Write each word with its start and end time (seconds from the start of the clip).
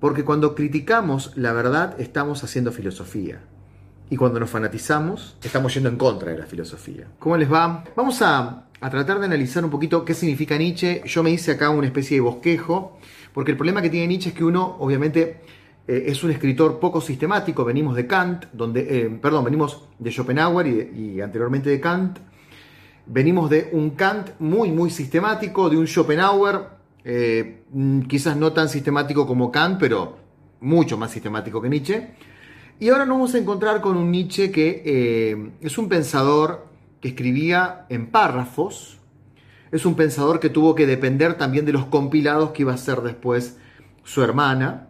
Porque 0.00 0.24
cuando 0.24 0.54
criticamos 0.54 1.32
la 1.36 1.52
verdad 1.52 1.98
estamos 2.00 2.44
haciendo 2.44 2.72
filosofía. 2.72 3.40
Y 4.08 4.16
cuando 4.16 4.38
nos 4.38 4.50
fanatizamos 4.50 5.36
estamos 5.42 5.74
yendo 5.74 5.88
en 5.88 5.96
contra 5.96 6.32
de 6.32 6.38
la 6.38 6.46
filosofía. 6.46 7.06
¿Cómo 7.18 7.36
les 7.36 7.52
va? 7.52 7.82
Vamos 7.96 8.22
a, 8.22 8.66
a 8.80 8.90
tratar 8.90 9.18
de 9.18 9.26
analizar 9.26 9.64
un 9.64 9.70
poquito 9.70 10.04
qué 10.04 10.14
significa 10.14 10.56
Nietzsche. 10.56 11.02
Yo 11.06 11.22
me 11.22 11.30
hice 11.30 11.52
acá 11.52 11.70
una 11.70 11.86
especie 11.86 12.18
de 12.18 12.20
bosquejo, 12.20 12.98
porque 13.32 13.52
el 13.52 13.56
problema 13.56 13.82
que 13.82 13.90
tiene 13.90 14.06
Nietzsche 14.06 14.28
es 14.28 14.34
que 14.34 14.44
uno, 14.44 14.76
obviamente, 14.78 15.40
eh, 15.88 16.04
es 16.06 16.22
un 16.22 16.30
escritor 16.30 16.78
poco 16.78 17.00
sistemático. 17.00 17.64
Venimos 17.64 17.96
de 17.96 18.06
Kant, 18.06 18.46
donde, 18.52 18.80
eh, 18.88 19.18
perdón, 19.20 19.44
venimos 19.44 19.88
de 19.98 20.10
Schopenhauer 20.10 20.66
y, 20.66 21.14
y 21.14 21.20
anteriormente 21.20 21.70
de 21.70 21.80
Kant. 21.80 22.18
Venimos 23.06 23.50
de 23.50 23.70
un 23.72 23.90
Kant 23.90 24.30
muy, 24.40 24.70
muy 24.70 24.90
sistemático, 24.90 25.68
de 25.70 25.78
un 25.78 25.86
Schopenhauer 25.86 26.75
eh, 27.08 27.62
quizás 28.08 28.36
no 28.36 28.52
tan 28.52 28.68
sistemático 28.68 29.28
como 29.28 29.52
Kant, 29.52 29.78
pero 29.78 30.16
mucho 30.60 30.98
más 30.98 31.12
sistemático 31.12 31.62
que 31.62 31.68
Nietzsche. 31.68 32.10
Y 32.80 32.88
ahora 32.88 33.06
nos 33.06 33.16
vamos 33.16 33.34
a 33.36 33.38
encontrar 33.38 33.80
con 33.80 33.96
un 33.96 34.10
Nietzsche 34.10 34.50
que 34.50 34.82
eh, 34.84 35.50
es 35.60 35.78
un 35.78 35.88
pensador 35.88 36.66
que 37.00 37.08
escribía 37.08 37.86
en 37.90 38.08
párrafos, 38.08 38.98
es 39.70 39.86
un 39.86 39.94
pensador 39.94 40.40
que 40.40 40.50
tuvo 40.50 40.74
que 40.74 40.84
depender 40.84 41.34
también 41.34 41.64
de 41.64 41.72
los 41.72 41.86
compilados 41.86 42.50
que 42.50 42.62
iba 42.62 42.74
a 42.74 42.76
ser 42.76 43.02
después 43.02 43.56
su 44.02 44.24
hermana, 44.24 44.88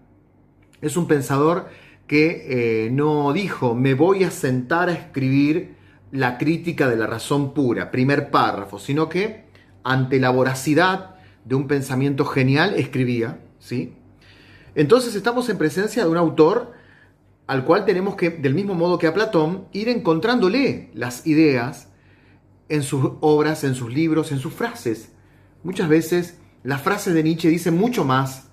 es 0.80 0.96
un 0.96 1.06
pensador 1.06 1.68
que 2.06 2.86
eh, 2.86 2.90
no 2.90 3.30
dijo, 3.34 3.74
me 3.74 3.92
voy 3.92 4.24
a 4.24 4.30
sentar 4.30 4.88
a 4.88 4.92
escribir 4.92 5.74
la 6.12 6.38
crítica 6.38 6.88
de 6.88 6.96
la 6.96 7.06
razón 7.06 7.52
pura, 7.52 7.90
primer 7.90 8.30
párrafo, 8.30 8.78
sino 8.78 9.10
que 9.10 9.44
ante 9.84 10.18
la 10.18 10.30
voracidad, 10.30 11.15
de 11.46 11.54
un 11.54 11.68
pensamiento 11.68 12.24
genial 12.24 12.74
escribía, 12.76 13.40
¿sí? 13.58 13.94
Entonces 14.74 15.14
estamos 15.14 15.48
en 15.48 15.56
presencia 15.56 16.04
de 16.04 16.10
un 16.10 16.16
autor 16.16 16.72
al 17.46 17.64
cual 17.64 17.84
tenemos 17.84 18.16
que, 18.16 18.30
del 18.30 18.54
mismo 18.54 18.74
modo 18.74 18.98
que 18.98 19.06
a 19.06 19.14
Platón, 19.14 19.68
ir 19.72 19.88
encontrándole 19.88 20.90
las 20.92 21.26
ideas 21.26 21.88
en 22.68 22.82
sus 22.82 23.12
obras, 23.20 23.62
en 23.62 23.76
sus 23.76 23.92
libros, 23.92 24.32
en 24.32 24.40
sus 24.40 24.52
frases. 24.52 25.12
Muchas 25.62 25.88
veces 25.88 26.38
las 26.64 26.82
frases 26.82 27.14
de 27.14 27.22
Nietzsche 27.22 27.48
dicen 27.48 27.76
mucho 27.76 28.04
más 28.04 28.50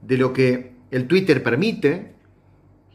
de 0.00 0.16
lo 0.16 0.32
que 0.32 0.72
el 0.90 1.06
Twitter 1.06 1.42
permite 1.42 2.14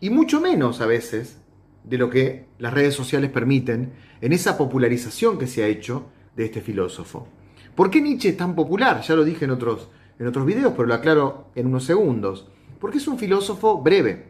y 0.02 0.10
mucho 0.10 0.42
menos 0.42 0.82
a 0.82 0.88
veces 0.88 1.38
de 1.84 2.00
lo 2.00 2.10
que 2.10 2.48
las 2.58 2.74
redes 2.74 2.96
sociales 2.96 3.30
permiten 3.30 3.94
en 4.22 4.34
esa 4.34 4.58
popularización 4.58 5.38
que 5.38 5.46
se 5.46 5.64
ha 5.64 5.68
hecho 5.68 6.10
de 6.36 6.46
este 6.46 6.62
filósofo. 6.62 7.28
¿Por 7.76 7.90
qué 7.90 8.02
Nietzsche 8.02 8.30
es 8.30 8.38
tan 8.38 8.56
popular? 8.56 9.02
Ya 9.02 9.16
lo 9.16 9.26
dije 9.26 9.46
en 9.46 9.52
otros, 9.52 9.90
en 10.18 10.28
otros 10.28 10.46
videos, 10.46 10.74
pero 10.76 10.88
lo 10.88 10.94
aclaro 10.94 11.48
en 11.56 11.68
unos 11.68 11.84
segundos. 11.84 12.48
Porque 12.80 12.98
es 12.98 13.08
un 13.08 13.18
filósofo 13.18 13.82
breve. 13.82 14.28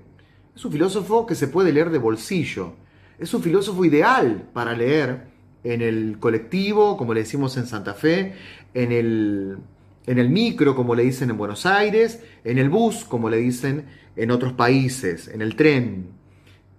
Es 0.56 0.64
un 0.66 0.72
filósofo 0.72 1.26
que 1.26 1.36
se 1.36 1.48
puede 1.48 1.72
leer 1.72 1.90
de 1.90 1.98
bolsillo. 1.98 2.74
Es 3.20 3.34
un 3.34 3.44
filósofo 3.44 3.86
ideal 3.86 4.50
para 4.54 4.74
leer 4.76 5.28
en 5.64 5.82
el 5.82 6.18
colectivo, 6.20 6.96
como 6.98 7.14
le 7.14 7.22
decimos 7.22 7.58
en 7.58 7.66
Santa 7.66 7.94
Fe, 7.94 8.34
en 8.74 8.92
el, 8.92 9.58
en 10.06 10.20
el 10.20 10.30
micro, 10.30 10.76
como 10.76 10.96
le 10.96 11.04
dicen 11.04 11.30
en 11.30 11.38
Buenos 11.38 11.66
Aires, 11.66 12.22
en 12.44 12.58
el 12.58 12.70
bus, 12.70 13.04
como 13.04 13.30
le 13.30 13.38
dicen 13.38 13.86
en 14.16 14.32
otros 14.32 14.54
países, 14.54 15.28
en 15.28 15.42
el 15.42 15.56
tren. 15.56 16.08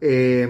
Eh, 0.00 0.48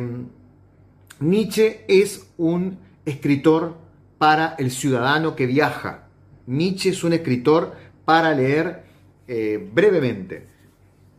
Nietzsche 1.21 1.85
es 1.89 2.31
un 2.37 2.79
escritor 3.05 3.77
para 4.19 4.55
el 4.59 4.71
ciudadano 4.71 5.35
que 5.35 5.47
viaja, 5.47 6.06
Nietzsche 6.47 6.91
es 6.91 7.03
un 7.05 7.13
escritor 7.13 7.75
para 8.05 8.33
leer 8.35 8.85
eh, 9.27 9.69
brevemente. 9.73 10.47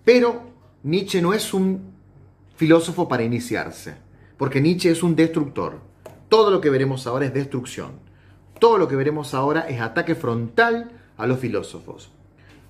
Pero 0.03 0.41
Nietzsche 0.83 1.21
no 1.21 1.33
es 1.33 1.53
un 1.53 1.91
filósofo 2.55 3.07
para 3.07 3.23
iniciarse, 3.23 3.95
porque 4.37 4.61
Nietzsche 4.61 4.91
es 4.91 5.03
un 5.03 5.15
destructor. 5.15 5.79
Todo 6.29 6.49
lo 6.49 6.61
que 6.61 6.69
veremos 6.69 7.07
ahora 7.07 7.25
es 7.25 7.33
destrucción. 7.33 7.91
Todo 8.59 8.77
lo 8.77 8.87
que 8.87 8.95
veremos 8.95 9.33
ahora 9.33 9.67
es 9.67 9.81
ataque 9.81 10.15
frontal 10.15 10.91
a 11.17 11.27
los 11.27 11.39
filósofos. 11.39 12.11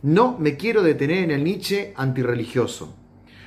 No 0.01 0.38
me 0.38 0.57
quiero 0.57 0.84
detener 0.84 1.23
en 1.23 1.31
el 1.31 1.44
Nietzsche 1.44 1.94
antirreligioso, 1.96 2.96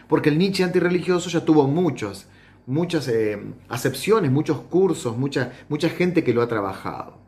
porque 0.09 0.31
el 0.31 0.39
Nietzsche 0.39 0.65
antirreligioso 0.65 1.31
ya 1.31 1.45
tuvo 1.45 1.67
muchos, 1.69 2.27
muchas 2.67 3.09
eh, 3.09 3.41
acepciones, 3.69 4.31
muchos 4.31 4.61
cursos, 4.63 5.17
mucha, 5.17 5.53
mucha 5.69 5.89
gente 5.89 6.25
que 6.25 6.33
lo 6.33 6.43
ha 6.43 6.49
trabajado. 6.49 7.19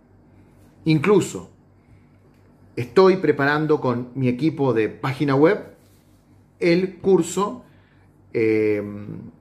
Incluso 0.84 1.50
estoy 2.77 3.16
preparando 3.16 3.81
con 3.81 4.09
mi 4.15 4.28
equipo 4.28 4.72
de 4.72 4.88
página 4.88 5.34
web 5.34 5.72
el 6.62 6.97
curso, 6.97 7.65
eh, 8.33 8.83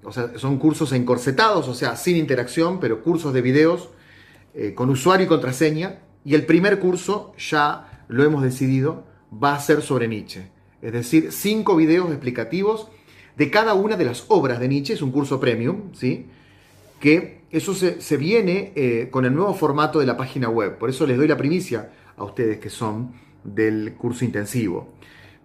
o 0.03 0.11
sea, 0.11 0.37
son 0.37 0.57
cursos 0.57 0.91
encorsetados, 0.91 1.67
o 1.67 1.73
sea, 1.73 1.95
sin 1.95 2.17
interacción, 2.17 2.79
pero 2.79 3.03
cursos 3.03 3.33
de 3.33 3.41
videos 3.41 3.89
eh, 4.53 4.73
con 4.73 4.89
usuario 4.89 5.25
y 5.25 5.29
contraseña. 5.29 5.99
Y 6.25 6.35
el 6.35 6.45
primer 6.45 6.79
curso, 6.79 7.33
ya 7.37 8.05
lo 8.07 8.23
hemos 8.23 8.43
decidido, 8.43 9.05
va 9.31 9.55
a 9.55 9.59
ser 9.59 9.81
sobre 9.81 10.07
Nietzsche. 10.07 10.49
Es 10.81 10.91
decir, 10.93 11.31
cinco 11.31 11.75
videos 11.75 12.09
explicativos 12.09 12.89
de 13.37 13.51
cada 13.51 13.75
una 13.75 13.97
de 13.97 14.05
las 14.05 14.25
obras 14.27 14.59
de 14.59 14.67
Nietzsche. 14.67 14.93
Es 14.93 15.01
un 15.01 15.11
curso 15.11 15.39
premium, 15.39 15.93
¿sí? 15.93 16.25
Que 16.99 17.41
eso 17.51 17.73
se, 17.73 18.17
viene 18.17 18.71
eh, 18.75 19.09
con 19.11 19.25
el 19.25 19.33
nuevo 19.33 19.53
formato 19.53 19.99
de 19.99 20.05
la 20.05 20.17
página 20.17 20.49
web. 20.49 20.77
Por 20.77 20.89
eso 20.89 21.05
les 21.05 21.17
doy 21.17 21.27
la 21.27 21.37
primicia 21.37 21.91
a 22.17 22.23
ustedes 22.23 22.59
que 22.59 22.69
son 22.69 23.13
del 23.43 23.95
curso 23.95 24.25
intensivo. 24.25 24.93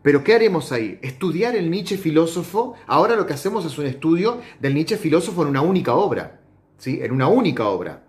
Pero 0.03 0.23
¿qué 0.23 0.35
haremos 0.35 0.71
ahí? 0.71 1.01
Estudiar 1.03 1.57
el 1.57 1.71
Nietzsche 1.71 1.97
filósofo. 1.97 2.75
Ahora 2.87 3.17
lo 3.17 3.27
que 3.27 3.35
hacemos 3.35 3.65
es 3.65 3.77
un 3.77 3.87
estudio 3.87 4.41
del 4.61 4.75
Nietzsche 4.75 4.97
filósofo 4.97 5.43
en 5.43 5.49
una 5.49 5.63
única 5.63 5.95
obra. 5.95 6.41
¿sí? 6.79 7.01
En 7.03 7.11
una 7.13 7.27
única 7.29 7.67
obra, 7.67 8.05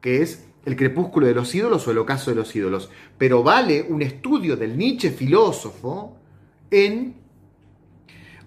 que 0.00 0.22
es 0.22 0.46
El 0.64 0.76
crepúsculo 0.76 1.26
de 1.26 1.34
los 1.34 1.54
ídolos 1.54 1.86
o 1.86 1.90
El 1.90 1.98
ocaso 1.98 2.30
de 2.30 2.36
los 2.36 2.56
ídolos. 2.56 2.88
Pero 3.18 3.42
vale 3.42 3.84
un 3.86 4.00
estudio 4.00 4.56
del 4.56 4.78
Nietzsche 4.78 5.10
filósofo 5.10 6.16
en 6.70 7.16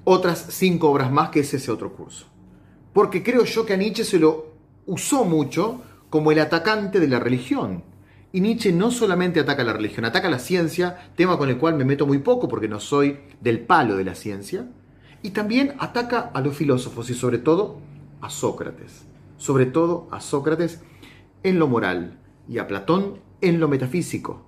otras 0.04 0.48
cinco 0.50 0.90
obras 0.90 1.12
más, 1.12 1.30
que 1.30 1.42
es 1.42 1.54
ese 1.54 1.72
otro 1.72 1.94
curso. 1.94 2.26
Porque 2.92 3.22
creo 3.22 3.44
yo 3.44 3.66
que 3.66 3.74
a 3.74 3.78
Nietzsche 3.78 4.04
se 4.04 4.18
lo 4.18 4.54
usó 4.86 5.26
mucho 5.26 5.84
como 6.10 6.32
el 6.32 6.40
atacante 6.40 7.00
de 7.00 7.08
la 7.08 7.20
religión 7.20 7.84
y 8.36 8.42
Nietzsche 8.42 8.74
no 8.74 8.92
solamente 8.92 9.40
ataca 9.40 9.64
la 9.64 9.72
religión, 9.72 10.04
ataca 10.04 10.30
la 10.30 10.40
ciencia, 10.40 11.10
tema 11.16 11.38
con 11.38 11.48
el 11.48 11.58
cual 11.58 11.76
me 11.76 11.86
meto 11.86 12.06
muy 12.06 12.18
poco 12.18 12.50
porque 12.50 12.68
no 12.68 12.82
soy 12.82 13.20
del 13.40 13.62
palo 13.62 13.96
de 13.96 14.04
la 14.04 14.14
ciencia, 14.14 14.68
y 15.22 15.30
también 15.30 15.74
ataca 15.80 16.32
a 16.34 16.42
los 16.42 16.54
filósofos 16.54 17.10
y 17.10 17.14
sobre 17.14 17.38
todo 17.38 17.80
a 18.20 18.30
Sócrates, 18.30 19.06
sobre 19.38 19.66
todo 19.68 20.10
a 20.12 20.20
Sócrates 20.20 20.84
en 21.44 21.60
lo 21.60 21.70
moral 21.70 22.20
y 22.50 22.58
a 22.58 22.68
Platón 22.68 23.22
en 23.40 23.62
lo 23.62 23.70
metafísico. 23.70 24.46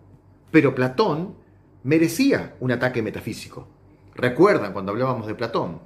Pero 0.52 0.76
Platón 0.76 1.36
merecía 1.84 2.58
un 2.60 2.74
ataque 2.74 3.02
metafísico. 3.02 3.70
Recuerdan 4.16 4.74
cuando 4.74 4.92
hablábamos 4.92 5.28
de 5.28 5.36
Platón. 5.36 5.80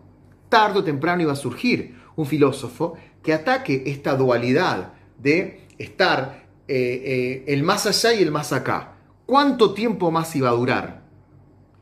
Tardo 0.50 0.79
o 0.79 0.83
temprano 0.83 1.22
iba 1.22 1.33
a 1.33 1.35
surgir 1.35 2.00
un 2.16 2.25
filósofo 2.25 2.95
que 3.22 3.31
ataque 3.31 3.83
esta 3.85 4.16
dualidad 4.16 4.94
de 5.19 5.68
estar 5.78 6.41
eh, 6.73 7.03
eh, 7.03 7.43
el 7.47 7.63
más 7.63 7.85
allá 7.85 8.13
y 8.13 8.23
el 8.23 8.31
más 8.31 8.53
acá. 8.53 8.93
¿Cuánto 9.25 9.73
tiempo 9.73 10.09
más 10.09 10.33
iba 10.37 10.47
a 10.47 10.53
durar 10.53 11.03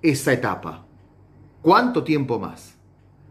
esa 0.02 0.34
etapa? 0.34 0.88
¿Cuánto 1.62 2.04
tiempo 2.04 2.40
más? 2.40 2.74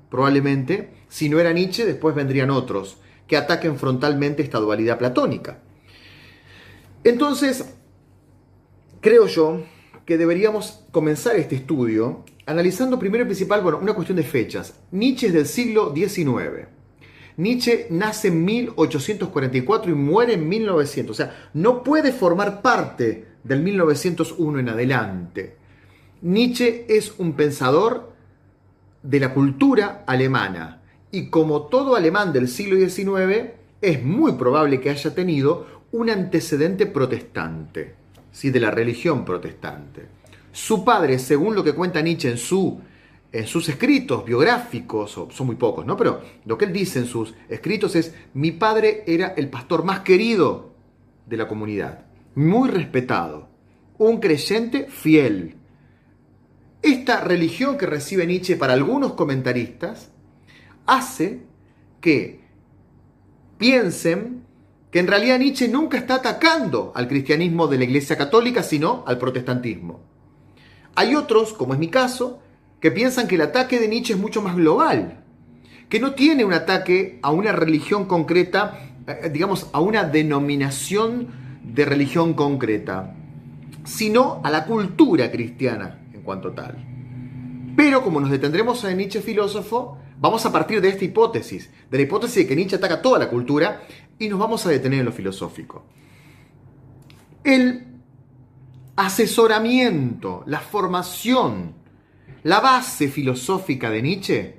Probablemente, 0.09 0.93
si 1.09 1.29
no 1.29 1.41
era 1.41 1.53
Nietzsche, 1.53 1.85
después 1.85 2.15
vendrían 2.15 2.51
otros 2.51 2.99
que 3.27 3.37
ataquen 3.37 3.77
frontalmente 3.77 4.41
esta 4.41 4.61
dualidad 4.61 4.99
platónica. 4.99 5.59
Entonces, 7.03 7.75
creo 9.01 9.27
yo 9.27 9.65
que 10.07 10.17
deberíamos 10.17 10.85
comenzar 10.93 11.35
este 11.35 11.57
estudio 11.57 12.25
analizando 12.47 13.01
primero 13.01 13.25
y 13.25 13.27
principal, 13.27 13.63
bueno, 13.63 13.79
una 13.79 13.95
cuestión 13.95 14.15
de 14.15 14.23
fechas. 14.23 14.79
Nietzsche 14.93 15.27
es 15.27 15.33
del 15.33 15.47
siglo 15.47 15.93
XIX. 15.93 16.69
Nietzsche 17.39 17.87
nace 17.91 18.29
en 18.29 18.45
1844 18.45 19.93
y 19.93 19.95
muere 19.95 20.35
en 20.35 20.49
1900. 20.49 21.11
O 21.11 21.15
sea, 21.15 21.51
no 21.55 21.83
puede 21.83 22.13
formar 22.13 22.63
parte 22.63 23.27
del 23.45 23.63
1901 23.63 24.59
en 24.59 24.69
adelante. 24.69 25.57
Nietzsche 26.21 26.85
es 26.89 27.15
un 27.19 27.35
pensador 27.35 28.13
de 29.05 29.21
la 29.21 29.33
cultura 29.33 30.03
alemana 30.07 30.83
y 31.13 31.31
como 31.31 31.63
todo 31.67 31.95
alemán 31.95 32.33
del 32.33 32.49
siglo 32.49 32.77
XIX, 32.77 33.51
es 33.81 34.03
muy 34.03 34.33
probable 34.33 34.81
que 34.81 34.91
haya 34.91 35.15
tenido 35.15 35.67
un 35.93 36.11
antecedente 36.11 36.87
protestante, 36.87 37.95
¿sí? 38.33 38.51
de 38.51 38.61
la 38.61 38.73
religión 38.73 39.25
protestante. 39.25 40.07
Su 40.53 40.85
padre, 40.85 41.19
según 41.21 41.55
lo 41.55 41.63
que 41.63 41.73
cuenta 41.73 42.03
Nietzsche 42.03 42.31
en 42.31 42.37
su 42.37 42.81
en 43.31 43.47
sus 43.47 43.69
escritos 43.69 44.25
biográficos, 44.25 45.11
son 45.11 45.47
muy 45.47 45.57
pocos, 45.57 45.85
¿no? 45.85 45.97
Pero 45.97 46.23
lo 46.47 46.57
que 46.57 46.65
él 46.65 46.73
dice 46.73 47.01
en 47.01 47.07
sus 47.07 47.35
escritos 47.49 47.95
es, 47.95 48.15
mi 48.35 48.53
padre 48.53 49.05
era 49.07 49.35
el 49.37 49.49
pastor 49.51 49.85
más 49.85 50.01
querido 50.01 50.75
de 51.27 51.37
la 51.37 51.47
comunidad, 51.47 52.07
muy 52.35 52.71
respetado, 52.71 53.49
un 53.99 54.19
creyente 54.19 54.87
fiel. 54.89 55.57
esta 56.81 57.21
religión 57.21 57.77
que 57.77 57.87
recibe 57.87 58.27
Nietzsche 58.27 58.57
para 58.57 58.73
algunos 58.73 59.15
comentaristas 59.15 60.11
hace 60.87 61.43
que 62.01 62.41
piensen 63.59 64.45
que 64.91 65.01
en 65.01 65.07
realidad 65.07 65.39
Nietzsche 65.39 65.69
nunca 65.69 65.99
está 65.99 66.15
atacando 66.15 66.93
al 66.95 67.09
cristianismo 67.09 67.67
de 67.67 67.79
la 67.79 67.85
Iglesia 67.85 68.17
Católica, 68.17 68.63
sino 68.63 69.05
al 69.07 69.19
protestantismo. 69.19 70.01
Hay 70.95 71.15
otros, 71.15 71.53
como 71.53 71.75
es 71.75 71.81
mi 71.81 71.89
caso, 71.89 72.41
que 72.81 72.91
piensan 72.91 73.27
que 73.27 73.35
el 73.35 73.43
ataque 73.43 73.79
de 73.79 73.89
Nietzsche 73.89 74.15
es 74.15 74.19
mucho 74.19 74.43
más 74.43 74.57
global, 74.57 75.25
que 75.89 76.01
no 76.01 76.15
tiene 76.15 76.45
un 76.45 76.53
ataque 76.53 77.19
a 77.23 77.31
una 77.31 77.53
religión 77.53 78.07
concreta, 78.07 78.79
eh, 79.07 79.31
digamos, 79.33 79.69
a 79.73 79.81
una 79.81 80.05
denominación 80.05 81.29
de 81.63 81.85
religión 81.85 82.35
concreta, 82.35 83.15
sino 83.85 84.41
a 84.45 84.51
la 84.51 84.65
cultura 84.67 85.31
cristiana 85.31 85.99
en 86.13 86.23
cuanto 86.23 86.53
tal. 86.53 86.77
Pero 87.77 88.03
como 88.03 88.21
nos 88.21 88.31
detendremos 88.31 88.83
en 88.85 88.99
Nietzsche 88.99 89.23
filósofo, 89.23 89.99
vamos 90.19 90.45
a 90.45 90.53
partir 90.53 90.81
de 90.81 90.89
esta 90.89 91.05
hipótesis, 91.05 91.71
de 91.91 91.97
la 91.97 92.03
hipótesis 92.03 92.37
de 92.37 92.47
que 92.47 92.57
Nietzsche 92.57 92.77
ataca 92.77 93.01
toda 93.01 93.19
la 93.19 93.31
cultura 93.31 93.83
y 94.19 94.29
nos 94.29 94.39
vamos 94.39 94.67
a 94.67 94.71
detener 94.71 95.01
en 95.01 95.07
lo 95.07 95.13
filosófico. 95.13 95.85
El 97.45 97.87
asesoramiento, 98.97 100.43
la 100.47 100.59
formación, 100.59 101.73
la 102.45 102.61
base 102.61 103.09
filosófica 103.09 103.91
de 103.91 104.03
Nietzsche 104.03 104.55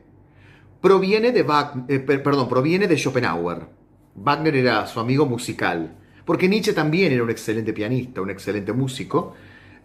proviene 0.81 1.31
de, 1.31 1.45
eh, 1.87 1.99
perdón, 1.99 2.47
proviene 2.49 2.87
de 2.87 2.97
Schopenhauer. 2.97 3.67
Wagner 4.15 4.55
era 4.55 4.85
su 4.87 4.99
amigo 4.99 5.25
musical, 5.25 5.97
porque 6.25 6.49
Nietzsche 6.49 6.73
también 6.73 7.11
era 7.13 7.23
un 7.23 7.29
excelente 7.29 7.73
pianista, 7.73 8.21
un 8.21 8.29
excelente 8.29 8.73
músico, 8.73 9.33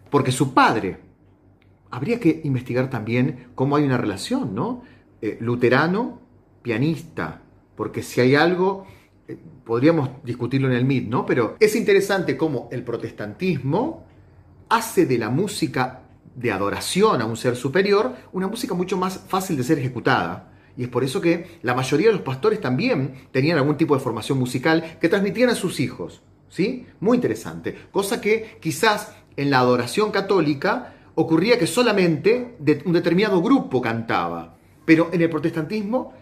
porque 0.09 0.31
su 0.31 0.53
padre, 0.53 0.97
habría 1.91 2.19
que 2.19 2.41
investigar 2.43 2.89
también 2.89 3.47
cómo 3.55 3.75
hay 3.75 3.83
una 3.83 3.97
relación, 3.97 4.53
¿no? 4.53 4.83
Eh, 5.21 5.37
luterano, 5.39 6.21
pianista, 6.61 7.41
porque 7.75 8.01
si 8.03 8.21
hay 8.21 8.35
algo 8.35 8.85
eh, 9.27 9.37
podríamos 9.63 10.09
discutirlo 10.23 10.67
en 10.67 10.75
el 10.75 10.85
MIT, 10.85 11.09
¿no? 11.09 11.25
Pero 11.25 11.55
es 11.59 11.75
interesante 11.75 12.37
cómo 12.37 12.69
el 12.71 12.83
protestantismo 12.83 14.05
hace 14.69 15.05
de 15.05 15.17
la 15.17 15.29
música 15.29 16.03
de 16.35 16.51
adoración 16.51 17.21
a 17.21 17.25
un 17.25 17.37
ser 17.37 17.55
superior 17.55 18.15
una 18.33 18.47
música 18.47 18.73
mucho 18.73 18.97
más 18.97 19.19
fácil 19.27 19.57
de 19.57 19.63
ser 19.63 19.79
ejecutada. 19.79 20.51
Y 20.77 20.83
es 20.83 20.89
por 20.89 21.03
eso 21.03 21.21
que 21.21 21.59
la 21.61 21.73
mayoría 21.73 22.07
de 22.07 22.13
los 22.13 22.21
pastores 22.21 22.59
también 22.59 23.27
tenían 23.31 23.57
algún 23.57 23.77
tipo 23.77 23.95
de 23.95 24.03
formación 24.03 24.37
musical 24.37 24.97
que 24.99 25.09
transmitían 25.09 25.49
a 25.49 25.55
sus 25.55 25.79
hijos. 25.79 26.21
¿Sí? 26.49 26.85
Muy 26.99 27.15
interesante. 27.15 27.75
Cosa 27.91 28.21
que 28.21 28.57
quizás 28.61 29.13
en 29.35 29.49
la 29.49 29.59
adoración 29.59 30.11
católica 30.11 30.93
ocurría 31.15 31.57
que 31.57 31.67
solamente 31.67 32.57
un 32.85 32.93
determinado 32.93 33.41
grupo 33.41 33.81
cantaba. 33.81 34.57
Pero 34.85 35.09
en 35.11 35.21
el 35.21 35.29
protestantismo 35.29 36.13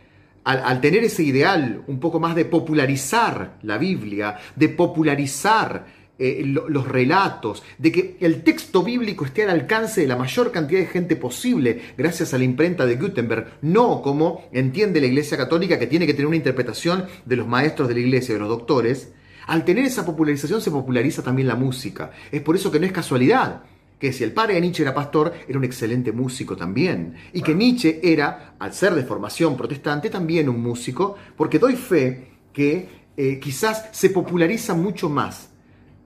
al, 0.44 0.82
tener 0.82 1.04
ese 1.04 1.24
ideal 1.24 1.84
un 1.88 2.00
poco 2.00 2.20
más 2.20 2.36
de 2.36 2.46
popularizar 2.46 3.58
la 3.62 3.78
Biblia, 3.78 4.38
de 4.56 4.70
popularizar 4.70 5.86
eh, 6.20 6.44
los 6.46 6.88
relatos, 6.88 7.64
de 7.80 7.92
que 7.92 8.18
el 8.20 8.44
texto 8.44 8.84
bíblico 8.84 9.26
esté 9.26 9.44
al 9.44 9.50
alcance 9.50 10.02
de 10.02 10.08
la 10.08 10.16
mayor 10.16 10.52
cantidad 10.52 10.80
de 10.80 10.86
gente 10.86 11.16
posible 11.16 11.82
gracias 11.98 12.34
a 12.34 12.38
la 12.38 12.44
imprenta 12.44 12.86
de 12.86 12.98
Gutenberg, 12.98 13.58
no 13.64 14.02
como 14.02 14.46
entiende 14.52 15.02
la 15.02 15.08
Iglesia 15.08 15.38
Católica 15.38 15.80
que 15.80 15.88
tiene 15.88 16.06
que 16.06 16.14
tener 16.14 16.28
una 16.28 16.36
interpretación 16.36 17.06
de 17.26 17.36
los 17.36 17.48
maestros 17.48 17.88
de 17.88 17.96
la 17.96 18.02
Iglesia, 18.02 18.36
de 18.36 18.40
los 18.40 18.50
doctores, 18.50 19.12
al 19.48 19.66
tener 19.66 19.86
esa 19.86 20.06
popularización 20.06 20.62
se 20.62 20.72
populariza 20.72 21.24
también 21.24 21.48
la 21.48 21.56
música. 21.56 22.12
Es 22.32 22.42
por 22.42 22.56
eso 22.56 22.72
que 22.72 22.80
no 22.80 22.86
es 22.86 22.92
casualidad 22.92 23.64
que 24.00 24.12
si 24.12 24.26
el 24.26 24.34
padre 24.34 24.56
de 24.56 24.62
Nietzsche 24.62 24.84
era 24.84 24.94
pastor, 24.94 25.34
era 25.48 25.58
un 25.58 25.64
excelente 25.64 26.12
músico 26.12 26.58
también. 26.58 27.16
Y 27.32 27.42
que 27.42 27.56
Nietzsche 27.56 28.02
era, 28.04 28.56
al 28.60 28.74
ser 28.74 28.94
de 28.96 29.04
formación 29.04 29.56
protestante, 29.56 30.10
también 30.10 30.50
un 30.50 30.62
músico, 30.62 31.16
porque 31.38 31.58
doy 31.58 31.78
fe 31.78 32.28
que 32.52 32.90
eh, 33.16 33.40
quizás 33.40 33.88
se 33.94 34.10
populariza 34.10 34.74
mucho 34.74 35.10
más 35.10 35.53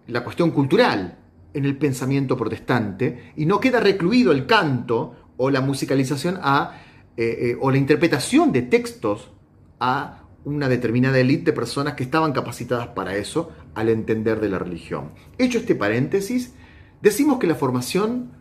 la 0.07 0.23
cuestión 0.23 0.51
cultural 0.51 1.17
en 1.53 1.65
el 1.65 1.77
pensamiento 1.77 2.37
protestante 2.37 3.33
y 3.35 3.45
no 3.45 3.59
queda 3.59 3.79
recluido 3.79 4.31
el 4.31 4.45
canto 4.45 5.15
o 5.37 5.49
la 5.49 5.61
musicalización 5.61 6.39
a, 6.41 6.81
eh, 7.15 7.37
eh, 7.39 7.57
o 7.59 7.71
la 7.71 7.77
interpretación 7.77 8.51
de 8.51 8.63
textos 8.63 9.31
a 9.79 10.23
una 10.45 10.69
determinada 10.69 11.19
élite 11.19 11.51
de 11.51 11.53
personas 11.53 11.95
que 11.95 12.03
estaban 12.03 12.31
capacitadas 12.31 12.87
para 12.87 13.15
eso 13.15 13.51
al 13.75 13.89
entender 13.89 14.39
de 14.39 14.49
la 14.49 14.59
religión. 14.59 15.11
Hecho 15.37 15.59
este 15.59 15.75
paréntesis, 15.75 16.53
Decimos 17.01 17.37
que 17.37 17.47
la 17.47 17.55
formación 17.55 18.31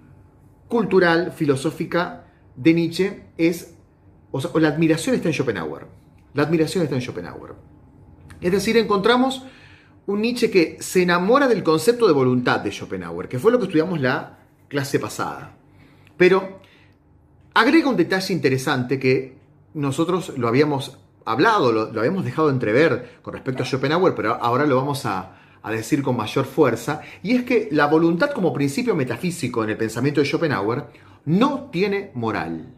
cultural, 0.68 1.32
filosófica 1.32 2.24
de 2.56 2.74
Nietzsche 2.74 3.22
es, 3.36 3.74
o, 4.30 4.58
la 4.58 4.68
admiración 4.68 5.14
está 5.14 5.28
en 5.28 5.34
Schopenhauer. 5.34 5.86
La 6.34 6.42
admiración 6.42 6.82
está 6.82 6.96
en 6.96 7.02
Schopenhauer. 7.02 7.54
Es 8.40 8.52
decir, 8.52 8.76
encontramos 8.76 9.44
un 10.06 10.22
Nietzsche 10.22 10.50
que 10.50 10.76
se 10.80 11.02
enamora 11.02 11.48
del 11.48 11.62
concepto 11.62 12.06
de 12.06 12.12
voluntad 12.12 12.60
de 12.60 12.70
Schopenhauer, 12.70 13.28
que 13.28 13.38
fue 13.38 13.50
lo 13.50 13.58
que 13.58 13.64
estudiamos 13.64 14.00
la 14.00 14.38
clase 14.68 14.98
pasada. 14.98 15.56
Pero 16.16 16.60
agrega 17.54 17.88
un 17.88 17.96
detalle 17.96 18.32
interesante 18.32 18.98
que 18.98 19.36
nosotros 19.74 20.32
lo 20.36 20.48
habíamos 20.48 20.98
hablado, 21.24 21.72
lo, 21.72 21.98
habíamos 21.98 22.24
dejado 22.24 22.50
entrever 22.50 23.18
con 23.22 23.34
respecto 23.34 23.62
a 23.62 23.66
Schopenhauer, 23.66 24.14
pero 24.14 24.34
ahora 24.34 24.64
lo 24.64 24.76
vamos 24.76 25.04
a, 25.06 25.38
a 25.62 25.70
decir 25.72 26.02
con 26.02 26.16
mayor 26.16 26.46
fuerza, 26.46 27.02
y 27.22 27.34
es 27.34 27.42
que 27.42 27.68
la 27.72 27.86
voluntad 27.86 28.30
como 28.30 28.52
principio 28.52 28.94
metafísico 28.94 29.64
en 29.64 29.70
el 29.70 29.76
pensamiento 29.76 30.20
de 30.20 30.26
Schopenhauer 30.26 30.84
no 31.24 31.68
tiene 31.72 32.12
moral. 32.14 32.72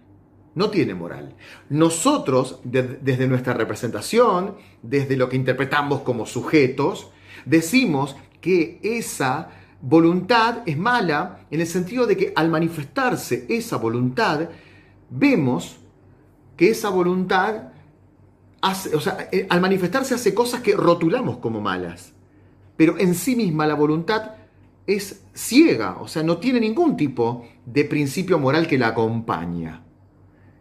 No 0.55 0.71
tiene 0.71 0.95
moral. 0.95 1.37
Nosotros, 1.69 2.59
desde 2.65 3.29
nuestra 3.29 3.55
representación, 3.55 4.57
desde 4.83 5.17
lo 5.17 5.29
que 5.29 5.37
interpretamos 5.37 6.01
como 6.01 6.27
sujetos, 6.27 7.13
decimos 7.45 8.17
que 8.41 8.81
esa 8.83 9.51
voluntad 9.81 10.63
es 10.67 10.77
mala 10.77 11.47
en 11.51 11.61
el 11.61 11.67
sentido 11.67 12.07
de 12.07 12.17
que 12.17 12.33
al 12.35 12.51
manifestarse 12.51 13.47
esa 13.49 13.77
voluntad, 13.77 14.49
vemos 15.11 15.79
que 16.57 16.71
esa 16.71 16.91
voluntad, 16.91 17.73
hace, 18.61 18.95
o 18.95 19.01
sea, 19.01 19.29
eh, 19.33 19.47
al 19.49 19.61
manifestarse 19.61 20.15
hace 20.15 20.35
cosas 20.35 20.61
que 20.61 20.75
rotulamos 20.75 21.39
como 21.39 21.61
malas 21.61 22.13
pero 22.79 22.97
en 22.97 23.17
sí 23.17 23.35
misma 23.35 23.67
la 23.67 23.75
voluntad 23.75 24.37
es 24.87 25.25
ciega, 25.35 25.99
o 26.01 26.07
sea, 26.07 26.23
no 26.23 26.39
tiene 26.39 26.61
ningún 26.61 26.97
tipo 26.97 27.45
de 27.67 27.85
principio 27.85 28.39
moral 28.39 28.69
que 28.69 28.79
la 28.79 28.87
acompaña. 28.87 29.83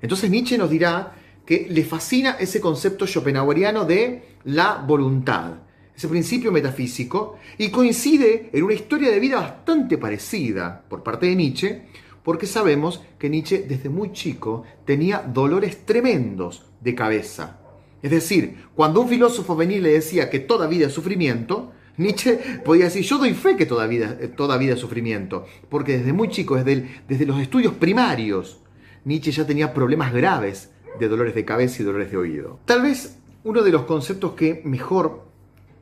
Entonces 0.02 0.30
Nietzsche 0.32 0.58
nos 0.58 0.72
dirá 0.72 1.14
que 1.46 1.68
le 1.70 1.86
fascina 1.86 2.32
ese 2.32 2.60
concepto 2.60 3.06
schopenhaueriano 3.06 3.86
de 3.86 4.38
la 4.46 4.84
voluntad, 4.86 5.60
ese 5.98 6.08
principio 6.08 6.52
metafísico, 6.52 7.40
y 7.58 7.70
coincide 7.70 8.52
en 8.54 8.64
una 8.64 8.76
historia 8.76 9.10
de 9.10 9.20
vida 9.20 9.38
bastante 9.38 9.98
parecida 9.98 10.84
por 10.88 11.02
parte 11.02 11.26
de 11.26 11.36
Nietzsche, 11.36 11.82
porque 12.24 12.46
sabemos 12.46 13.02
que 13.18 13.32
Nietzsche 13.32 13.66
desde 13.68 13.90
muy 13.90 14.12
chico 14.12 14.64
tenía 14.86 15.20
dolores 15.22 15.86
tremendos 15.86 16.66
de 16.82 16.94
cabeza. 16.94 17.62
Es 18.04 18.12
decir, 18.12 18.68
cuando 18.76 19.02
un 19.02 19.10
filósofo 19.10 19.56
venía 19.56 19.78
y 19.78 19.82
le 19.82 19.94
decía 19.94 20.30
que 20.30 20.40
toda 20.40 20.68
vida 20.68 20.86
es 20.86 20.94
sufrimiento, 20.94 21.72
Nietzsche 21.98 22.38
podía 22.64 22.86
decir, 22.86 23.02
yo 23.02 23.18
doy 23.18 23.34
fe 23.34 23.58
que 23.58 23.66
toda 23.66 23.88
vida, 23.88 24.20
toda 24.36 24.58
vida 24.58 24.76
es 24.76 24.80
sufrimiento, 24.80 25.48
porque 25.68 25.98
desde 25.98 26.14
muy 26.14 26.30
chico, 26.30 26.56
desde, 26.58 27.02
desde 27.08 27.26
los 27.26 27.42
estudios 27.42 27.74
primarios, 27.74 28.60
Nietzsche 29.04 29.32
ya 29.32 29.48
tenía 29.48 29.74
problemas 29.74 30.14
graves 30.14 30.70
de 31.00 31.08
dolores 31.08 31.34
de 31.34 31.44
cabeza 31.44 31.82
y 31.82 31.86
dolores 31.86 32.12
de 32.12 32.18
oído. 32.18 32.60
Tal 32.66 32.84
vez 32.84 33.18
uno 33.44 33.64
de 33.64 33.72
los 33.72 33.84
conceptos 33.84 34.34
que 34.34 34.62
mejor 34.64 35.27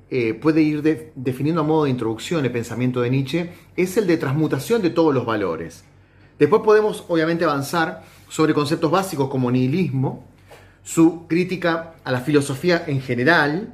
eh, 0.09 0.33
puede 0.35 0.61
ir 0.61 1.11
definiendo 1.15 1.61
a 1.61 1.63
modo 1.63 1.85
de 1.85 1.89
introducción 1.89 2.45
el 2.45 2.51
pensamiento 2.51 3.01
de 3.01 3.09
Nietzsche 3.09 3.49
es 3.75 3.97
el 3.97 4.05
de 4.05 4.17
transmutación 4.17 4.81
de 4.81 4.91
todos 4.91 5.13
los 5.13 5.25
valores. 5.25 5.83
Después 6.37 6.61
podemos 6.63 7.05
obviamente 7.07 7.45
avanzar 7.45 8.03
sobre 8.29 8.53
conceptos 8.53 8.91
básicos 8.91 9.29
como 9.29 9.51
nihilismo, 9.51 10.27
su 10.83 11.27
crítica 11.27 11.95
a 12.03 12.11
la 12.11 12.21
filosofía 12.21 12.83
en 12.85 13.01
general, 13.01 13.73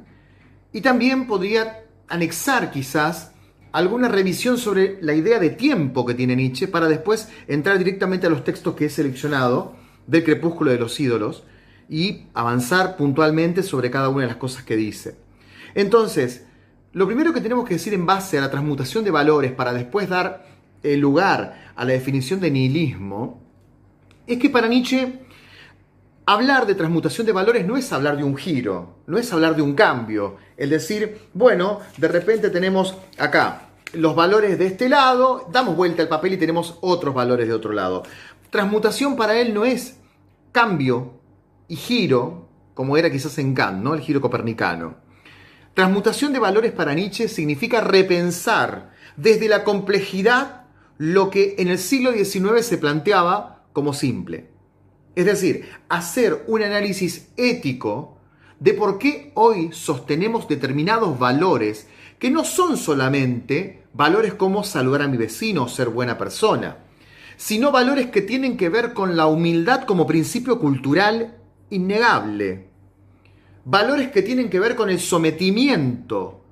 y 0.72 0.80
también 0.80 1.26
podría 1.26 1.84
anexar 2.08 2.70
quizás 2.70 3.32
alguna 3.72 4.08
revisión 4.08 4.58
sobre 4.58 4.98
la 5.02 5.14
idea 5.14 5.38
de 5.38 5.50
tiempo 5.50 6.06
que 6.06 6.14
tiene 6.14 6.36
Nietzsche 6.36 6.68
para 6.68 6.88
después 6.88 7.28
entrar 7.48 7.78
directamente 7.78 8.26
a 8.26 8.30
los 8.30 8.44
textos 8.44 8.74
que 8.74 8.86
he 8.86 8.90
seleccionado 8.90 9.74
del 10.06 10.24
crepúsculo 10.24 10.70
de 10.70 10.78
los 10.78 10.98
ídolos 11.00 11.44
y 11.88 12.26
avanzar 12.34 12.96
puntualmente 12.96 13.62
sobre 13.62 13.90
cada 13.90 14.08
una 14.08 14.22
de 14.22 14.28
las 14.28 14.36
cosas 14.36 14.62
que 14.62 14.76
dice. 14.76 15.16
Entonces, 15.74 16.46
lo 16.92 17.06
primero 17.06 17.32
que 17.32 17.40
tenemos 17.40 17.66
que 17.66 17.74
decir 17.74 17.94
en 17.94 18.06
base 18.06 18.38
a 18.38 18.40
la 18.40 18.50
transmutación 18.50 19.04
de 19.04 19.10
valores 19.10 19.52
para 19.52 19.72
después 19.72 20.08
dar 20.08 20.46
el 20.82 21.00
lugar 21.00 21.72
a 21.74 21.84
la 21.84 21.92
definición 21.92 22.40
de 22.40 22.50
nihilismo 22.50 23.40
es 24.26 24.38
que 24.38 24.50
para 24.50 24.68
Nietzsche 24.68 25.20
Hablar 26.24 26.66
de 26.66 26.76
transmutación 26.76 27.26
de 27.26 27.32
valores 27.32 27.66
no 27.66 27.76
es 27.76 27.92
hablar 27.92 28.16
de 28.16 28.22
un 28.22 28.36
giro, 28.36 28.98
no 29.08 29.18
es 29.18 29.32
hablar 29.32 29.56
de 29.56 29.62
un 29.62 29.74
cambio. 29.74 30.36
Es 30.56 30.70
decir, 30.70 31.18
bueno, 31.34 31.80
de 31.96 32.06
repente 32.06 32.48
tenemos 32.48 32.96
acá 33.18 33.70
los 33.92 34.14
valores 34.14 34.56
de 34.56 34.66
este 34.66 34.88
lado, 34.88 35.48
damos 35.50 35.76
vuelta 35.76 36.00
al 36.00 36.08
papel 36.08 36.34
y 36.34 36.36
tenemos 36.36 36.78
otros 36.80 37.12
valores 37.12 37.48
de 37.48 37.54
otro 37.54 37.72
lado. 37.72 38.04
Transmutación 38.50 39.16
para 39.16 39.36
él 39.40 39.52
no 39.52 39.64
es 39.64 39.98
cambio 40.52 41.14
y 41.66 41.74
giro, 41.74 42.46
como 42.74 42.96
era 42.96 43.10
quizás 43.10 43.36
en 43.38 43.52
Kant, 43.52 43.82
¿no? 43.82 43.92
El 43.92 44.00
giro 44.00 44.20
copernicano. 44.20 45.01
Transmutación 45.74 46.32
de 46.32 46.38
valores 46.38 46.72
para 46.72 46.92
Nietzsche 46.92 47.28
significa 47.28 47.80
repensar 47.80 48.92
desde 49.16 49.48
la 49.48 49.64
complejidad 49.64 50.66
lo 50.98 51.30
que 51.30 51.54
en 51.58 51.68
el 51.68 51.78
siglo 51.78 52.12
XIX 52.12 52.64
se 52.64 52.76
planteaba 52.78 53.64
como 53.72 53.94
simple. 53.94 54.50
Es 55.14 55.24
decir, 55.24 55.68
hacer 55.88 56.44
un 56.46 56.62
análisis 56.62 57.28
ético 57.36 58.18
de 58.60 58.74
por 58.74 58.98
qué 58.98 59.32
hoy 59.34 59.70
sostenemos 59.72 60.46
determinados 60.46 61.18
valores 61.18 61.88
que 62.18 62.30
no 62.30 62.44
son 62.44 62.76
solamente 62.76 63.84
valores 63.94 64.34
como 64.34 64.64
saludar 64.64 65.02
a 65.02 65.08
mi 65.08 65.16
vecino 65.16 65.64
o 65.64 65.68
ser 65.68 65.88
buena 65.88 66.18
persona, 66.18 66.78
sino 67.36 67.72
valores 67.72 68.10
que 68.10 68.22
tienen 68.22 68.56
que 68.56 68.68
ver 68.68 68.92
con 68.92 69.16
la 69.16 69.26
humildad 69.26 69.84
como 69.84 70.06
principio 70.06 70.60
cultural 70.60 71.38
innegable. 71.70 72.71
Valores 73.64 74.10
que 74.10 74.22
tienen 74.22 74.50
que 74.50 74.60
ver 74.60 74.74
con 74.74 74.90
el 74.90 74.98
sometimiento, 74.98 76.42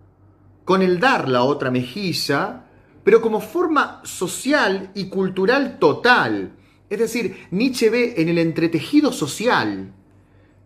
con 0.65 0.83
el 0.83 1.01
dar 1.01 1.29
la 1.29 1.43
otra 1.43 1.71
mejilla, 1.71 2.65
pero 3.03 3.21
como 3.21 3.41
forma 3.41 4.01
social 4.05 4.91
y 4.95 5.09
cultural 5.09 5.79
total. 5.79 6.53
Es 6.89 6.99
decir, 6.99 7.49
Nietzsche 7.51 7.91
ve 7.91 8.15
en 8.19 8.29
el 8.29 8.39
entretejido 8.39 9.13
social, 9.13 9.93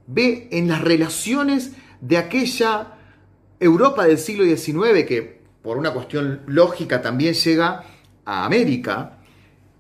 ve 0.07 0.49
en 0.51 0.69
las 0.69 0.83
relaciones 0.83 1.73
de 2.01 2.19
aquella 2.19 2.99
Europa 3.59 4.05
del 4.05 4.19
siglo 4.19 4.45
XIX, 4.45 5.05
que 5.07 5.41
por 5.63 5.79
una 5.79 5.93
cuestión 5.93 6.43
lógica 6.47 7.01
también 7.01 7.33
llega 7.33 7.85
a 8.27 8.45
América, 8.45 9.19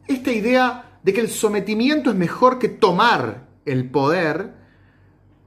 esta 0.09 0.33
idea 0.33 0.99
de 1.03 1.13
que 1.13 1.21
el 1.21 1.29
sometimiento 1.29 2.11
es 2.11 2.17
mejor 2.17 2.59
que 2.59 2.69
tomar 2.71 3.47
el 3.67 3.91
poder, 3.91 4.64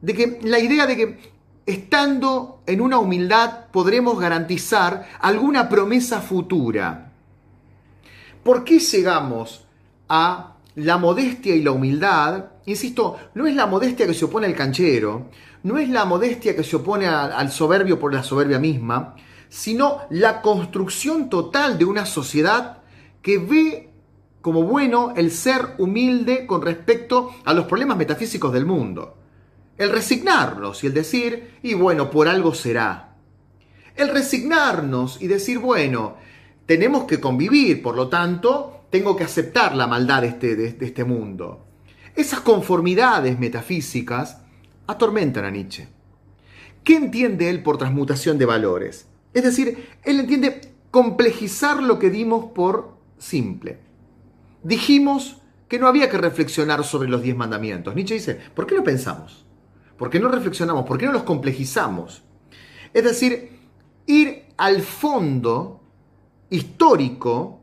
de 0.08 0.14
que 0.14 0.40
la 0.44 0.58
idea 0.58 0.88
de 0.88 0.96
que 0.96 1.20
estando 1.66 2.62
en 2.66 2.80
una 2.80 2.98
humildad 2.98 3.66
podremos 3.74 4.18
garantizar 4.18 5.06
alguna 5.20 5.68
promesa 5.68 6.22
futura. 6.22 7.12
¿Por 8.42 8.64
qué 8.64 8.80
llegamos 8.80 9.66
a 10.08 10.56
la 10.76 10.98
modestia 10.98 11.54
y 11.54 11.62
la 11.62 11.72
humildad? 11.72 12.46
Insisto, 12.68 13.18
no 13.34 13.48
es 13.48 13.56
la 13.56 13.66
modestia 13.66 14.08
que 14.08 14.14
se 14.14 14.24
opone 14.24 14.48
al 14.48 14.56
canchero, 14.56 15.26
no 15.64 15.78
es 15.78 15.90
la 15.90 16.06
modestia 16.06 16.56
que 16.56 16.64
se 16.64 16.78
opone 16.78 17.06
al 17.06 17.52
soberbio 17.52 18.00
por 18.00 18.14
la 18.14 18.24
soberbia 18.24 18.60
misma, 18.60 19.14
sino 19.50 20.04
la 20.10 20.42
construcción 20.42 21.30
total 21.30 21.78
de 21.78 21.84
una 21.84 22.06
sociedad 22.06 22.78
que 23.22 23.40
ve 23.40 23.90
como 24.40 24.64
bueno 24.64 25.12
el 25.18 25.32
ser 25.32 25.76
humilde 25.80 26.48
con 26.48 26.62
respecto 26.62 27.32
a 27.44 27.54
los 27.54 27.66
problemas 27.66 27.98
metafísicos 27.98 28.54
del 28.54 28.66
mundo. 28.66 29.17
El 29.78 29.92
resignarnos 29.92 30.84
y 30.84 30.88
el 30.88 30.94
decir, 30.94 31.60
y 31.62 31.74
bueno, 31.74 32.10
por 32.10 32.28
algo 32.28 32.54
será. 32.54 33.16
El 33.96 34.10
resignarnos 34.10 35.22
y 35.22 35.28
decir, 35.28 35.60
bueno, 35.60 36.18
tenemos 36.66 37.06
que 37.06 37.20
convivir, 37.20 37.82
por 37.82 37.96
lo 37.96 38.08
tanto, 38.10 38.86
tengo 38.90 39.16
que 39.16 39.24
aceptar 39.24 39.76
la 39.76 39.88
maldad 39.88 40.22
de 40.22 40.28
este, 40.30 40.56
de 40.56 40.86
este 40.86 41.04
mundo. 41.04 41.66
Esas 42.16 42.40
conformidades 42.40 43.38
metafísicas 43.38 44.42
atormentan 44.88 45.46
a 45.46 45.52
Nietzsche. 45.52 45.88
¿Qué 46.84 46.96
entiende 46.96 47.50
él 47.50 47.62
por 47.64 47.78
transmutación 47.78 48.38
de 48.38 48.46
valores? 48.46 49.08
Es 49.34 49.44
decir, 49.44 49.90
él 50.04 50.20
entiende 50.22 50.74
complejizar 50.90 51.84
lo 51.84 52.00
que 52.00 52.10
dimos 52.10 52.52
por 52.54 52.98
simple. 53.20 53.80
Dijimos 54.64 55.42
que 55.68 55.80
no 55.80 55.88
había 55.88 56.10
que 56.10 56.18
reflexionar 56.18 56.84
sobre 56.84 57.10
los 57.10 57.22
diez 57.22 57.36
mandamientos. 57.36 57.94
Nietzsche 57.94 58.16
dice, 58.16 58.40
¿por 58.56 58.66
qué 58.66 58.76
no 58.76 58.84
pensamos? 58.84 59.47
¿Por 59.98 60.10
qué 60.10 60.20
no 60.20 60.30
reflexionamos? 60.30 60.86
¿Por 60.86 60.98
qué 60.98 61.06
no 61.06 61.12
los 61.12 61.24
complejizamos? 61.24 62.24
Es 62.94 63.04
decir, 63.04 63.50
ir 64.06 64.46
al 64.58 64.82
fondo 64.82 65.82
histórico. 66.50 67.62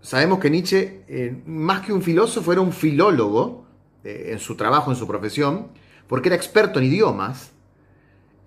Sabemos 0.00 0.38
que 0.38 0.50
Nietzsche, 0.50 1.04
eh, 1.08 1.42
más 1.46 1.84
que 1.84 1.92
un 1.92 2.02
filósofo, 2.02 2.52
era 2.52 2.60
un 2.60 2.72
filólogo 2.72 3.66
eh, 4.02 4.30
en 4.32 4.38
su 4.38 4.56
trabajo, 4.56 4.90
en 4.90 4.96
su 4.96 5.06
profesión, 5.06 5.68
porque 6.06 6.28
era 6.28 6.36
experto 6.36 6.78
en 6.78 6.86
idiomas. 6.86 7.52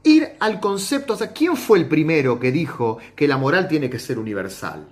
Ir 0.03 0.33
al 0.39 0.59
concepto, 0.59 1.13
o 1.13 1.15
sea, 1.15 1.31
¿quién 1.31 1.55
fue 1.55 1.77
el 1.79 1.87
primero 1.87 2.39
que 2.39 2.51
dijo 2.51 2.97
que 3.15 3.27
la 3.27 3.37
moral 3.37 3.67
tiene 3.67 3.89
que 3.89 3.99
ser 3.99 4.19
universal? 4.19 4.87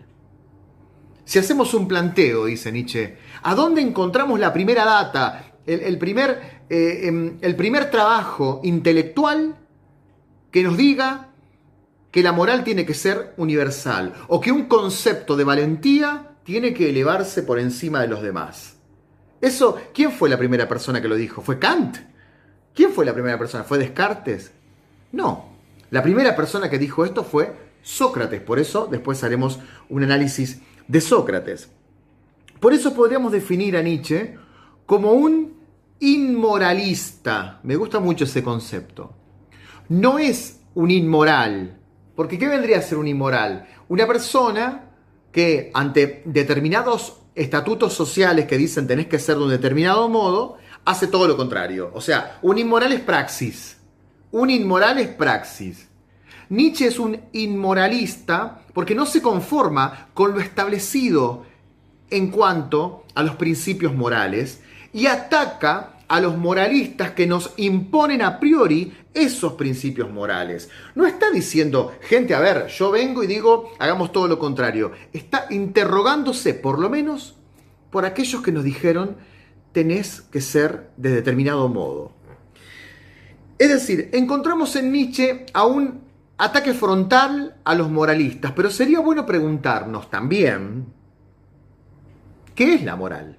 Si 1.26 1.40
hacemos 1.40 1.74
un 1.74 1.88
planteo, 1.88 2.46
dice 2.46 2.72
Nietzsche, 2.72 3.18
¿a 3.44 3.56
dónde 3.56 3.82
encontramos 3.82 4.40
la 4.40 4.54
primera 4.54 4.86
data, 4.86 5.52
el, 5.66 5.98
primer, 5.98 6.61
eh, 6.74 7.10
em, 7.10 7.38
el 7.42 7.58
primer 7.58 7.92
trabajo 7.92 8.62
intelectual 8.64 9.58
que 10.52 10.64
nos 10.64 10.78
diga 10.78 11.28
que 12.12 12.24
la 12.24 12.32
moral 12.32 12.64
tiene 12.64 12.86
que 12.86 12.94
ser 12.94 13.34
universal 13.36 14.14
o 14.30 14.40
que 14.40 14.54
un 14.54 14.70
concepto 14.70 15.36
de 15.36 15.44
valentía 15.44 16.38
tiene 16.46 16.74
que 16.74 16.90
elevarse 16.90 17.44
por 17.44 17.60
encima 17.60 18.00
de 18.00 18.08
los 18.08 18.22
demás. 18.22 18.78
Eso, 19.42 19.82
¿quién 19.94 20.14
fue 20.14 20.30
la 20.30 20.38
primera 20.38 20.70
persona 20.70 21.02
que 21.02 21.10
lo 21.10 21.16
dijo? 21.16 21.42
¿Fue 21.42 21.60
Kant? 21.60 21.98
¿Quién 22.74 22.94
fue 22.94 23.04
la 23.06 23.14
primera 23.14 23.38
persona? 23.38 23.66
¿Fue 23.66 23.78
Descartes? 23.78 24.54
No. 25.12 25.50
La 25.90 26.02
primera 26.02 26.38
persona 26.38 26.70
que 26.70 26.80
dijo 26.80 27.04
esto 27.04 27.26
fue 27.26 27.54
Sócrates. 27.82 28.40
Por 28.40 28.60
eso 28.60 28.88
después 28.90 29.22
haremos 29.26 29.60
un 29.90 30.04
análisis 30.04 30.62
de 30.88 31.02
Sócrates. 31.02 31.68
Por 32.62 32.72
eso 32.74 32.94
podríamos 32.94 33.34
definir 33.34 33.76
a 33.76 33.82
Nietzsche 33.82 34.38
como 34.86 35.12
un 35.12 35.60
inmoralista. 36.02 37.60
Me 37.64 37.76
gusta 37.76 38.00
mucho 38.00 38.26
ese 38.26 38.44
concepto. 38.44 39.14
No 39.88 40.20
es 40.20 40.60
un 40.74 40.92
inmoral, 40.92 41.80
porque 42.16 42.38
¿qué 42.38 42.48
vendría 42.48 42.80
a 42.80 42.82
ser 42.82 42.98
un 42.98 43.08
inmoral? 43.08 43.68
Una 43.88 44.08
persona 44.08 44.90
que 45.32 45.72
ante 45.74 46.24
determinados 46.26 47.18
estatutos 47.36 47.94
sociales 47.94 48.46
que 48.46 48.58
dicen 48.58 48.88
tenés 48.88 49.08
que 49.08 49.20
ser 49.20 49.38
de 49.38 49.44
un 49.44 49.50
determinado 49.50 50.10
modo, 50.10 50.58
hace 50.86 51.08
todo 51.08 51.28
lo 51.28 51.38
contrario. 51.38 51.92
O 51.94 52.02
sea, 52.02 52.40
un 52.42 52.58
inmoral 52.58 52.92
es 52.92 53.02
praxis. 53.02 53.78
Un 54.32 54.50
inmoral 54.50 54.98
es 54.98 55.08
praxis. 55.10 55.88
Nietzsche 56.50 56.88
es 56.88 57.00
un 57.00 57.18
inmoralista 57.32 58.64
porque 58.74 58.96
no 58.96 59.06
se 59.06 59.22
conforma 59.22 60.10
con 60.14 60.34
lo 60.34 60.40
establecido 60.40 61.46
en 62.10 62.30
cuanto 62.30 63.06
a 63.16 63.24
los 63.24 63.36
principios 63.36 63.94
morales 63.94 64.62
y 64.94 65.08
ataca 65.08 65.94
a 66.08 66.20
los 66.20 66.38
moralistas 66.38 67.12
que 67.12 67.26
nos 67.26 67.54
imponen 67.56 68.22
a 68.22 68.40
priori 68.40 68.94
esos 69.14 69.54
principios 69.54 70.12
morales. 70.12 70.70
No 70.94 71.06
está 71.06 71.32
diciendo, 71.32 71.94
gente, 72.02 72.36
a 72.36 72.40
ver, 72.40 72.68
yo 72.68 72.92
vengo 72.92 73.24
y 73.24 73.28
digo, 73.28 73.72
hagamos 73.80 74.12
todo 74.12 74.28
lo 74.28 74.38
contrario. 74.38 74.92
Está 75.14 75.48
interrogándose, 75.50 76.54
por 76.54 76.80
lo 76.80 76.90
menos, 76.90 77.36
por 77.92 78.06
aquellos 78.06 78.42
que 78.42 78.52
nos 78.52 78.66
dijeron, 78.66 79.18
tenés 79.72 80.22
que 80.22 80.42
ser 80.42 80.92
de 80.98 81.12
determinado 81.12 81.70
modo. 81.70 82.12
Es 83.58 83.70
decir, 83.70 84.10
encontramos 84.12 84.76
en 84.76 84.92
Nietzsche 84.92 85.46
a 85.54 85.66
un 85.66 86.02
ataque 86.38 86.74
frontal 86.74 87.56
a 87.64 87.76
los 87.76 87.90
moralistas, 87.90 88.52
pero 88.54 88.70
sería 88.70 89.00
bueno 89.00 89.26
preguntarnos 89.26 90.10
también, 90.10 90.88
¿qué 92.56 92.74
es 92.74 92.84
la 92.84 92.96
moral? 92.96 93.38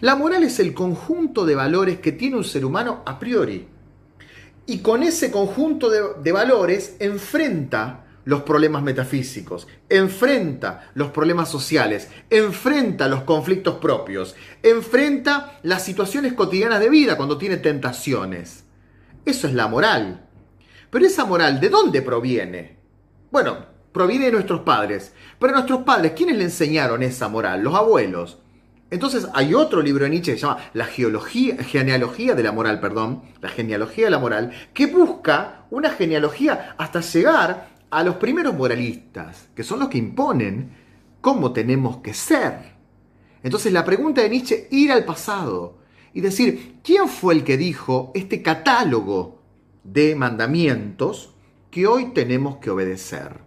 La 0.00 0.16
moral 0.16 0.44
es 0.44 0.60
el 0.60 0.74
conjunto 0.74 1.44
de 1.44 1.54
valores 1.54 1.98
que 1.98 2.12
tiene 2.12 2.36
un 2.36 2.44
ser 2.44 2.64
humano 2.64 3.02
a 3.04 3.18
priori. 3.18 3.66
Y 4.66 4.78
con 4.80 5.02
ese 5.02 5.30
conjunto 5.30 5.88
de, 5.88 6.32
valores 6.32 6.96
enfrenta 6.98 8.04
los 8.26 8.42
problemas 8.42 8.82
metafísicos, 8.82 9.66
enfrenta 9.88 10.90
los 10.94 11.08
problemas 11.08 11.50
sociales, 11.50 12.08
enfrenta 12.28 13.08
los 13.08 13.22
conflictos 13.22 13.76
propios, 13.76 14.36
enfrenta 14.62 15.58
las 15.62 15.82
situaciones 15.82 16.34
cotidianas 16.34 16.80
de 16.80 16.90
vida 16.90 17.16
cuando 17.16 17.38
tiene 17.38 17.56
tentaciones. 17.56 18.64
Eso 19.24 19.46
es 19.46 19.54
la 19.54 19.68
moral. 19.68 20.26
Pero 20.90 21.06
esa 21.06 21.24
moral, 21.24 21.60
¿de 21.60 21.70
dónde 21.70 22.02
proviene? 22.02 22.76
Bueno, 23.30 23.66
proviene 23.92 24.26
de 24.26 24.32
nuestros 24.32 24.60
padres. 24.60 25.12
Pero 25.38 25.54
nuestros 25.54 25.82
padres, 25.82 26.12
¿quiénes 26.12 26.36
le 26.36 26.44
enseñaron 26.44 27.02
esa 27.02 27.28
moral? 27.28 27.62
Los 27.62 27.74
abuelos. 27.74 28.38
Entonces 28.90 29.28
hay 29.34 29.52
otro 29.52 29.82
libro 29.82 30.04
de 30.04 30.10
Nietzsche 30.10 30.32
que 30.32 30.38
se 30.38 30.46
llama 30.46 30.70
La 30.72 30.86
genealogía 30.86 32.34
de 32.34 32.42
la 32.42 32.52
moral, 32.52 32.80
perdón, 32.80 33.22
la 33.40 33.50
genealogía 33.50 34.06
de 34.06 34.10
la 34.10 34.18
moral, 34.18 34.52
que 34.72 34.86
busca 34.86 35.66
una 35.70 35.90
genealogía 35.90 36.74
hasta 36.78 37.00
llegar 37.00 37.68
a 37.90 38.02
los 38.02 38.16
primeros 38.16 38.54
moralistas, 38.54 39.48
que 39.54 39.62
son 39.62 39.80
los 39.80 39.88
que 39.88 39.98
imponen 39.98 40.72
cómo 41.20 41.52
tenemos 41.52 41.98
que 41.98 42.14
ser. 42.14 42.76
Entonces 43.42 43.72
la 43.72 43.84
pregunta 43.84 44.22
de 44.22 44.30
Nietzsche, 44.30 44.68
ir 44.70 44.90
al 44.90 45.04
pasado 45.04 45.78
y 46.14 46.22
decir, 46.22 46.80
¿quién 46.82 47.08
fue 47.08 47.34
el 47.34 47.44
que 47.44 47.58
dijo 47.58 48.10
este 48.14 48.42
catálogo 48.42 49.42
de 49.84 50.14
mandamientos 50.14 51.34
que 51.70 51.86
hoy 51.86 52.06
tenemos 52.12 52.56
que 52.56 52.70
obedecer? 52.70 53.40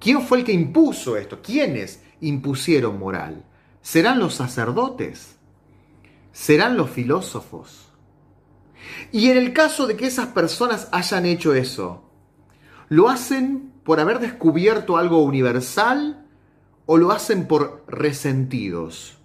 ¿Quién 0.00 0.22
fue 0.22 0.38
el 0.38 0.44
que 0.44 0.52
impuso 0.52 1.16
esto? 1.16 1.40
¿Quiénes 1.42 2.02
impusieron 2.20 2.98
moral? 2.98 3.44
¿Serán 3.90 4.18
los 4.18 4.34
sacerdotes? 4.34 5.38
serán 6.30 6.76
los 6.76 6.90
filósofos. 6.90 7.88
Y 9.10 9.30
en 9.30 9.38
el 9.38 9.54
caso 9.54 9.86
de 9.86 9.96
que 9.96 10.06
esas 10.06 10.26
personas 10.28 10.88
hayan 10.92 11.24
hecho 11.24 11.54
eso, 11.54 12.04
¿lo 12.90 13.08
hacen 13.08 13.72
por 13.84 13.98
haber 13.98 14.18
descubierto 14.18 14.98
algo 14.98 15.22
universal 15.24 16.26
o 16.84 16.98
lo 16.98 17.12
hacen 17.12 17.46
por 17.46 17.82
resentidos? 17.88 19.16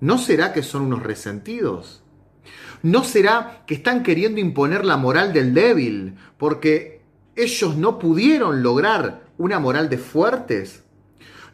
¿No 0.00 0.18
será 0.18 0.52
que 0.52 0.62
son 0.62 0.82
unos 0.82 1.02
resentidos? 1.02 2.02
¿No 2.82 3.04
será 3.04 3.64
que 3.66 3.74
están 3.74 4.02
queriendo 4.02 4.38
imponer 4.38 4.84
la 4.84 4.98
moral 4.98 5.32
del 5.32 5.54
débil 5.54 6.14
porque 6.36 7.00
ellos 7.36 7.74
no 7.74 7.98
pudieron 7.98 8.62
lograr 8.62 9.24
una 9.38 9.58
moral 9.58 9.88
de 9.88 9.96
fuertes? 9.96 10.84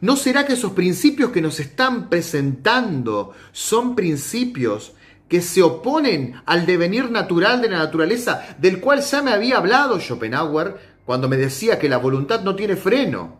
¿No 0.01 0.15
será 0.15 0.45
que 0.45 0.53
esos 0.53 0.73
principios 0.73 1.31
que 1.31 1.41
nos 1.41 1.59
están 1.59 2.09
presentando 2.09 3.33
son 3.51 3.95
principios 3.95 4.93
que 5.27 5.41
se 5.41 5.63
oponen 5.63 6.35
al 6.45 6.65
devenir 6.65 7.09
natural 7.09 7.61
de 7.61 7.69
la 7.69 7.79
naturaleza, 7.79 8.55
del 8.59 8.79
cual 8.79 9.01
ya 9.01 9.21
me 9.21 9.31
había 9.31 9.57
hablado 9.57 9.99
Schopenhauer 9.99 10.77
cuando 11.05 11.27
me 11.29 11.37
decía 11.37 11.79
que 11.79 11.89
la 11.89 11.97
voluntad 11.97 12.41
no 12.41 12.55
tiene 12.55 12.75
freno? 12.75 13.39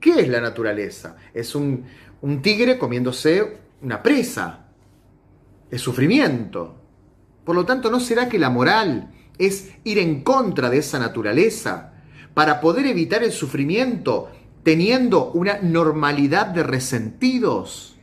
¿Qué 0.00 0.20
es 0.20 0.28
la 0.28 0.40
naturaleza? 0.40 1.16
Es 1.32 1.54
un, 1.54 1.84
un 2.22 2.42
tigre 2.42 2.78
comiéndose 2.78 3.58
una 3.82 4.02
presa. 4.02 4.66
Es 5.70 5.80
sufrimiento. 5.80 6.80
Por 7.44 7.54
lo 7.54 7.64
tanto, 7.64 7.90
¿no 7.90 8.00
será 8.00 8.28
que 8.28 8.38
la 8.38 8.50
moral 8.50 9.10
es 9.38 9.72
ir 9.84 9.98
en 9.98 10.22
contra 10.22 10.70
de 10.70 10.78
esa 10.78 10.98
naturaleza 10.98 11.92
para 12.34 12.60
poder 12.60 12.86
evitar 12.86 13.22
el 13.22 13.32
sufrimiento 13.32 14.30
teniendo 14.62 15.30
una 15.32 15.58
normalidad 15.58 16.46
de 16.46 16.62
resentidos? 16.62 17.96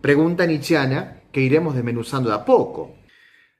Pregunta 0.00 0.46
Nietzscheana 0.46 1.22
que 1.32 1.40
iremos 1.40 1.74
desmenuzando 1.74 2.30
de 2.30 2.36
a 2.36 2.44
poco. 2.44 2.96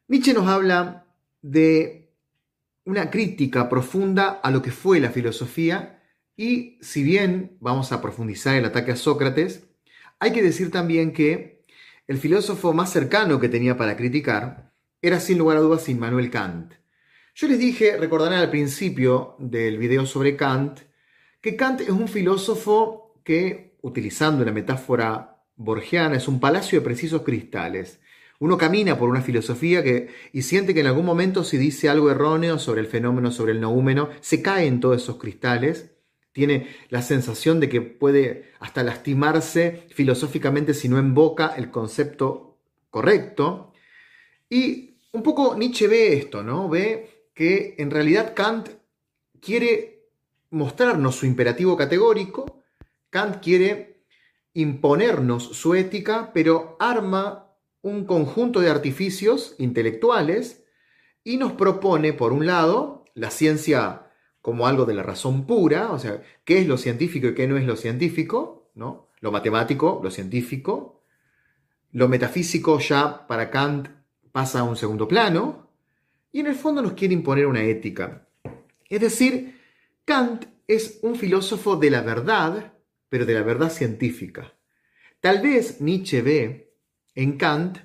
Nietzsche 0.08 0.32
nos 0.32 0.48
habla 0.48 1.06
de 1.42 2.10
una 2.84 3.10
crítica 3.10 3.68
profunda 3.68 4.40
a 4.42 4.50
lo 4.50 4.62
que 4.62 4.70
fue 4.70 5.00
la 5.00 5.10
filosofía 5.10 6.02
y 6.36 6.78
si 6.80 7.02
bien 7.02 7.56
vamos 7.60 7.92
a 7.92 8.00
profundizar 8.00 8.54
el 8.56 8.64
ataque 8.64 8.92
a 8.92 8.96
Sócrates, 8.96 9.64
hay 10.18 10.32
que 10.32 10.42
decir 10.42 10.70
también 10.70 11.12
que 11.12 11.62
el 12.06 12.18
filósofo 12.18 12.72
más 12.72 12.92
cercano 12.92 13.40
que 13.40 13.48
tenía 13.48 13.76
para 13.76 13.96
criticar 13.96 14.72
era 15.02 15.18
sin 15.20 15.38
lugar 15.38 15.56
a 15.56 15.60
dudas 15.60 15.88
Immanuel 15.88 16.30
Kant. 16.30 16.74
Yo 17.34 17.48
les 17.48 17.58
dije, 17.58 17.96
recordarán 17.96 18.38
al 18.38 18.50
principio 18.50 19.36
del 19.38 19.76
video 19.76 20.06
sobre 20.06 20.36
Kant, 20.36 20.80
que 21.46 21.54
Kant 21.54 21.82
es 21.82 21.90
un 21.90 22.08
filósofo 22.08 23.14
que, 23.22 23.76
utilizando 23.80 24.44
la 24.44 24.50
metáfora 24.50 25.44
borgiana, 25.54 26.16
es 26.16 26.26
un 26.26 26.40
palacio 26.40 26.80
de 26.80 26.84
precisos 26.84 27.22
cristales. 27.22 28.00
Uno 28.40 28.58
camina 28.58 28.98
por 28.98 29.08
una 29.08 29.22
filosofía 29.22 29.84
que, 29.84 30.08
y 30.32 30.42
siente 30.42 30.74
que 30.74 30.80
en 30.80 30.88
algún 30.88 31.06
momento 31.06 31.44
si 31.44 31.56
dice 31.56 31.88
algo 31.88 32.10
erróneo 32.10 32.58
sobre 32.58 32.80
el 32.80 32.88
fenómeno, 32.88 33.30
sobre 33.30 33.52
el 33.52 33.60
noúmeno, 33.60 34.08
se 34.20 34.42
cae 34.42 34.66
en 34.66 34.80
todos 34.80 35.00
esos 35.00 35.18
cristales. 35.18 35.92
Tiene 36.32 36.66
la 36.88 37.00
sensación 37.00 37.60
de 37.60 37.68
que 37.68 37.80
puede 37.80 38.50
hasta 38.58 38.82
lastimarse 38.82 39.86
filosóficamente 39.90 40.74
si 40.74 40.88
no 40.88 40.98
invoca 40.98 41.54
el 41.56 41.70
concepto 41.70 42.58
correcto. 42.90 43.72
Y 44.50 44.98
un 45.12 45.22
poco 45.22 45.54
Nietzsche 45.56 45.86
ve 45.86 46.14
esto, 46.14 46.42
¿no? 46.42 46.68
Ve 46.68 47.28
que 47.34 47.76
en 47.78 47.92
realidad 47.92 48.34
Kant 48.34 48.68
quiere 49.40 49.95
mostrarnos 50.50 51.16
su 51.16 51.26
imperativo 51.26 51.76
categórico, 51.76 52.62
Kant 53.10 53.42
quiere 53.42 54.04
imponernos 54.52 55.44
su 55.44 55.74
ética, 55.74 56.32
pero 56.32 56.76
arma 56.78 57.54
un 57.82 58.04
conjunto 58.04 58.60
de 58.60 58.70
artificios 58.70 59.54
intelectuales 59.58 60.64
y 61.22 61.36
nos 61.36 61.52
propone, 61.52 62.12
por 62.12 62.32
un 62.32 62.46
lado, 62.46 63.04
la 63.14 63.30
ciencia 63.30 64.10
como 64.40 64.66
algo 64.66 64.84
de 64.84 64.94
la 64.94 65.02
razón 65.02 65.46
pura, 65.46 65.90
o 65.90 65.98
sea, 65.98 66.22
qué 66.44 66.58
es 66.58 66.68
lo 66.68 66.78
científico 66.78 67.26
y 67.26 67.34
qué 67.34 67.48
no 67.48 67.56
es 67.56 67.64
lo 67.64 67.76
científico, 67.76 68.70
¿no? 68.74 69.08
Lo 69.20 69.32
matemático, 69.32 70.00
lo 70.02 70.10
científico. 70.10 71.02
Lo 71.92 72.08
metafísico 72.08 72.78
ya 72.78 73.26
para 73.26 73.50
Kant 73.50 73.88
pasa 74.30 74.60
a 74.60 74.64
un 74.64 74.76
segundo 74.76 75.08
plano 75.08 75.70
y 76.30 76.40
en 76.40 76.46
el 76.46 76.54
fondo 76.54 76.82
nos 76.82 76.92
quiere 76.92 77.14
imponer 77.14 77.46
una 77.46 77.62
ética. 77.64 78.28
Es 78.88 79.00
decir, 79.00 79.55
Kant 80.06 80.44
es 80.68 81.00
un 81.02 81.16
filósofo 81.16 81.74
de 81.74 81.90
la 81.90 82.00
verdad, 82.00 82.74
pero 83.08 83.26
de 83.26 83.34
la 83.34 83.42
verdad 83.42 83.72
científica. 83.72 84.54
Tal 85.20 85.42
vez 85.42 85.80
Nietzsche 85.80 86.22
ve 86.22 86.76
en 87.16 87.36
Kant 87.36 87.78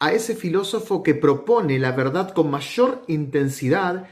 a 0.00 0.12
ese 0.12 0.34
filósofo 0.34 1.04
que 1.04 1.14
propone 1.14 1.78
la 1.78 1.92
verdad 1.92 2.32
con 2.32 2.50
mayor 2.50 3.04
intensidad 3.06 4.08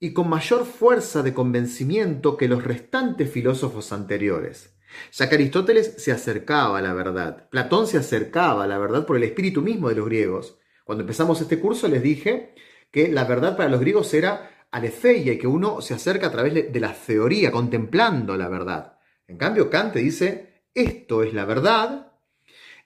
y 0.00 0.14
con 0.14 0.30
mayor 0.30 0.64
fuerza 0.64 1.22
de 1.22 1.34
convencimiento 1.34 2.38
que 2.38 2.48
los 2.48 2.64
restantes 2.64 3.30
filósofos 3.30 3.92
anteriores. 3.92 4.74
Ya 5.12 5.28
que 5.28 5.34
Aristóteles 5.34 5.96
se 5.98 6.12
acercaba 6.12 6.78
a 6.78 6.82
la 6.82 6.94
verdad, 6.94 7.50
Platón 7.50 7.86
se 7.86 7.98
acercaba 7.98 8.64
a 8.64 8.66
la 8.66 8.78
verdad 8.78 9.04
por 9.04 9.18
el 9.18 9.24
espíritu 9.24 9.60
mismo 9.60 9.90
de 9.90 9.96
los 9.96 10.06
griegos. 10.06 10.58
Cuando 10.84 11.02
empezamos 11.02 11.42
este 11.42 11.60
curso 11.60 11.88
les 11.88 12.02
dije 12.02 12.54
que 12.90 13.08
la 13.08 13.24
verdad 13.24 13.54
para 13.54 13.68
los 13.68 13.80
griegos 13.80 14.14
era 14.14 14.61
aletheia 14.72 15.34
y 15.34 15.38
que 15.38 15.46
uno 15.46 15.80
se 15.80 15.94
acerca 15.94 16.26
a 16.26 16.32
través 16.32 16.72
de 16.72 16.80
la 16.80 16.92
teoría, 16.92 17.52
contemplando 17.52 18.36
la 18.36 18.48
verdad. 18.48 18.98
En 19.28 19.36
cambio, 19.36 19.70
Kant 19.70 19.94
dice, 19.94 20.64
esto 20.74 21.22
es 21.22 21.32
la 21.32 21.44
verdad 21.44 22.12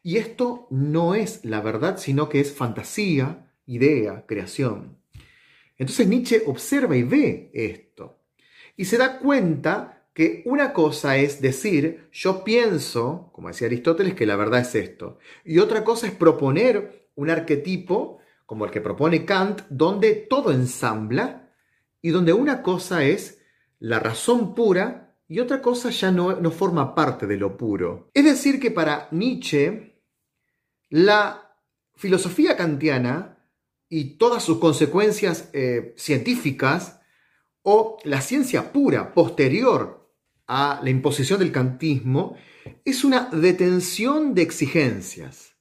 y 0.03 0.19
esto 0.19 0.67
no 0.71 1.15
es 1.15 1.45
la 1.45 1.61
verdad, 1.61 1.97
sino 1.97 2.29
que 2.29 2.41
es 2.41 2.53
fantasía, 2.53 3.51
idea, 3.67 4.27
creación. 4.27 4.99
Entonces 5.79 6.07
Nietzsche 6.07 6.43
observa 6.47 6.97
y 6.97 7.03
ve 7.03 7.51
esto 7.55 8.21
y 8.77 8.85
se 8.85 8.99
da 8.99 9.19
cuenta 9.19 10.05
que 10.13 10.43
una 10.47 10.73
cosa 10.73 11.17
es 11.17 11.41
decir, 11.41 12.09
yo 12.13 12.43
pienso, 12.43 13.31
como 13.33 13.49
decía 13.49 13.67
Aristóteles, 13.67 14.15
que 14.15 14.27
la 14.27 14.37
verdad 14.37 14.61
es 14.61 14.75
esto, 14.75 15.19
y 15.45 15.59
otra 15.59 15.85
cosa 15.85 16.07
es 16.07 16.13
proponer 16.13 17.09
un 17.15 17.31
arquetipo 17.31 18.19
como 18.47 18.65
el 18.65 18.71
que 18.71 18.81
propone 18.81 19.25
Kant, 19.25 19.63
donde 19.69 20.15
todo 20.15 20.53
ensambla 20.53 21.46
y 22.07 22.11
donde 22.11 22.33
una 22.33 22.63
cosa 22.63 23.03
es 23.03 23.41
la 23.81 23.99
razón 23.99 24.55
pura 24.55 25.19
y 25.27 25.41
otra 25.41 25.61
cosa 25.61 25.91
ya 25.91 26.13
no, 26.13 26.53
forma 26.53 26.95
parte 26.95 27.27
de 27.27 27.37
lo 27.37 27.57
puro. 27.57 28.13
Es 28.15 28.25
decir, 28.25 28.61
que 28.61 28.71
para 28.71 29.09
Nietzsche, 29.11 30.01
la 30.89 31.53
filosofía 31.97 32.57
kantiana 32.57 33.45
y 33.89 34.19
todas 34.19 34.45
sus 34.45 34.59
consecuencias 34.59 35.51
eh, 35.53 35.95
científicas 35.97 37.01
o 37.63 37.99
la 38.05 38.21
ciencia 38.21 38.73
pura 38.73 39.13
posterior 39.13 40.09
a 40.47 40.79
la 40.85 40.91
imposición 40.91 41.41
del 41.41 41.51
kantismo 41.51 42.37
es 42.85 43.03
una 43.03 43.31
detención 43.33 44.33
de 44.33 44.43
exigencias. 44.43 45.57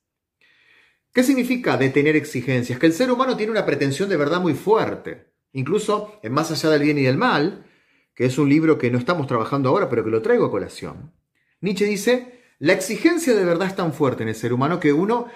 ¿Qué 1.11 1.23
significa 1.23 1.75
detener 1.75 2.15
exigencias? 2.15 2.77
Que 2.77 2.85
el 2.85 2.93
ser 2.93 3.09
humano 3.09 3.35
tiene 3.35 3.51
una 3.51 3.65
pretensión 3.65 4.09
de 4.09 4.17
verdad 4.17 4.41
muy 4.41 4.53
fuerte. 4.53 5.33
Incluso 5.55 6.19
en 6.21 6.33
Más 6.33 6.51
allá 6.51 6.69
del 6.69 6.83
bien 6.83 6.97
y 6.97 7.03
del 7.03 7.17
mal, 7.17 7.65
que 8.13 8.25
es 8.25 8.37
un 8.37 8.49
libro 8.49 8.77
que 8.77 8.91
no 8.91 8.97
estamos 8.97 9.25
trabajando 9.25 9.69
ahora, 9.69 9.89
pero 9.89 10.03
que 10.03 10.09
lo 10.09 10.21
traigo 10.21 10.45
a 10.45 10.51
colación. 10.51 11.13
Nietzsche 11.61 11.85
dice, 11.85 12.43
la 12.59 12.73
exigencia 12.73 13.33
de 13.33 13.45
verdad 13.45 13.69
es 13.69 13.75
tan 13.75 13.93
fuerte 13.93 14.23
en 14.23 14.29
el 14.29 14.35
ser 14.35 14.51
humano 14.51 14.81
que 14.81 14.91
uno 14.91 15.27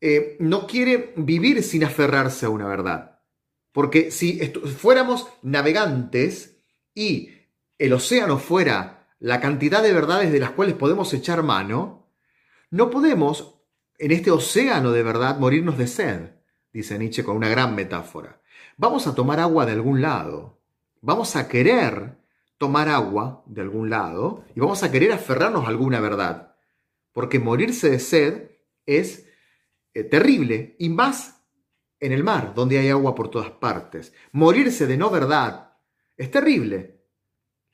eh, 0.00 0.38
no 0.40 0.66
quiere 0.66 1.12
vivir 1.16 1.62
sin 1.62 1.84
aferrarse 1.84 2.46
a 2.46 2.48
una 2.48 2.66
verdad. 2.66 3.20
Porque 3.72 4.10
si 4.10 4.38
fuéramos 4.78 5.28
navegantes 5.42 6.56
y 6.94 7.32
el 7.76 7.92
océano 7.92 8.38
fuera 8.38 9.10
la 9.18 9.42
cantidad 9.42 9.82
de 9.82 9.92
verdades 9.92 10.32
de 10.32 10.40
las 10.40 10.52
cuales 10.52 10.74
podemos 10.74 11.12
echar 11.12 11.42
mano, 11.42 12.10
no 12.70 12.88
podemos 12.88 13.60
en 13.98 14.10
este 14.10 14.30
océano 14.30 14.92
de 14.92 15.02
verdad 15.02 15.38
morirnos 15.38 15.76
de 15.76 15.86
sed, 15.86 16.30
dice 16.72 16.98
Nietzsche 16.98 17.24
con 17.24 17.36
una 17.36 17.50
gran 17.50 17.74
metáfora. 17.74 18.40
Vamos 18.78 19.06
a 19.06 19.14
tomar 19.14 19.40
agua 19.40 19.64
de 19.64 19.72
algún 19.72 20.02
lado. 20.02 20.60
Vamos 21.00 21.34
a 21.34 21.48
querer 21.48 22.18
tomar 22.58 22.90
agua 22.90 23.42
de 23.46 23.62
algún 23.62 23.88
lado 23.88 24.44
y 24.54 24.60
vamos 24.60 24.82
a 24.82 24.90
querer 24.90 25.12
aferrarnos 25.12 25.64
a 25.64 25.68
alguna 25.68 25.98
verdad. 26.00 26.56
Porque 27.12 27.38
morirse 27.38 27.88
de 27.88 27.98
sed 27.98 28.50
es 28.84 29.26
eh, 29.94 30.04
terrible 30.04 30.76
y 30.78 30.90
más 30.90 31.42
en 32.00 32.12
el 32.12 32.22
mar, 32.22 32.52
donde 32.54 32.78
hay 32.78 32.90
agua 32.90 33.14
por 33.14 33.30
todas 33.30 33.50
partes. 33.50 34.12
Morirse 34.32 34.86
de 34.86 34.98
no 34.98 35.08
verdad 35.08 35.78
es 36.18 36.30
terrible. 36.30 37.02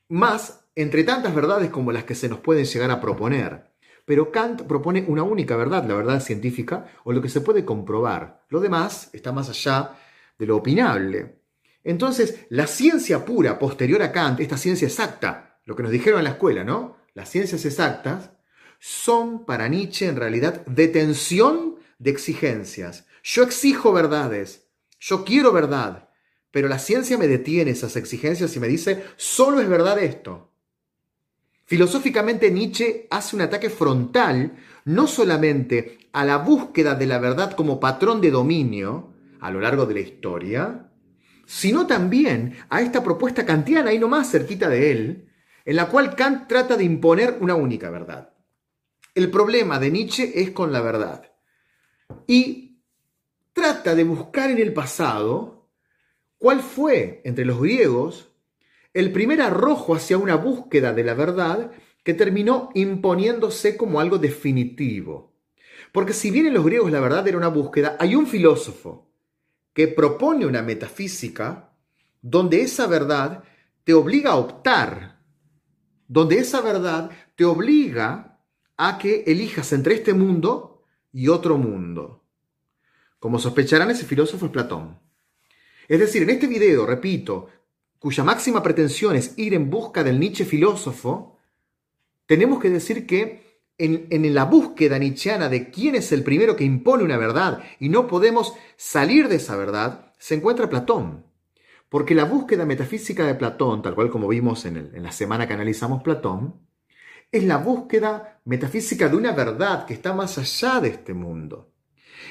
Más 0.07 0.69
entre 0.75 1.03
tantas 1.03 1.35
verdades 1.35 1.69
como 1.69 1.91
las 1.91 2.05
que 2.05 2.15
se 2.15 2.29
nos 2.29 2.39
pueden 2.39 2.63
llegar 2.63 2.91
a 2.91 3.01
proponer. 3.01 3.73
Pero 4.05 4.31
Kant 4.31 4.63
propone 4.63 5.03
una 5.07 5.23
única 5.23 5.57
verdad, 5.57 5.85
la 5.85 5.95
verdad 5.95 6.21
científica, 6.21 6.87
o 7.03 7.11
lo 7.11 7.21
que 7.21 7.29
se 7.29 7.41
puede 7.41 7.65
comprobar. 7.65 8.45
Lo 8.47 8.61
demás 8.61 9.09
está 9.13 9.33
más 9.33 9.49
allá 9.49 9.97
de 10.37 10.45
lo 10.45 10.57
opinable. 10.57 11.39
Entonces, 11.83 12.45
la 12.49 12.67
ciencia 12.67 13.25
pura 13.25 13.59
posterior 13.59 14.01
a 14.01 14.11
Kant, 14.11 14.39
esta 14.39 14.57
ciencia 14.57 14.87
exacta, 14.87 15.59
lo 15.65 15.75
que 15.75 15.83
nos 15.83 15.91
dijeron 15.91 16.19
en 16.19 16.25
la 16.25 16.31
escuela, 16.31 16.63
¿no? 16.63 16.97
Las 17.13 17.29
ciencias 17.29 17.65
exactas 17.65 18.31
son 18.79 19.45
para 19.45 19.67
Nietzsche 19.67 20.07
en 20.07 20.15
realidad 20.15 20.65
detención 20.65 21.75
de 21.99 22.11
exigencias, 22.11 23.05
Yo 23.23 23.43
exijo 23.43 23.93
verdades, 23.93 24.67
yo 24.99 25.23
quiero 25.23 25.53
verdad, 25.53 26.09
pero 26.51 26.67
la 26.67 26.79
ciencia 26.79 27.17
me 27.17 27.29
detiene 27.29 27.71
esas 27.71 27.95
exigencias 27.95 28.53
y 28.55 28.59
me 28.59 28.67
dice, 28.67 29.05
solo 29.15 29.61
es 29.61 29.69
verdad 29.69 29.97
esto. 29.99 30.51
Filosóficamente 31.63 32.51
Nietzsche 32.51 33.07
hace 33.09 33.37
un 33.37 33.43
ataque 33.43 33.69
frontal 33.69 34.57
no 34.83 35.07
solamente 35.07 36.09
a 36.11 36.25
la 36.25 36.37
búsqueda 36.37 36.95
de 36.95 37.07
la 37.07 37.19
verdad 37.19 37.53
como 37.53 37.79
patrón 37.79 38.19
de 38.19 38.31
dominio 38.31 39.12
a 39.43 39.51
lo 39.51 39.59
largo 39.59 39.85
de 39.85 39.93
la 39.93 39.99
historia, 39.99 40.89
sino 41.45 41.85
también 41.85 42.55
a 42.69 42.81
esta 42.81 43.03
propuesta 43.03 43.45
kantiana, 43.45 43.89
ahí 43.89 43.99
nomás 43.99 44.31
cerquita 44.31 44.69
de 44.69 44.91
él, 44.91 45.29
en 45.65 45.75
la 45.75 45.87
cual 45.89 46.15
Kant 46.15 46.47
trata 46.47 46.77
de 46.77 46.85
imponer 46.85 47.37
una 47.41 47.53
única 47.55 47.89
verdad. 47.89 48.33
El 49.13 49.29
problema 49.29 49.79
de 49.79 49.91
Nietzsche 49.91 50.41
es 50.41 50.51
con 50.51 50.71
la 50.71 50.79
verdad. 50.79 51.29
Y 52.25 52.79
trata 53.51 53.95
de 53.95 54.05
buscar 54.05 54.49
en 54.49 54.59
el 54.59 54.71
pasado 54.71 55.69
cuál 56.37 56.61
fue, 56.61 57.21
entre 57.25 57.43
los 57.43 57.59
griegos, 57.59 58.29
el 58.93 59.11
primer 59.11 59.41
arrojo 59.41 59.93
hacia 59.93 60.17
una 60.17 60.35
búsqueda 60.35 60.93
de 60.93 61.03
la 61.03 61.15
verdad 61.15 61.71
que 62.03 62.13
terminó 62.13 62.69
imponiéndose 62.75 63.75
como 63.75 63.99
algo 63.99 64.19
definitivo. 64.19 65.33
Porque 65.91 66.13
si 66.13 66.31
bien 66.31 66.47
en 66.47 66.53
los 66.53 66.65
griegos 66.65 66.91
la 66.91 67.01
verdad 67.01 67.27
era 67.27 67.37
una 67.37 67.49
búsqueda, 67.49 67.97
hay 67.99 68.15
un 68.15 68.25
filósofo 68.25 69.12
que 69.73 69.87
propone 69.87 70.45
una 70.45 70.61
metafísica 70.61 71.71
donde 72.21 72.61
esa 72.61 72.87
verdad 72.87 73.43
te 73.83 73.93
obliga 73.93 74.31
a 74.31 74.37
optar, 74.37 75.19
donde 76.07 76.37
esa 76.37 76.61
verdad 76.61 77.11
te 77.35 77.43
obliga 77.43 78.39
a 78.77 78.97
que 78.97 79.23
elijas 79.27 79.73
entre 79.73 79.95
este 79.95 80.13
mundo 80.13 80.83
y 81.11 81.27
otro 81.27 81.57
mundo. 81.57 82.23
Como 83.19 83.39
sospecharán, 83.39 83.91
ese 83.91 84.05
filósofo 84.05 84.45
es 84.45 84.51
Platón. 84.51 84.99
Es 85.87 85.99
decir, 85.99 86.23
en 86.23 86.29
este 86.29 86.47
video, 86.47 86.85
repito, 86.85 87.49
cuya 87.99 88.23
máxima 88.23 88.61
pretensión 88.61 89.15
es 89.15 89.37
ir 89.37 89.53
en 89.53 89.69
busca 89.69 90.03
del 90.03 90.19
Nietzsche 90.19 90.45
filósofo, 90.45 91.37
tenemos 92.25 92.59
que 92.59 92.69
decir 92.69 93.05
que 93.05 93.42
en, 93.85 94.33
la 94.33 94.45
búsqueda 94.45 94.97
nietzscheana 94.97 95.49
de 95.49 95.69
quién 95.69 95.95
es 95.95 96.11
el 96.11 96.23
primero 96.23 96.55
que 96.55 96.63
impone 96.63 97.03
una 97.03 97.17
verdad 97.17 97.63
y 97.79 97.89
no 97.89 98.07
podemos 98.07 98.53
salir 98.77 99.27
de 99.27 99.35
esa 99.35 99.55
verdad, 99.57 100.13
se 100.17 100.35
encuentra 100.35 100.69
Platón. 100.69 101.25
Porque 101.89 102.15
la 102.15 102.23
búsqueda 102.23 102.65
metafísica 102.65 103.25
de 103.25 103.35
Platón, 103.35 103.81
tal 103.81 103.93
cual 103.93 104.09
como 104.09 104.27
vimos 104.27 104.65
en, 104.65 104.91
la 105.03 105.11
semana 105.11 105.47
que 105.47 105.53
analizamos 105.53 106.01
Platón, 106.01 106.55
es 107.31 107.43
la 107.43 107.57
búsqueda 107.57 108.41
metafísica 108.45 109.09
de 109.09 109.15
una 109.15 109.33
verdad 109.33 109.85
que 109.85 109.93
está 109.93 110.13
más 110.13 110.37
allá 110.37 110.79
de 110.79 110.89
este 110.89 111.13
mundo. 111.13 111.73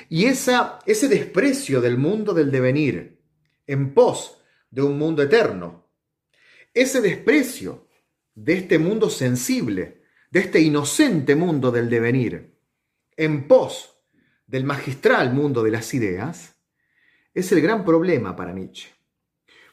Y 0.09 0.25
ese 0.25 1.09
desprecio 1.09 1.81
del 1.81 1.99
mundo 1.99 2.33
del 2.33 2.51
devenir 2.51 3.21
en 3.67 3.95
pos 3.95 4.39
de 4.71 4.83
un 4.83 4.99
mundo 4.99 5.23
eterno, 5.23 5.87
ese 6.73 7.01
desprecio 7.01 7.87
de 8.35 8.55
este 8.55 8.79
mundo 8.79 9.11
sensible, 9.11 10.02
de 10.33 10.41
este 10.41 10.61
inocente 10.61 11.37
mundo 11.37 11.71
del 11.71 11.91
devenir, 11.91 12.59
en 13.19 13.47
pos 13.47 13.99
del 14.47 14.65
magistral 14.65 15.35
mundo 15.35 15.63
de 15.63 15.71
las 15.71 15.93
ideas, 15.93 16.57
es 17.35 17.53
el 17.53 17.61
gran 17.61 17.85
problema 17.85 18.35
para 18.35 18.55
Nietzsche. 18.55 18.89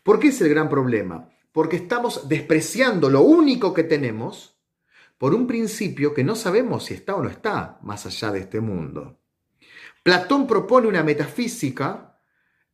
¿Por 0.03 0.19
qué 0.19 0.27
es 0.27 0.41
el 0.41 0.49
gran 0.49 0.67
problema? 0.67 1.29
Porque 1.53 1.77
estamos 1.77 2.27
despreciando 2.27 3.09
lo 3.09 3.21
único 3.21 3.73
que 3.73 3.85
tenemos 3.85 4.59
por 5.17 5.33
un 5.33 5.47
principio 5.47 6.13
que 6.13 6.25
no 6.25 6.35
sabemos 6.35 6.85
si 6.85 6.93
está 6.93 7.15
o 7.15 7.23
no 7.23 7.29
está 7.29 7.79
más 7.81 8.05
allá 8.05 8.31
de 8.31 8.39
este 8.41 8.59
mundo. 8.59 9.17
Platón 10.03 10.45
propone 10.45 10.89
una 10.89 11.03
metafísica 11.03 12.19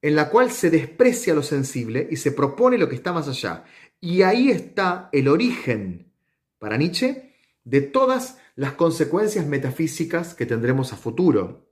en 0.02 0.16
la 0.16 0.32
cual 0.32 0.50
se 0.50 0.72
desprecia 0.72 1.36
lo 1.36 1.44
sensible 1.44 2.08
y 2.10 2.16
se 2.16 2.32
propone 2.32 2.80
lo 2.80 2.90
que 2.90 2.96
está 2.96 3.14
más 3.14 3.28
allá. 3.28 3.64
Y 4.02 4.24
ahí 4.24 4.50
está 4.50 5.10
el 5.12 5.28
origen, 5.28 6.12
para 6.58 6.78
Nietzsche, 6.78 7.35
de 7.66 7.82
todas 7.82 8.40
las 8.56 8.74
consecuencias 8.74 9.46
metafísicas 9.46 10.34
que 10.34 10.46
tendremos 10.46 10.94
a 10.94 10.98
futuro. 10.98 11.70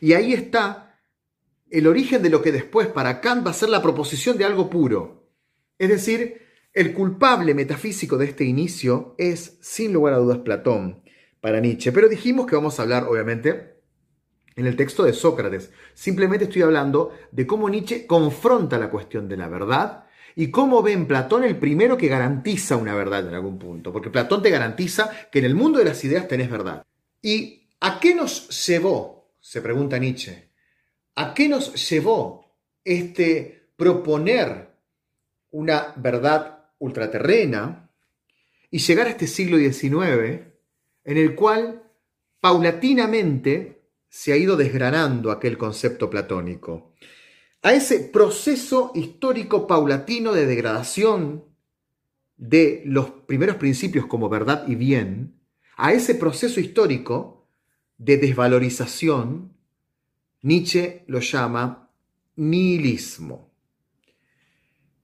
Y 0.00 0.12
ahí 0.12 0.32
está 0.32 1.00
el 1.70 1.86
origen 1.86 2.22
de 2.22 2.30
lo 2.30 2.42
que 2.42 2.52
después 2.52 2.86
para 2.88 3.20
Kant 3.20 3.44
va 3.44 3.50
a 3.50 3.54
ser 3.54 3.70
la 3.70 3.82
proposición 3.82 4.38
de 4.38 4.44
algo 4.44 4.70
puro. 4.70 5.28
Es 5.78 5.88
decir, 5.88 6.42
el 6.72 6.94
culpable 6.94 7.54
metafísico 7.54 8.16
de 8.16 8.26
este 8.26 8.44
inicio 8.44 9.14
es, 9.18 9.58
sin 9.60 9.92
lugar 9.92 10.14
a 10.14 10.18
dudas, 10.18 10.38
Platón 10.38 11.02
para 11.40 11.60
Nietzsche. 11.60 11.90
Pero 11.90 12.08
dijimos 12.08 12.46
que 12.46 12.54
vamos 12.54 12.78
a 12.78 12.82
hablar, 12.82 13.04
obviamente, 13.04 13.80
en 14.56 14.66
el 14.66 14.76
texto 14.76 15.04
de 15.04 15.12
Sócrates. 15.12 15.72
Simplemente 15.94 16.44
estoy 16.44 16.62
hablando 16.62 17.12
de 17.32 17.46
cómo 17.46 17.68
Nietzsche 17.68 18.06
confronta 18.06 18.78
la 18.78 18.90
cuestión 18.90 19.28
de 19.28 19.36
la 19.36 19.48
verdad 19.48 20.04
y 20.40 20.50
cómo 20.50 20.80
ve 20.80 20.96
Platón 20.96 21.44
el 21.44 21.58
primero 21.58 21.98
que 21.98 22.08
garantiza 22.08 22.76
una 22.76 22.94
verdad 22.94 23.28
en 23.28 23.34
algún 23.34 23.58
punto. 23.58 23.92
Porque 23.92 24.08
Platón 24.08 24.42
te 24.42 24.48
garantiza 24.48 25.10
que 25.30 25.40
en 25.40 25.44
el 25.44 25.54
mundo 25.54 25.78
de 25.78 25.84
las 25.84 26.02
ideas 26.02 26.26
tenés 26.28 26.48
verdad. 26.48 26.82
¿Y 27.20 27.68
a 27.78 28.00
qué 28.00 28.14
nos 28.14 28.66
llevó, 28.66 29.34
se 29.38 29.60
pregunta 29.60 29.98
Nietzsche, 29.98 30.48
a 31.16 31.34
qué 31.34 31.46
nos 31.46 31.90
llevó 31.90 32.56
este 32.82 33.68
proponer 33.76 34.70
una 35.50 35.92
verdad 35.96 36.70
ultraterrena 36.78 37.90
y 38.70 38.78
llegar 38.78 39.08
a 39.08 39.10
este 39.10 39.26
siglo 39.26 39.58
XIX 39.58 40.40
en 41.04 41.18
el 41.18 41.34
cual 41.34 41.82
paulatinamente 42.40 43.82
se 44.08 44.32
ha 44.32 44.38
ido 44.38 44.56
desgranando 44.56 45.32
aquel 45.32 45.58
concepto 45.58 46.08
platónico 46.08 46.94
a 47.62 47.72
ese 47.74 48.00
proceso 48.00 48.92
histórico 48.94 49.66
paulatino 49.66 50.32
de 50.32 50.46
degradación 50.46 51.44
de 52.36 52.82
los 52.86 53.10
primeros 53.10 53.56
principios 53.56 54.06
como 54.06 54.28
verdad 54.28 54.66
y 54.66 54.74
bien, 54.74 55.40
a 55.76 55.92
ese 55.92 56.14
proceso 56.14 56.58
histórico 56.58 57.46
de 57.98 58.16
desvalorización, 58.16 59.52
Nietzsche 60.42 61.04
lo 61.06 61.20
llama 61.20 61.90
nihilismo. 62.36 63.50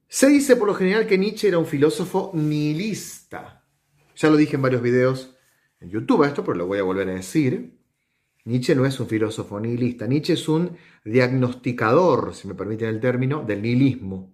Se 0.09 0.29
dice 0.29 0.57
por 0.57 0.69
lo 0.69 0.75
general 0.75 1.07
que 1.07 1.19
Nietzsche 1.19 1.49
era 1.49 1.59
un 1.59 1.67
filósofo 1.67 2.31
nihilista. 2.33 3.65
Ya 4.17 4.31
lo 4.31 4.37
dije 4.37 4.57
en 4.57 4.63
varios 4.63 4.81
videos 4.81 5.37
en 5.81 5.91
YouTube 5.91 6.25
esto, 6.25 6.43
pero 6.43 6.57
lo 6.57 6.67
voy 6.67 6.79
a 6.79 6.85
volver 6.85 7.09
a 7.11 7.15
decir. 7.15 7.79
Nietzsche 8.47 8.77
no 8.77 8.87
es 8.87 8.99
un 9.01 9.09
filósofo 9.09 9.59
nihilista, 9.59 10.07
Nietzsche 10.07 10.35
es 10.35 10.49
un 10.49 10.77
diagnosticador, 11.05 12.33
si 12.33 12.47
me 12.47 12.55
permiten 12.55 12.89
el 12.89 13.01
término, 13.01 13.43
del 13.43 13.61
nihilismo, 13.61 14.33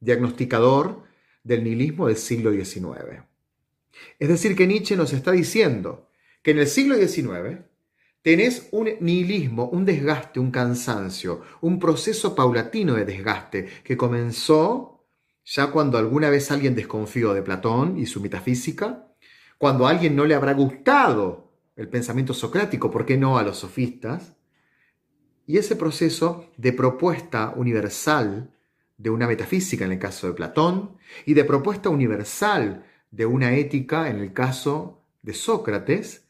diagnosticador 0.00 1.04
del 1.44 1.62
nihilismo 1.62 2.08
del 2.08 2.16
siglo 2.16 2.50
XIX. 2.50 3.22
Es 4.18 4.28
decir, 4.28 4.56
que 4.56 4.66
Nietzsche 4.66 4.96
nos 4.96 5.12
está 5.12 5.30
diciendo 5.30 6.08
que 6.42 6.50
en 6.50 6.58
el 6.58 6.66
siglo 6.66 6.96
XIX 6.96 7.60
tenés 8.20 8.68
un 8.72 8.88
nihilismo, 8.98 9.68
un 9.68 9.84
desgaste, 9.84 10.40
un 10.40 10.50
cansancio, 10.50 11.42
un 11.60 11.78
proceso 11.78 12.34
paulatino 12.34 12.94
de 12.94 13.04
desgaste 13.04 13.68
que 13.84 13.96
comenzó 13.96 15.06
ya 15.44 15.68
cuando 15.68 15.98
alguna 15.98 16.30
vez 16.30 16.50
alguien 16.50 16.74
desconfió 16.74 17.32
de 17.32 17.42
Platón 17.42 17.96
y 17.96 18.06
su 18.06 18.20
metafísica, 18.20 19.08
cuando 19.56 19.86
a 19.86 19.90
alguien 19.90 20.16
no 20.16 20.24
le 20.24 20.34
habrá 20.34 20.52
gustado 20.52 21.51
el 21.76 21.88
pensamiento 21.88 22.34
socrático, 22.34 22.90
¿por 22.90 23.06
qué 23.06 23.16
no 23.16 23.38
a 23.38 23.42
los 23.42 23.58
sofistas? 23.58 24.36
Y 25.46 25.58
ese 25.58 25.76
proceso 25.76 26.50
de 26.56 26.72
propuesta 26.72 27.52
universal 27.56 28.54
de 28.96 29.10
una 29.10 29.26
metafísica 29.26 29.84
en 29.84 29.92
el 29.92 29.98
caso 29.98 30.26
de 30.26 30.34
Platón 30.34 30.96
y 31.26 31.34
de 31.34 31.44
propuesta 31.44 31.88
universal 31.88 32.84
de 33.10 33.26
una 33.26 33.54
ética 33.56 34.08
en 34.08 34.18
el 34.18 34.32
caso 34.32 35.02
de 35.22 35.34
Sócrates, 35.34 36.26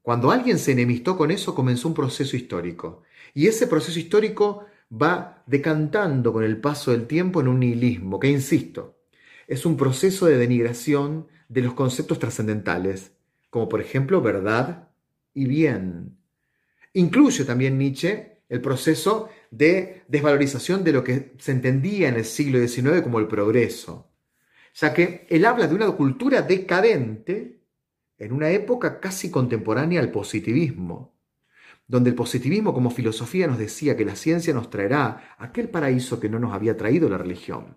cuando 0.00 0.30
alguien 0.30 0.58
se 0.58 0.72
enemistó 0.72 1.16
con 1.16 1.30
eso 1.30 1.54
comenzó 1.54 1.88
un 1.88 1.94
proceso 1.94 2.36
histórico. 2.36 3.02
Y 3.34 3.46
ese 3.46 3.66
proceso 3.66 3.98
histórico 3.98 4.66
va 4.90 5.42
decantando 5.46 6.32
con 6.32 6.44
el 6.44 6.60
paso 6.60 6.90
del 6.90 7.06
tiempo 7.06 7.40
en 7.40 7.48
un 7.48 7.60
nihilismo, 7.60 8.18
que 8.18 8.28
insisto, 8.28 8.98
es 9.46 9.64
un 9.64 9.76
proceso 9.76 10.26
de 10.26 10.38
denigración 10.38 11.28
de 11.48 11.62
los 11.62 11.74
conceptos 11.74 12.18
trascendentales, 12.18 13.12
como 13.52 13.68
por 13.68 13.82
ejemplo 13.82 14.22
verdad 14.22 14.88
y 15.34 15.44
bien. 15.44 16.16
Incluye 16.94 17.44
también 17.44 17.76
Nietzsche 17.76 18.38
el 18.48 18.62
proceso 18.62 19.28
de 19.50 20.04
desvalorización 20.08 20.82
de 20.82 20.92
lo 20.92 21.04
que 21.04 21.34
se 21.36 21.52
entendía 21.52 22.08
en 22.08 22.14
el 22.14 22.24
siglo 22.24 22.66
XIX 22.66 23.02
como 23.02 23.18
el 23.18 23.28
progreso, 23.28 24.10
ya 24.72 24.94
que 24.94 25.26
él 25.28 25.44
habla 25.44 25.66
de 25.66 25.74
una 25.74 25.90
cultura 25.90 26.40
decadente 26.40 27.60
en 28.16 28.32
una 28.32 28.48
época 28.48 28.98
casi 28.98 29.30
contemporánea 29.30 30.00
al 30.00 30.10
positivismo, 30.10 31.14
donde 31.86 32.08
el 32.08 32.16
positivismo 32.16 32.72
como 32.72 32.90
filosofía 32.90 33.46
nos 33.48 33.58
decía 33.58 33.98
que 33.98 34.06
la 34.06 34.16
ciencia 34.16 34.54
nos 34.54 34.70
traerá 34.70 35.36
aquel 35.36 35.68
paraíso 35.68 36.18
que 36.18 36.30
no 36.30 36.38
nos 36.38 36.54
había 36.54 36.78
traído 36.78 37.06
la 37.06 37.18
religión. 37.18 37.76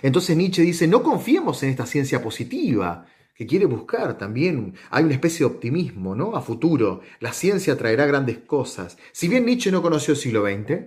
Entonces 0.00 0.36
Nietzsche 0.36 0.62
dice, 0.62 0.86
no 0.86 1.02
confiemos 1.02 1.60
en 1.64 1.70
esta 1.70 1.86
ciencia 1.86 2.22
positiva, 2.22 3.08
que 3.34 3.46
quiere 3.46 3.66
buscar 3.66 4.16
también, 4.16 4.74
hay 4.90 5.04
una 5.04 5.14
especie 5.14 5.40
de 5.40 5.52
optimismo, 5.52 6.14
¿no? 6.14 6.36
A 6.36 6.42
futuro, 6.42 7.00
la 7.18 7.32
ciencia 7.32 7.76
traerá 7.76 8.06
grandes 8.06 8.38
cosas. 8.38 8.96
Si 9.12 9.28
bien 9.28 9.44
Nietzsche 9.44 9.72
no 9.72 9.82
conoció 9.82 10.14
el 10.14 10.20
siglo 10.20 10.44
XX, 10.46 10.80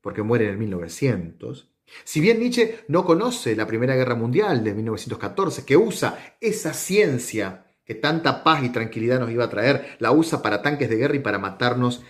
porque 0.00 0.22
muere 0.22 0.46
en 0.46 0.50
el 0.50 0.58
1900, 0.58 1.70
si 2.04 2.20
bien 2.20 2.40
Nietzsche 2.40 2.80
no 2.88 3.04
conoce 3.04 3.54
la 3.54 3.66
Primera 3.66 3.94
Guerra 3.94 4.16
Mundial 4.16 4.64
de 4.64 4.74
1914, 4.74 5.64
que 5.64 5.76
usa 5.76 6.36
esa 6.40 6.74
ciencia 6.74 7.66
que 7.84 7.94
tanta 7.94 8.42
paz 8.42 8.64
y 8.64 8.70
tranquilidad 8.70 9.20
nos 9.20 9.30
iba 9.30 9.44
a 9.44 9.50
traer, 9.50 9.96
la 9.98 10.10
usa 10.10 10.42
para 10.42 10.62
tanques 10.62 10.88
de 10.88 10.96
guerra 10.96 11.16
y 11.16 11.20
para 11.20 11.38
matarnos 11.38 12.02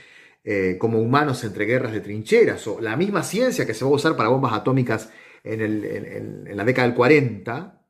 eh, 0.45 0.77
como 0.79 1.01
humanos 1.01 1.45
entre 1.45 1.67
guerras 1.67 1.93
de 1.93 2.01
trincheras, 2.01 2.67
o 2.67 2.81
la 2.81 2.97
misma 2.97 3.23
ciencia 3.23 3.67
que 3.67 3.75
se 3.75 3.85
va 3.85 3.91
a 3.91 3.95
usar 3.95 4.17
para 4.17 4.31
bombas 4.31 4.55
atómicas 4.55 5.11
en, 5.45 5.61
en 5.61 6.57
la 6.57 6.65
década 6.65 6.89
del 6.89 6.97
40, 6.97 7.82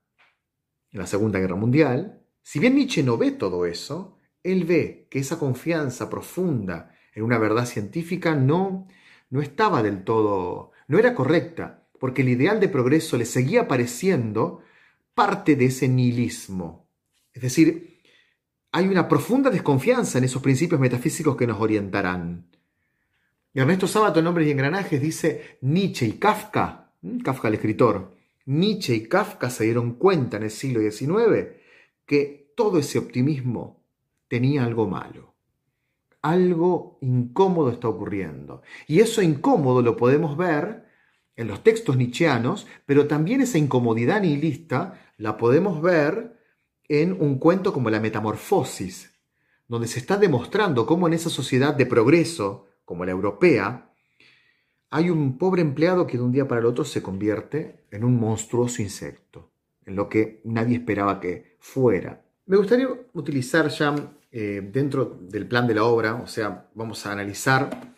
en 0.92 1.00
la 1.00 1.06
Segunda 1.06 1.38
Guerra 1.38 1.56
Mundial, 1.56 2.20
si 2.42 2.58
bien 2.58 2.74
Nietzsche 2.74 3.02
no 3.02 3.16
ve 3.16 3.32
todo 3.32 3.66
eso, 3.66 4.18
él 4.42 4.64
ve 4.64 5.06
que 5.10 5.20
esa 5.20 5.38
confianza 5.38 6.10
profunda 6.10 6.94
en 7.14 7.22
una 7.22 7.38
verdad 7.38 7.66
científica 7.66 8.34
no, 8.34 8.88
no 9.30 9.40
estaba 9.40 9.82
del 9.82 10.04
todo, 10.04 10.72
no 10.88 10.98
era 10.98 11.14
correcta, 11.14 11.86
porque 11.98 12.22
el 12.22 12.30
ideal 12.30 12.58
de 12.60 12.68
progreso 12.68 13.16
le 13.16 13.24
seguía 13.24 13.68
pareciendo 13.68 14.60
parte 15.14 15.56
de 15.56 15.66
ese 15.66 15.88
nihilismo. 15.88 16.88
Es 17.32 17.42
decir, 17.42 18.00
hay 18.72 18.88
una 18.88 19.08
profunda 19.08 19.50
desconfianza 19.50 20.18
en 20.18 20.24
esos 20.24 20.42
principios 20.42 20.80
metafísicos 20.80 21.36
que 21.36 21.46
nos 21.46 21.60
orientarán. 21.60 22.48
Ernesto 23.54 23.86
Sábato 23.86 24.18
en 24.18 24.24
Nombres 24.24 24.48
y 24.48 24.50
Engranajes 24.50 25.00
dice 25.00 25.58
Nietzsche 25.60 26.06
y 26.06 26.12
Kafka, 26.12 26.92
Kafka 27.22 27.48
el 27.48 27.54
escritor, 27.54 28.16
Nietzsche 28.46 28.94
y 28.94 29.08
Kafka 29.08 29.50
se 29.50 29.64
dieron 29.64 29.94
cuenta 29.94 30.36
en 30.36 30.44
el 30.44 30.50
siglo 30.50 30.80
XIX 30.80 31.48
que 32.06 32.52
todo 32.56 32.78
ese 32.78 32.98
optimismo 32.98 33.84
tenía 34.28 34.64
algo 34.64 34.86
malo. 34.86 35.34
Algo 36.22 36.98
incómodo 37.00 37.70
está 37.70 37.88
ocurriendo. 37.88 38.62
Y 38.86 39.00
eso 39.00 39.22
incómodo 39.22 39.82
lo 39.82 39.96
podemos 39.96 40.36
ver 40.36 40.86
en 41.36 41.48
los 41.48 41.62
textos 41.62 41.96
nietzscheanos, 41.96 42.66
pero 42.86 43.06
también 43.06 43.40
esa 43.40 43.58
incomodidad 43.58 44.20
nihilista 44.20 45.00
la 45.16 45.36
podemos 45.36 45.80
ver 45.80 46.38
en 46.88 47.12
un 47.12 47.38
cuento 47.38 47.72
como 47.72 47.90
La 47.90 48.00
Metamorfosis, 48.00 49.12
donde 49.66 49.88
se 49.88 49.98
está 49.98 50.16
demostrando 50.16 50.84
cómo 50.86 51.06
en 51.06 51.14
esa 51.14 51.30
sociedad 51.30 51.74
de 51.74 51.86
progreso, 51.86 52.66
como 52.84 53.04
la 53.04 53.12
europea, 53.12 53.91
hay 54.92 55.08
un 55.08 55.38
pobre 55.38 55.62
empleado 55.62 56.06
que 56.06 56.18
de 56.18 56.22
un 56.22 56.32
día 56.32 56.46
para 56.46 56.60
el 56.60 56.66
otro 56.66 56.84
se 56.84 57.02
convierte 57.02 57.86
en 57.90 58.04
un 58.04 58.20
monstruoso 58.20 58.82
insecto, 58.82 59.50
en 59.86 59.96
lo 59.96 60.06
que 60.10 60.42
nadie 60.44 60.76
esperaba 60.76 61.18
que 61.18 61.56
fuera. 61.60 62.22
Me 62.44 62.58
gustaría 62.58 62.88
utilizar 63.14 63.68
ya 63.70 63.94
eh, 64.30 64.60
dentro 64.70 65.18
del 65.22 65.48
plan 65.48 65.66
de 65.66 65.74
la 65.74 65.84
obra, 65.84 66.16
o 66.16 66.26
sea, 66.26 66.68
vamos 66.74 67.06
a 67.06 67.12
analizar 67.12 67.94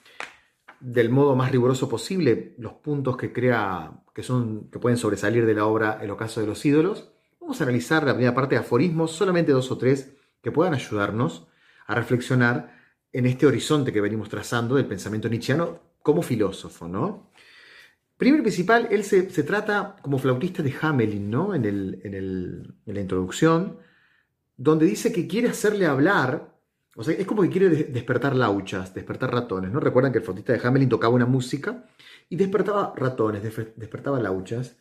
del 0.78 1.10
modo 1.10 1.34
más 1.34 1.50
riguroso 1.50 1.88
posible 1.88 2.54
los 2.58 2.74
puntos 2.74 3.16
que 3.16 3.32
crea 3.32 4.04
que 4.14 4.22
son 4.22 4.70
que 4.70 4.78
pueden 4.78 4.96
sobresalir 4.96 5.46
de 5.46 5.54
la 5.54 5.66
obra 5.66 5.98
El 6.00 6.12
ocaso 6.12 6.40
de 6.40 6.46
los 6.46 6.64
ídolos. 6.64 7.10
Vamos 7.40 7.60
a 7.60 7.64
analizar 7.64 8.04
la 8.04 8.12
primera 8.12 8.36
parte 8.36 8.54
de 8.54 8.60
aforismos, 8.60 9.10
solamente 9.10 9.50
dos 9.50 9.68
o 9.72 9.78
tres 9.78 10.14
que 10.40 10.52
puedan 10.52 10.74
ayudarnos 10.74 11.48
a 11.88 11.96
reflexionar 11.96 12.72
en 13.12 13.26
este 13.26 13.46
horizonte 13.46 13.92
que 13.92 14.00
venimos 14.00 14.28
trazando 14.28 14.76
del 14.76 14.86
pensamiento 14.86 15.28
nietzscheano 15.28 15.93
como 16.04 16.20
filósofo, 16.22 16.86
¿no? 16.86 17.30
Primero 18.18 18.42
y 18.42 18.44
principal, 18.44 18.88
él 18.90 19.04
se, 19.04 19.22
trata 19.42 19.96
como 20.02 20.18
flautista 20.18 20.62
de 20.62 20.74
Hamelin, 20.80 21.30
¿no? 21.30 21.54
En, 21.54 21.64
en, 21.64 22.74
la 22.84 23.00
introducción, 23.00 23.78
donde 24.56 24.84
dice 24.84 25.12
que 25.12 25.26
quiere 25.26 25.48
hacerle 25.48 25.86
hablar, 25.86 26.54
o 26.94 27.02
sea, 27.02 27.14
es 27.14 27.26
como 27.26 27.40
que 27.42 27.48
quiere 27.48 27.70
despertar 27.70 28.36
lauchas, 28.36 28.92
despertar 28.94 29.32
ratones, 29.32 29.72
¿no? 29.72 29.80
Recuerdan 29.80 30.12
que 30.12 30.18
el 30.18 30.24
flautista 30.24 30.52
de 30.52 30.60
Hamelin 30.62 30.90
tocaba 30.90 31.14
una 31.14 31.26
música 31.26 31.86
y 32.28 32.36
despertaba 32.36 32.92
ratones, 32.94 33.42
despertaba 33.42 34.20
lauchas. 34.20 34.76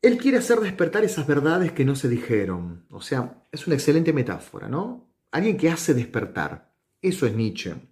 Él 0.00 0.16
quiere 0.16 0.38
hacer 0.38 0.60
despertar 0.60 1.02
esas 1.02 1.26
verdades 1.26 1.72
que 1.72 1.84
no 1.84 1.96
se 1.96 2.08
dijeron. 2.08 2.86
O 2.90 3.02
sea, 3.02 3.42
es 3.50 3.66
una 3.66 3.74
excelente 3.74 4.12
metáfora, 4.12 4.68
¿no? 4.68 5.10
Alguien 5.32 5.56
que 5.56 5.70
hace 5.70 5.92
despertar. 5.92 6.72
Eso 7.00 7.26
es 7.26 7.34
Nietzsche. 7.34 7.91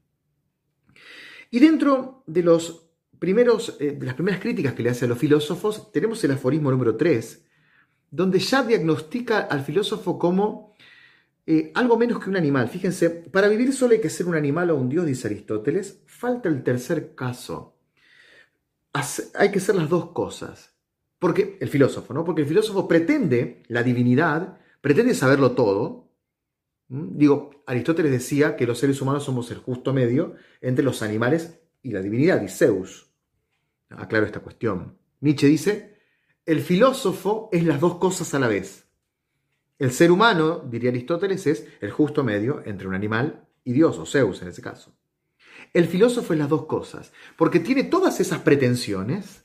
Y 1.51 1.59
dentro 1.59 2.23
de, 2.27 2.43
los 2.43 2.91
primeros, 3.19 3.77
eh, 3.81 3.93
de 3.93 4.07
las 4.07 4.15
primeras 4.15 4.41
críticas 4.41 4.75
que 4.75 4.83
le 4.83 4.91
hace 4.91 5.05
a 5.05 5.09
los 5.09 5.19
filósofos, 5.19 5.91
tenemos 5.93 6.23
el 6.25 6.33
aforismo 6.33 6.71
número 6.71 6.97
3, 6.97 7.45
donde 8.11 8.39
ya 8.39 8.63
diagnostica 8.63 9.41
al 9.41 9.63
filósofo 9.63 10.19
como 10.19 10.77
eh, 11.47 11.73
algo 11.75 11.97
menos 11.97 12.23
que 12.23 12.31
un 12.31 12.37
animal. 12.37 12.69
Fíjense, 12.69 13.11
para 13.11 13.49
vivir 13.49 13.73
solo 13.73 13.95
hay 13.95 14.01
que 14.01 14.11
ser 14.11 14.27
un 14.27 14.37
animal 14.37 14.71
o 14.71 14.77
un 14.77 14.89
dios, 14.89 15.07
dice 15.07 15.27
Aristóteles. 15.27 16.03
Falta 16.07 16.49
el 16.49 16.63
tercer 16.63 17.15
caso. 17.15 17.77
hay 19.35 19.51
que 19.51 19.61
ser 19.61 19.75
las 19.75 19.89
dos 19.89 20.13
cosas. 20.13 20.77
Porque 21.19 21.59
el 21.61 21.69
filósofo, 21.69 22.15
¿no? 22.15 22.25
Porque 22.25 22.43
el 22.43 22.49
filósofo 22.49 22.89
pretende 22.89 23.63
la 23.69 23.83
divinidad, 23.83 24.59
pretende 24.81 25.15
saberlo 25.15 25.53
todo. 25.53 26.10
Digo, 26.93 27.63
Aristóteles 27.67 28.11
decía 28.11 28.57
que 28.57 28.67
los 28.67 28.81
seres 28.81 29.01
humanos 29.01 29.23
somos 29.23 29.49
el 29.53 29.59
justo 29.59 29.93
medio 29.93 30.35
entre 30.61 30.85
los 30.85 31.03
animales 31.03 31.61
y 31.83 31.93
la 31.93 32.03
divinidad, 32.03 32.43
y 32.43 32.49
Zeus. 32.49 33.13
Aclaro 33.91 34.27
esta 34.27 34.41
cuestión. 34.41 34.99
Nietzsche 35.21 35.47
dice, 35.47 35.99
el 36.45 36.61
filósofo 36.61 37.49
es 37.53 37.63
las 37.63 37.79
dos 37.79 37.99
cosas 37.99 38.35
a 38.35 38.41
la 38.41 38.49
vez. 38.49 38.89
El 39.79 39.93
ser 39.93 40.11
humano, 40.11 40.65
diría 40.69 40.91
Aristóteles, 40.91 41.47
es 41.47 41.65
el 41.81 41.93
justo 41.93 42.25
medio 42.25 42.61
entre 42.67 42.89
un 42.89 42.95
animal 42.95 43.47
y 43.63 43.73
Dios, 43.73 43.97
o 43.99 44.05
Zeus 44.05 44.43
en 44.43 44.49
ese 44.49 44.61
caso. 44.61 44.93
El 45.73 45.87
filósofo 45.87 46.33
es 46.33 46.41
las 46.41 46.49
dos 46.49 46.67
cosas, 46.67 47.13
porque 47.37 47.61
tiene 47.61 47.85
todas 47.85 48.19
esas 48.19 48.41
pretensiones 48.41 49.45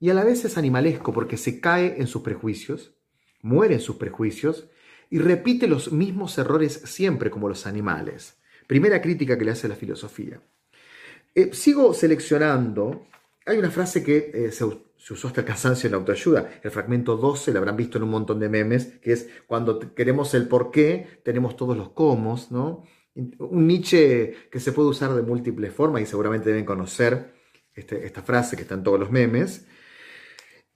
y 0.00 0.10
a 0.10 0.14
la 0.14 0.24
vez 0.24 0.44
es 0.44 0.58
animalesco 0.58 1.12
porque 1.12 1.36
se 1.36 1.60
cae 1.60 2.00
en 2.00 2.08
sus 2.08 2.22
prejuicios, 2.22 2.96
muere 3.40 3.74
en 3.74 3.80
sus 3.80 3.96
prejuicios 3.96 4.68
y 5.10 5.18
repite 5.18 5.66
los 5.66 5.92
mismos 5.92 6.36
errores 6.38 6.82
siempre 6.84 7.30
como 7.30 7.48
los 7.48 7.66
animales. 7.66 8.36
Primera 8.66 9.00
crítica 9.00 9.38
que 9.38 9.44
le 9.44 9.52
hace 9.52 9.68
la 9.68 9.76
filosofía. 9.76 10.40
Eh, 11.34 11.50
sigo 11.52 11.94
seleccionando. 11.94 13.06
Hay 13.44 13.58
una 13.58 13.70
frase 13.70 14.02
que 14.02 14.30
eh, 14.34 14.50
se, 14.50 14.64
usó 14.64 15.28
hasta 15.28 15.42
el 15.42 15.46
cansancio 15.46 15.86
en 15.86 15.92
la 15.92 15.98
autoayuda. 15.98 16.60
El 16.62 16.70
fragmento 16.70 17.16
12 17.16 17.52
lo 17.52 17.58
habrán 17.58 17.76
visto 17.76 17.98
en 17.98 18.04
un 18.04 18.10
montón 18.10 18.40
de 18.40 18.48
memes, 18.48 18.86
que 19.00 19.12
es 19.12 19.28
cuando 19.46 19.78
queremos 19.94 20.34
el 20.34 20.48
por 20.48 20.70
qué, 20.70 21.20
tenemos 21.22 21.56
todos 21.56 21.76
los 21.76 21.90
cómo, 21.90 22.40
¿no? 22.50 22.84
Un 23.14 23.66
Nietzsche 23.66 24.48
que 24.50 24.60
se 24.60 24.72
puede 24.72 24.88
usar 24.88 25.14
de 25.14 25.22
múltiples 25.22 25.72
formas 25.72 26.02
y 26.02 26.06
seguramente 26.06 26.50
deben 26.50 26.66
conocer 26.66 27.34
este, 27.74 28.04
esta 28.04 28.22
frase 28.22 28.56
que 28.56 28.62
está 28.62 28.74
en 28.74 28.82
todos 28.82 28.98
los 28.98 29.10
memes. 29.10 29.66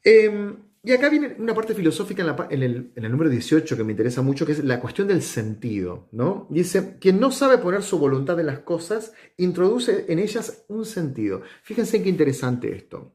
Em, 0.02 0.56
y 0.82 0.92
acá 0.92 1.10
viene 1.10 1.36
una 1.38 1.54
parte 1.54 1.74
filosófica 1.74 2.48
en, 2.48 2.62
el, 2.62 3.10
número 3.10 3.28
18 3.28 3.76
que 3.76 3.84
me 3.84 3.92
interesa 3.92 4.22
mucho, 4.22 4.46
que 4.46 4.52
es 4.52 4.64
la 4.64 4.80
cuestión 4.80 5.08
del 5.08 5.20
sentido. 5.20 6.08
Dice, 6.48 6.96
quien 6.98 7.20
no 7.20 7.30
sabe 7.30 7.58
poner 7.58 7.82
su 7.82 7.98
voluntad 7.98 8.40
en 8.40 8.46
las 8.46 8.60
cosas, 8.60 9.12
introduce 9.36 10.06
en 10.08 10.18
ellas 10.18 10.64
un 10.68 10.86
sentido. 10.86 11.42
Fíjense 11.62 12.02
qué 12.02 12.08
interesante 12.08 12.74
esto. 12.74 13.12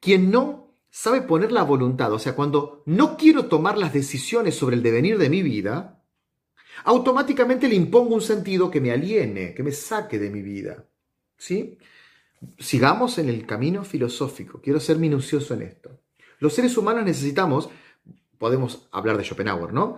Quien 0.00 0.30
no 0.30 0.74
sabe 0.90 1.22
poner 1.22 1.50
la 1.50 1.62
voluntad, 1.62 2.12
o 2.12 2.18
sea, 2.18 2.34
cuando 2.34 2.82
no 2.84 3.16
quiero 3.16 3.46
tomar 3.46 3.78
las 3.78 3.94
decisiones 3.94 4.54
sobre 4.54 4.76
el 4.76 4.82
devenir 4.82 5.16
de 5.16 5.30
mi 5.30 5.42
vida, 5.42 6.04
automáticamente 6.84 7.68
le 7.68 7.74
impongo 7.74 8.14
un 8.14 8.20
sentido 8.20 8.70
que 8.70 8.82
me 8.82 8.92
aliene, 8.92 9.54
que 9.54 9.62
me 9.62 9.72
saque 9.72 10.18
de 10.18 10.28
mi 10.28 10.42
vida. 10.42 10.84
¿Sí? 11.38 11.78
Sigamos 12.58 13.16
en 13.16 13.30
el 13.30 13.46
camino 13.46 13.82
filosófico. 13.82 14.60
Quiero 14.60 14.78
ser 14.78 14.98
minucioso 14.98 15.54
en 15.54 15.62
esto. 15.62 16.03
Los 16.44 16.52
seres 16.52 16.76
humanos 16.76 17.06
necesitamos, 17.06 17.70
podemos 18.36 18.86
hablar 18.92 19.16
de 19.16 19.24
Schopenhauer, 19.24 19.72
¿no? 19.72 19.96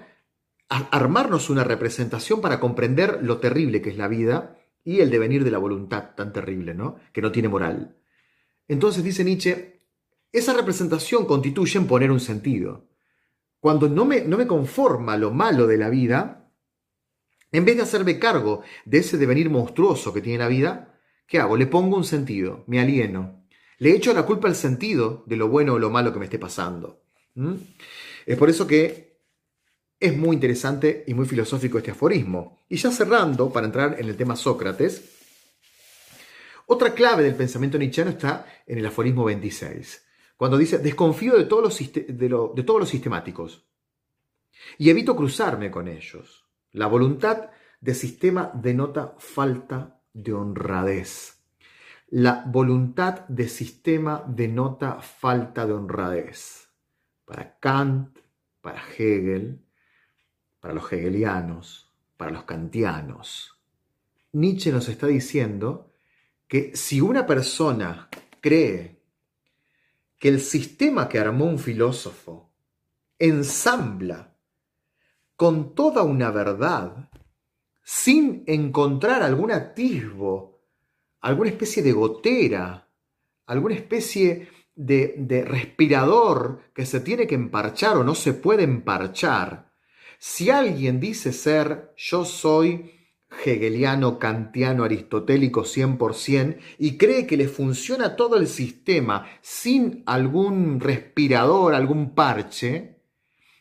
Armarnos 0.68 1.50
una 1.50 1.64
representación 1.64 2.40
para 2.40 2.61
comprender 2.61 3.18
lo 3.20 3.38
terrible 3.38 3.82
que 3.82 3.90
es 3.90 3.96
la 3.96 4.06
vida 4.06 4.56
y 4.85 5.00
el 5.00 5.11
devenir 5.11 5.42
de 5.42 5.50
la 5.50 5.59
voluntad 5.59 6.14
tan 6.14 6.32
terrible, 6.32 6.72
¿no? 6.72 7.00
Que 7.12 7.20
no 7.20 7.32
tiene 7.32 7.48
moral. 7.48 7.96
Entonces 8.68 9.02
dice 9.02 9.24
Nietzsche, 9.24 9.82
esa 10.30 10.54
representación 10.54 11.26
constituye 11.26 11.80
en 11.80 11.88
poner 11.88 12.12
un 12.12 12.20
sentido. 12.20 12.90
Cuando 13.59 13.88
no 13.88 14.04
me, 14.04 14.20
no 14.20 14.37
me 14.37 14.46
conforma 14.46 15.16
lo 15.16 15.32
malo 15.32 15.66
de 15.66 15.78
la 15.78 15.90
vida, 15.90 16.48
en 17.50 17.64
vez 17.64 17.74
de 17.74 17.82
hacerme 17.82 18.20
cargo 18.20 18.62
de 18.85 18.98
ese 18.98 19.18
devenir 19.18 19.50
monstruoso 19.50 20.12
que 20.12 20.20
tiene 20.20 20.38
la 20.38 20.46
vida, 20.46 20.96
¿qué 21.26 21.40
hago? 21.40 21.56
Le 21.56 21.66
pongo 21.66 21.96
un 21.96 22.04
sentido, 22.04 22.62
me 22.68 22.78
alieno, 22.78 23.45
le 23.78 23.94
echo 23.94 24.12
la 24.12 24.24
culpa 24.24 24.48
al 24.48 24.56
sentido 24.56 25.24
de 25.26 25.36
lo 25.36 25.48
bueno 25.48 25.74
o 25.74 25.78
lo 25.78 25.90
malo 25.90 26.12
que 26.12 26.18
me 26.18 26.24
esté 26.26 26.38
pasando. 26.38 27.02
Es 28.24 28.36
por 28.38 28.48
eso 28.48 28.66
que 28.66 29.20
es 29.98 30.16
muy 30.16 30.34
interesante 30.34 31.04
y 31.06 31.14
muy 31.14 31.26
filosófico 31.26 31.78
este 31.78 31.90
aforismo. 31.90 32.64
Y 32.68 32.76
ya 32.76 32.90
cerrando, 32.90 33.50
para 33.52 33.66
entrar 33.66 33.96
en 33.98 34.08
el 34.08 34.16
tema 34.16 34.36
Sócrates, 34.36 35.16
otra 36.66 36.94
clave 36.94 37.22
del 37.22 37.34
pensamiento 37.34 37.78
nietzscheano 37.78 38.10
está 38.10 38.46
en 38.66 38.78
el 38.78 38.86
aforismo 38.86 39.24
26, 39.24 40.04
cuando 40.36 40.58
dice, 40.58 40.78
desconfío 40.78 41.36
de 41.36 41.44
todos 41.44 41.62
los, 41.62 41.92
de 41.92 42.62
todos 42.64 42.80
los 42.80 42.88
sistemáticos. 42.88 43.64
y 44.78 44.90
evito 44.90 45.14
cruzarme 45.14 45.70
con 45.70 45.86
ellos. 45.86 46.44
La 46.72 46.86
voluntad 46.88 47.50
de 47.80 47.94
sistema 47.94 48.50
denota 48.52 49.14
falta 49.18 50.02
de 50.12 50.32
honradez. 50.32 51.36
La 52.09 52.45
voluntad 52.47 53.27
de 53.27 53.49
sistema 53.49 54.23
denota 54.29 55.01
falta 55.01 55.66
de 55.66 55.73
honradez. 55.73 56.69
Para 57.25 57.59
Kant, 57.59 58.19
para 58.61 58.81
Hegel, 58.81 59.61
para 60.61 60.73
los 60.73 60.92
hegelianos, 60.92 61.92
para 62.16 62.31
los 62.31 62.45
kantianos. 62.45 63.59
Nietzsche 64.33 64.71
nos 64.71 64.88
está 64.88 65.09
diciendo 65.09 65.95
que 66.47 66.77
si 66.77 67.01
una 67.01 67.27
persona 67.27 68.09
cree 68.40 69.03
que 70.16 70.29
el 70.29 70.40
sistema 70.40 71.09
que 71.09 71.19
armó 71.19 71.47
un 71.47 71.59
filósofo 71.59 72.53
ensambla 73.19 74.37
con 75.35 75.75
toda 75.75 76.05
una 76.05 76.31
verdad, 76.31 77.11
sin 77.83 78.45
encontrar 78.47 79.25
algún 79.25 79.51
atisbo, 79.51 80.56
alguna 81.26 81.50
especie 81.50 81.82
de 81.82 81.90
gotera, 81.90 82.88
alguna 83.46 83.74
especie 83.74 84.48
de, 84.76 85.44
respirador 85.44 86.60
que 86.72 86.86
se 86.86 87.00
tiene 87.00 87.26
que 87.26 87.34
emparchar 87.34 87.96
o 87.96 88.04
no 88.04 88.14
se 88.14 88.32
puede 88.32 88.62
emparchar. 88.62 89.72
Si 90.20 90.50
alguien 90.50 91.00
dice 91.00 91.32
ser 91.32 91.92
yo 91.96 92.24
soy 92.24 92.92
hegeliano, 93.44 94.20
kantiano, 94.20 94.84
aristotélico 94.84 95.64
100% 95.64 96.58
y 96.78 96.96
cree 96.96 97.26
que 97.26 97.36
le 97.36 97.48
funciona 97.48 98.14
todo 98.14 98.36
el 98.36 98.46
sistema 98.46 99.26
sin 99.42 100.04
algún 100.06 100.78
respirador, 100.78 101.74
algún 101.74 102.14
parche, 102.14 103.00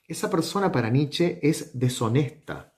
esa 0.07 0.29
persona 0.29 0.71
para 0.71 0.91
Nietzsche 0.91 1.39
es 1.41 1.77
deshonesta. 1.79 2.74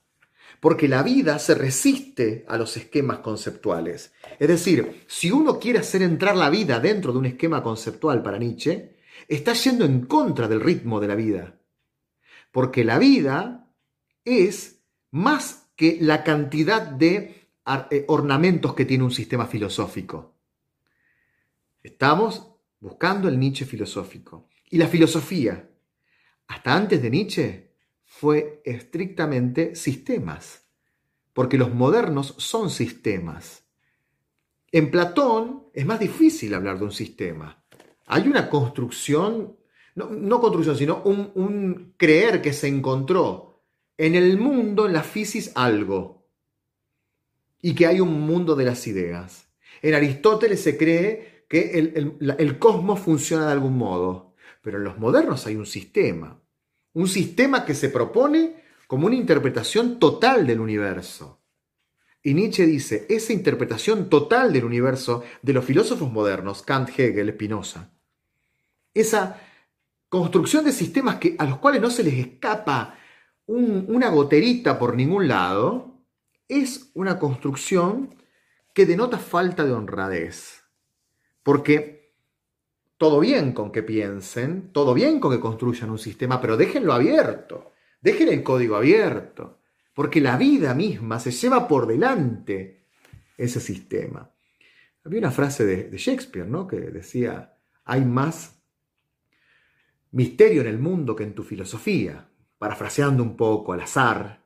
Porque 0.60 0.88
la 0.88 1.04
vida 1.04 1.38
se 1.39 1.56
resiste 1.56 2.46
a 2.48 2.58
los 2.58 2.78
esquemas 2.78 3.20
conceptuales. 3.20 4.13
Es 4.39 4.48
decir, 4.48 5.04
si 5.08 5.32
uno 5.32 5.60
quiere 5.60 5.80
hacer 5.80 6.02
entrar 6.02 6.36
la 6.36 6.50
vida 6.50 6.80
dentro 6.80 7.12
de 7.12 7.20
un 7.20 7.26
esquema 7.28 7.62
conceptual 7.62 8.24
para 8.24 8.39
Nietzsche, 8.39 8.98
está 9.28 9.54
yendo 9.54 9.86
en 9.86 10.06
contra 10.06 10.48
del 10.48 10.62
ritmo 10.62 11.00
de 11.00 11.08
la 11.08 11.15
vida. 11.15 11.60
Porque 12.52 12.84
la 12.84 12.98
vida 12.98 13.70
es 14.26 14.82
más 15.12 15.70
que 15.76 16.00
la 16.02 16.24
cantidad 16.24 16.82
de 16.82 17.50
eh, 17.91 18.06
ornamentos 18.08 18.74
que 18.74 18.86
tiene 18.86 19.04
un 19.04 19.12
sistema 19.12 19.46
filosófico. 19.46 20.36
Estamos 21.84 22.48
buscando 22.80 23.28
el 23.28 23.39
Nietzsche 23.39 23.65
filosófico. 23.65 24.50
Y 24.70 24.78
la 24.78 24.88
filosofía, 24.88 25.70
hasta 26.48 26.76
antes 26.76 27.02
de 27.02 27.10
Nietzsche, 27.10 27.67
fue 28.20 28.62
estrictamente 28.66 29.76
sistemas, 29.76 30.66
porque 31.34 31.58
los 31.58 31.74
modernos 31.74 32.34
son 32.38 32.72
sistemas. 32.72 33.64
En 34.72 34.90
Platón 34.90 35.68
es 35.74 35.86
más 35.86 36.00
difícil 36.00 36.56
hablar 36.56 36.80
de 36.80 36.86
un 36.86 36.92
sistema. 36.92 37.64
Hay 38.08 38.28
una 38.28 38.50
construcción, 38.50 39.56
no, 39.96 40.42
construcción, 40.42 40.78
sino 40.78 41.02
un, 41.04 41.32
un 41.36 41.94
creer 41.96 42.42
que 42.42 42.54
se 42.54 42.68
encontró 42.68 43.62
en 43.98 44.16
el 44.16 44.40
mundo, 44.40 44.88
en 44.88 44.94
la 44.94 45.04
fisis, 45.04 45.52
algo. 45.54 46.28
Y 47.62 47.76
que 47.76 47.86
hay 47.86 48.00
un 48.00 48.22
mundo 48.22 48.56
de 48.56 48.66
las 48.66 48.88
ideas. 48.88 49.48
En 49.84 49.94
Aristóteles 49.94 50.62
se 50.62 50.76
cree 50.76 51.46
que 51.48 51.78
el, 51.78 52.60
cosmos 52.60 53.00
funciona 53.00 53.46
de 53.46 53.52
algún 53.52 53.78
modo. 53.78 54.34
Pero 54.64 54.80
en 54.80 54.86
los 54.86 54.98
modernos 54.98 55.46
hay 55.46 55.56
un 55.56 55.68
sistema. 55.68 56.42
Un 56.98 57.08
sistema 57.08 57.64
que 57.64 57.76
se 57.76 57.90
propone 57.90 58.56
como 58.88 59.06
una 59.06 59.16
interpretación 59.16 60.00
total 60.00 60.48
del 60.48 60.60
universo. 60.60 61.44
Y 62.24 62.34
Nietzsche 62.34 62.66
dice, 62.66 63.06
esa 63.08 63.34
interpretación 63.34 64.10
total 64.10 64.52
del 64.52 64.66
universo 64.66 65.24
de 65.44 65.54
los 65.54 65.64
filósofos 65.64 66.12
modernos, 66.12 66.64
Kant, 66.64 66.90
Hegel, 66.90 67.34
Spinoza, 67.34 67.92
esa 68.96 69.40
construcción 70.10 70.66
de 70.66 70.72
sistemas 70.72 71.18
que, 71.18 71.36
a 71.38 71.46
los 71.46 71.60
cuales 71.60 71.84
no 71.84 71.92
se 71.92 72.04
les 72.04 72.16
escapa 72.16 72.96
una 73.46 74.10
goterita 74.10 74.80
por 74.80 74.96
ningún 74.96 75.28
lado, 75.28 76.02
es 76.48 76.90
una 76.96 77.20
construcción 77.20 78.16
que 78.74 78.88
denota 78.88 79.20
falta 79.20 79.66
de 79.66 79.74
honradez. 79.74 80.64
Porque 81.44 81.97
todo 82.98 83.20
bien 83.20 83.54
con 83.54 83.72
que 83.72 83.84
piensen, 83.84 84.72
todo 84.72 84.94
bien 84.94 85.20
con 85.20 85.32
que 85.32 85.40
construyan 85.40 85.90
un 85.90 86.00
sistema, 86.00 86.42
pero 86.42 86.58
déjenlo 86.58 86.94
abierto, 86.94 87.74
dejen 88.02 88.30
el 88.30 88.44
código 88.44 88.76
abierto, 88.76 89.60
porque 89.94 90.22
la 90.22 90.38
vida 90.38 90.74
misma 90.74 91.20
se 91.20 91.32
lleva 91.32 91.68
por 91.68 91.88
delante 91.88 92.86
ese 93.38 93.60
sistema. 93.60 94.32
Había 95.04 95.20
una 95.20 95.32
frase 95.32 95.66
de, 95.66 95.84
de 95.86 95.98
Shakespeare, 95.98 96.48
¿no? 96.48 96.68
Que 96.68 96.78
decía, 96.78 97.56
hay 97.86 98.04
más 98.04 98.60
misterio 100.12 100.62
en 100.62 100.68
el 100.68 100.80
mundo 100.80 101.16
que 101.16 101.24
en 101.24 101.34
tu 101.34 101.44
filosofía 101.44 102.28
parafraseando 102.58 103.24
un 103.24 103.38
poco 103.38 103.74
al 103.74 103.82
azar, 103.82 104.44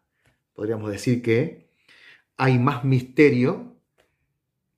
podríamos 0.53 0.91
decir 0.91 1.21
que 1.21 1.69
hay 2.37 2.59
más 2.59 2.83
misterio 2.83 3.77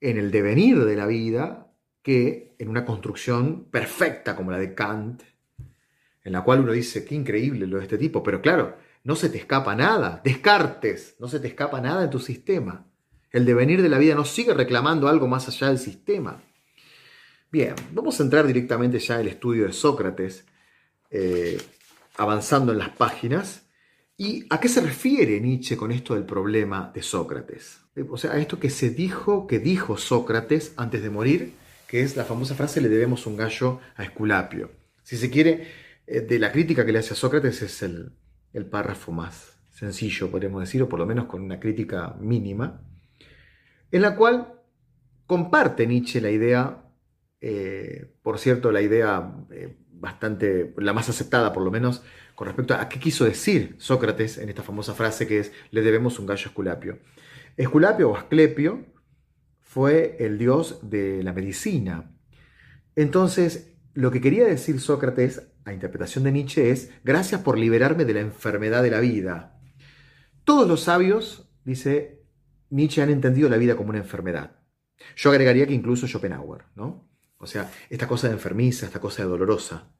en 0.01 0.17
el 0.17 0.31
devenir 0.31 0.83
de 0.83 0.95
la 0.95 1.07
vida 1.07 1.72
que 2.03 2.55
en 2.59 2.69
una 2.69 2.85
construcción 2.85 3.65
perfecta 3.71 4.35
como 4.35 4.51
la 4.51 4.59
de 4.59 4.75
Kant, 4.75 5.23
en 6.23 6.31
la 6.31 6.43
cual 6.43 6.59
uno 6.59 6.71
dice, 6.71 7.03
qué 7.03 7.15
increíble 7.15 7.65
lo 7.65 7.77
de 7.77 7.83
este 7.83 7.97
tipo, 7.97 8.21
pero 8.21 8.41
claro, 8.41 8.77
no 9.03 9.15
se 9.15 9.29
te 9.29 9.37
escapa 9.37 9.75
nada, 9.75 10.21
descartes, 10.23 11.15
no 11.19 11.27
se 11.27 11.39
te 11.39 11.47
escapa 11.47 11.81
nada 11.81 12.01
de 12.01 12.07
tu 12.09 12.19
sistema. 12.19 12.85
El 13.31 13.45
devenir 13.45 13.81
de 13.81 13.89
la 13.89 13.97
vida 13.97 14.13
no 14.13 14.25
sigue 14.25 14.53
reclamando 14.53 15.07
algo 15.07 15.27
más 15.27 15.47
allá 15.47 15.69
del 15.69 15.79
sistema. 15.79 16.43
Bien, 17.51 17.73
vamos 17.91 18.19
a 18.19 18.23
entrar 18.23 18.45
directamente 18.45 18.99
ya 18.99 19.17
al 19.17 19.27
estudio 19.27 19.65
de 19.65 19.73
Sócrates. 19.73 20.45
Eh, 21.09 21.59
avanzando 22.15 22.71
en 22.71 22.79
las 22.79 22.89
páginas. 22.89 23.63
¿Y 24.17 24.45
a 24.49 24.59
qué 24.59 24.69
se 24.69 24.81
refiere 24.81 25.39
Nietzsche 25.39 25.75
con 25.75 25.91
esto 25.91 26.13
del 26.13 26.25
problema 26.25 26.91
de 26.93 27.01
Sócrates? 27.01 27.79
O 28.09 28.17
sea, 28.17 28.31
a 28.33 28.39
esto 28.39 28.59
que 28.59 28.69
se 28.69 28.89
dijo, 28.91 29.47
que 29.47 29.59
dijo 29.59 29.97
Sócrates 29.97 30.73
antes 30.77 31.01
de 31.01 31.09
morir, 31.09 31.53
que 31.93 32.01
es 32.01 32.15
la 32.15 32.25
famosa 32.25 32.55
frase 32.55 32.81
le 32.81 32.89
debemos 32.89 33.27
un 33.27 33.37
gallo 33.37 33.79
a 33.95 34.03
Esculapio. 34.03 34.71
Si 35.03 35.15
se 35.15 35.29
quiere, 35.29 35.67
eh, 36.07 36.21
de 36.21 36.39
la 36.39 36.51
crítica 36.51 36.83
que 36.83 36.91
le 36.91 36.97
hace 36.97 37.13
a 37.13 37.15
Sócrates 37.15 37.61
es 37.61 37.83
el, 37.83 38.15
párrafo 38.71 39.11
más 39.11 39.59
sencillo, 39.69 40.31
podríamos 40.31 40.61
decir, 40.61 40.81
o 40.81 40.89
por 40.89 40.97
lo 40.97 41.05
menos 41.05 41.25
con 41.25 41.43
una 41.43 41.59
crítica 41.59 42.15
mínima, 42.19 42.81
en 43.91 44.01
la 44.01 44.15
cual 44.15 44.59
comparte 45.27 45.85
Nietzsche 45.85 46.19
la 46.19 46.31
idea, 46.31 46.83
eh, 47.41 48.11
por 48.23 48.39
cierto, 48.39 48.71
la 48.71 48.81
idea 48.81 49.31
eh, 49.51 49.77
bastante, 49.91 50.73
la 50.77 50.93
más 50.93 51.09
aceptada 51.09 51.53
por 51.53 51.61
lo 51.61 51.69
menos, 51.69 52.01
con 52.33 52.47
respecto 52.47 52.73
a 52.73 52.89
qué 52.89 52.99
quiso 52.99 53.23
decir 53.23 53.75
Sócrates 53.77 54.39
en 54.39 54.49
esta 54.49 54.63
famosa 54.63 54.95
frase 54.95 55.27
que 55.27 55.37
es, 55.37 55.51
le 55.69 55.83
debemos 55.83 56.17
un 56.17 56.25
gallo 56.25 56.45
a 56.45 56.49
Esculapio. 56.49 56.97
Esculapio 57.55 58.09
o 58.09 58.17
Asclepio 58.17 58.92
fue 59.73 60.17
el 60.19 60.37
dios 60.37 60.81
de 60.83 61.23
la 61.23 61.33
medicina. 61.33 62.15
Entonces, 62.95 63.73
lo 63.95 64.11
que 64.11 64.21
quería 64.21 64.45
decir 64.45 64.79
Sócrates, 64.79 65.47
a 65.65 65.73
interpretación 65.73 66.25
de 66.25 66.31
Nietzsche, 66.31 66.69
es, 66.69 66.91
gracias 67.03 67.41
por 67.41 67.57
liberarme 67.57 68.05
de 68.05 68.13
la 68.13 68.19
enfermedad 68.19 68.83
de 68.83 68.91
la 68.91 68.99
vida. 68.99 69.59
Todos 70.43 70.67
los 70.67 70.81
sabios, 70.81 71.49
dice 71.65 72.23
Nietzsche, 72.69 73.01
han 73.01 73.09
entendido 73.09 73.49
la 73.49 73.57
vida 73.57 73.75
como 73.75 73.89
una 73.89 73.97
enfermedad. 73.97 74.59
Yo 75.15 75.31
agregaría 75.31 75.65
que 75.65 75.73
incluso 75.73 76.07
Schopenhauer, 76.07 76.65
¿no? 76.75 77.09
O 77.39 77.47
sea, 77.47 77.71
esta 77.89 78.07
cosa 78.07 78.27
de 78.27 78.33
enfermiza, 78.33 78.85
esta 78.85 79.01
cosa 79.01 79.23
de 79.23 79.29
dolorosa, 79.29 79.91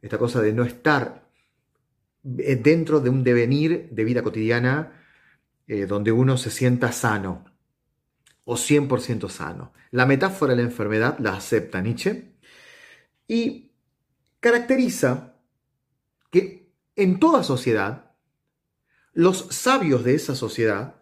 esta 0.00 0.18
cosa 0.18 0.42
de 0.42 0.52
no 0.52 0.64
estar 0.64 1.30
eh, 2.38 2.56
dentro 2.56 2.98
de 2.98 3.10
un 3.10 3.22
devenir 3.22 3.88
de 3.88 4.02
vida 4.02 4.24
cotidiana 4.24 5.00
eh, 5.68 5.86
donde 5.86 6.10
uno 6.10 6.36
se 6.36 6.50
sienta 6.50 6.90
sano 6.90 7.51
o 8.44 8.56
100% 8.56 9.28
sano. 9.28 9.72
La 9.90 10.06
metáfora 10.06 10.54
de 10.54 10.62
la 10.62 10.68
enfermedad 10.68 11.18
la 11.18 11.34
acepta 11.34 11.80
Nietzsche 11.80 12.32
y 13.28 13.70
caracteriza 14.40 15.34
que 16.30 16.70
en 16.96 17.18
toda 17.20 17.42
sociedad 17.42 18.12
los 19.12 19.46
sabios 19.50 20.04
de 20.04 20.14
esa 20.14 20.34
sociedad 20.34 20.96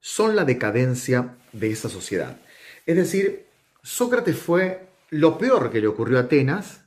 son 0.00 0.36
la 0.36 0.44
decadencia 0.44 1.36
de 1.52 1.70
esa 1.70 1.88
sociedad. 1.88 2.40
Es 2.86 2.96
decir, 2.96 3.46
Sócrates 3.82 4.36
fue 4.36 4.88
lo 5.10 5.38
peor 5.38 5.70
que 5.70 5.80
le 5.80 5.86
ocurrió 5.86 6.18
a 6.18 6.22
Atenas 6.22 6.84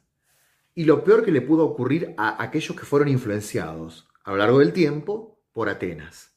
y 0.76 0.86
lo 0.86 1.04
peor 1.04 1.26
que 1.26 1.32
le 1.32 1.42
pudo 1.42 1.66
ocurrir 1.66 2.14
a 2.18 2.42
aquellos 2.42 2.78
que 2.78 2.86
fueron 2.86 3.10
influenciados 3.10 4.08
a 4.24 4.32
lo 4.32 4.38
largo 4.38 4.60
del 4.60 4.74
tiempo 4.74 5.40
por 5.52 5.70
Atenas. 5.70 6.31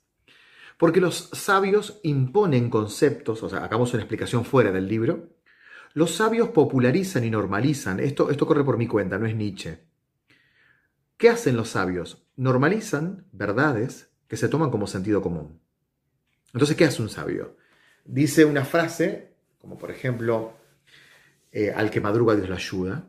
Porque 0.79 1.01
los 1.01 1.31
sabios 1.33 2.01
imponen 2.03 2.70
conceptos, 2.70 3.43
o 3.43 3.49
sea, 3.49 3.64
hagamos 3.64 3.93
una 3.95 4.03
explicación 4.03 4.45
fuera 4.45 4.72
del 4.72 4.89
libro, 4.89 5.29
los 5.93 6.16
sabios 6.16 6.49
popularizan 6.49 7.25
y 7.25 7.31
normalizan, 7.31 8.01
esto, 8.01 8.31
esto 8.31 8.47
corre 8.47 8.64
por 8.64 8.77
mi 8.77 8.89
cuenta, 8.89 9.18
no 9.18 9.27
es 9.27 9.37
Nietzsche. 9.37 9.79
¿Qué 11.16 11.29
hacen 11.29 11.57
los 11.57 11.70
sabios? 11.70 12.27
Normalizan 12.37 13.27
verdades 13.31 14.11
que 14.27 14.37
se 14.37 14.49
toman 14.49 14.70
como 14.70 14.89
sentido 14.89 15.22
común. 15.22 15.61
Entonces, 16.53 16.77
¿qué 16.77 16.85
hace 16.85 17.03
un 17.03 17.09
sabio? 17.09 17.57
Dice 18.05 18.45
una 18.45 18.64
frase, 18.64 19.37
como 19.61 19.79
por 19.79 19.93
ejemplo, 19.93 20.55
eh, 21.53 21.70
al 21.70 21.91
que 21.91 22.01
madruga 22.01 22.35
Dios 22.35 22.49
lo 22.49 22.57
ayuda. 22.57 23.07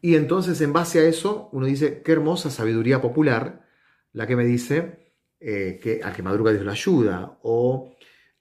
Y 0.00 0.16
entonces, 0.16 0.60
en 0.62 0.72
base 0.72 1.00
a 1.00 1.04
eso, 1.04 1.50
uno 1.52 1.66
dice, 1.66 2.02
qué 2.02 2.12
hermosa 2.12 2.50
sabiduría 2.50 3.02
popular 3.02 3.68
la 4.12 4.26
que 4.26 4.36
me 4.36 4.44
dice 4.44 5.01
eh, 5.44 5.80
que 5.82 6.00
al 6.02 6.12
que 6.12 6.22
madruga 6.22 6.52
Dios 6.52 6.64
lo 6.64 6.70
ayuda. 6.70 7.38
O 7.42 7.96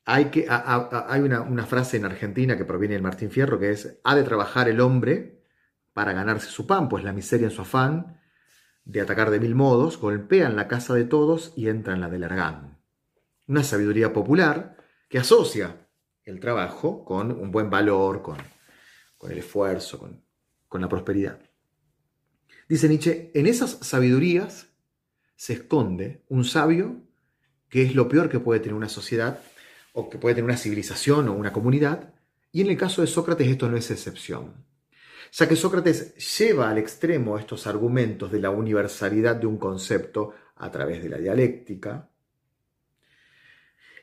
hay, 0.06 0.26
que, 0.26 0.46
hay 0.48 1.22
una, 1.22 1.66
frase 1.66 1.98
en 1.98 2.06
Argentina 2.06 2.58
que 2.58 2.66
proviene 2.66 2.94
del 2.94 3.04
Martín 3.04 3.32
Fierro 3.32 3.60
que 3.60 3.72
es, 3.72 4.00
ha 4.04 4.16
de 4.16 4.24
trabajar 4.24 4.70
el 4.70 4.80
hombre 4.80 5.44
para 5.94 6.14
ganarse 6.14 6.48
su 6.48 6.68
pan, 6.68 6.90
pues 6.90 7.04
la 7.04 7.12
miseria 7.12 7.48
en 7.48 7.52
su 7.52 7.62
afán 7.62 8.20
de 8.84 9.02
atacar 9.02 9.32
de 9.32 9.40
mil 9.40 9.56
modos, 9.56 9.98
golpea 9.98 10.48
en 10.48 10.56
la 10.56 10.68
casa 10.68 10.94
de 10.94 11.06
todos 11.06 11.54
y 11.56 11.70
entra 11.70 11.94
en 11.94 12.02
la 12.02 12.10
del 12.10 12.24
argán. 12.24 12.80
Una 13.48 13.64
sabiduría 13.64 14.14
popular 14.14 14.78
que 15.10 15.20
asocia 15.20 15.88
el 16.24 16.40
trabajo 16.40 17.04
con 17.04 17.32
un 17.32 17.52
buen 17.52 17.70
valor, 17.70 18.22
con, 18.22 18.38
con 19.18 19.32
el 19.32 19.40
esfuerzo, 19.40 20.00
con, 20.00 20.24
con 20.68 20.82
la 20.82 20.90
prosperidad. 20.90 21.40
Dice 22.70 22.88
Nietzsche, 22.88 23.32
en 23.34 23.48
esas 23.48 23.72
sabidurías 23.82 24.71
se 25.42 25.54
esconde 25.54 26.22
un 26.30 26.46
sabio 26.46 27.02
que 27.68 27.82
es 27.82 27.96
lo 27.96 28.08
peor 28.08 28.30
que 28.30 28.40
puede 28.40 28.60
tener 28.60 28.76
una 28.76 28.90
sociedad 28.90 29.42
o 29.92 30.08
que 30.08 30.20
puede 30.20 30.36
tener 30.36 30.46
una 30.46 30.56
civilización 30.56 31.30
o 31.30 31.34
una 31.34 31.52
comunidad, 31.52 32.14
y 32.52 32.62
en 32.62 32.68
el 32.68 32.78
caso 32.78 33.02
de 33.02 33.08
Sócrates 33.08 33.48
esto 33.48 33.68
no 33.68 33.76
es 33.76 33.90
excepción 33.90 34.54
ya 35.32 35.48
que 35.48 35.56
Sócrates 35.56 36.38
lleva 36.38 36.70
al 36.70 36.78
extremo 36.78 37.40
estos 37.40 37.66
argumentos 37.66 38.32
de 38.32 38.40
la 38.40 38.52
universalidad 38.52 39.36
de 39.36 39.48
un 39.48 39.58
concepto 39.58 40.36
a 40.58 40.70
través 40.70 41.02
de 41.02 41.10
la 41.10 41.18
dialéctica, 41.18 42.08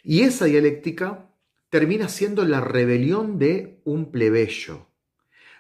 y 0.03 0.23
esa 0.23 0.47
dialéctica 0.47 1.31
termina 1.71 2.09
siendo 2.09 2.45
la 2.45 2.61
rebelión 2.61 3.39
de 3.39 3.81
un 3.85 4.11
plebeyo, 4.11 4.89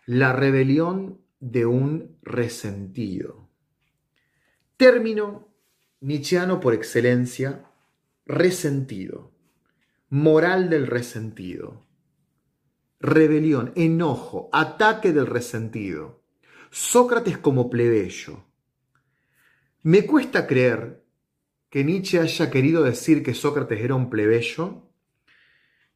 la 0.07 0.33
rebelión 0.33 1.20
de 1.39 1.66
un 1.66 2.18
resentido. 2.22 3.49
Término 4.76 5.48
nietzscheano 6.01 6.61
por 6.61 6.75
excelencia, 6.75 7.65
resentido, 8.27 9.33
moral 10.11 10.71
del 10.71 10.87
resentido 10.87 11.89
rebelión, 13.01 13.73
enojo, 13.77 14.49
ataque 14.53 15.13
del 15.13 15.27
resentido. 15.27 16.23
Sócrates 16.71 17.39
como 17.39 17.71
plebeyo. 17.71 18.45
Me 19.83 20.05
cuesta 20.05 20.47
creer 20.47 21.05
que 21.71 21.85
Nietzsche 21.85 22.19
haya 22.19 22.51
querido 22.51 22.83
decir 22.83 23.23
que 23.23 23.35
Sócrates 23.35 23.81
era 23.81 23.95
un 23.95 24.11
plebeyo 24.11 24.91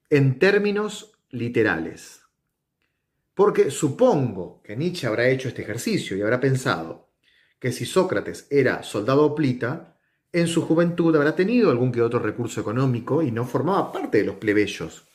en 0.09 0.39
términos 0.39 1.13
literales. 1.31 2.21
Porque 3.35 3.71
supongo 3.71 4.63
que 4.63 4.77
Nietzsche 4.77 5.07
habrá 5.07 5.29
hecho 5.29 5.49
este 5.49 5.63
ejercicio 5.63 6.17
y 6.17 6.23
habrá 6.23 6.41
pensado 6.41 7.11
que 7.59 7.73
si 7.73 7.87
Sócrates 7.87 8.47
era 8.51 8.83
soldado 8.83 9.25
oplita, 9.25 9.91
en 10.33 10.49
su 10.49 10.62
juventud 10.62 11.14
habrá 11.14 11.37
tenido 11.37 11.70
algún 11.70 11.93
que 11.93 12.03
otro 12.03 12.18
recurso 12.18 12.61
económico 12.61 13.22
y 13.22 13.30
no 13.30 13.45
formaba 13.45 13.93
parte 13.93 14.18
de 14.18 14.24
los 14.24 14.37
plebeyos. 14.37 15.07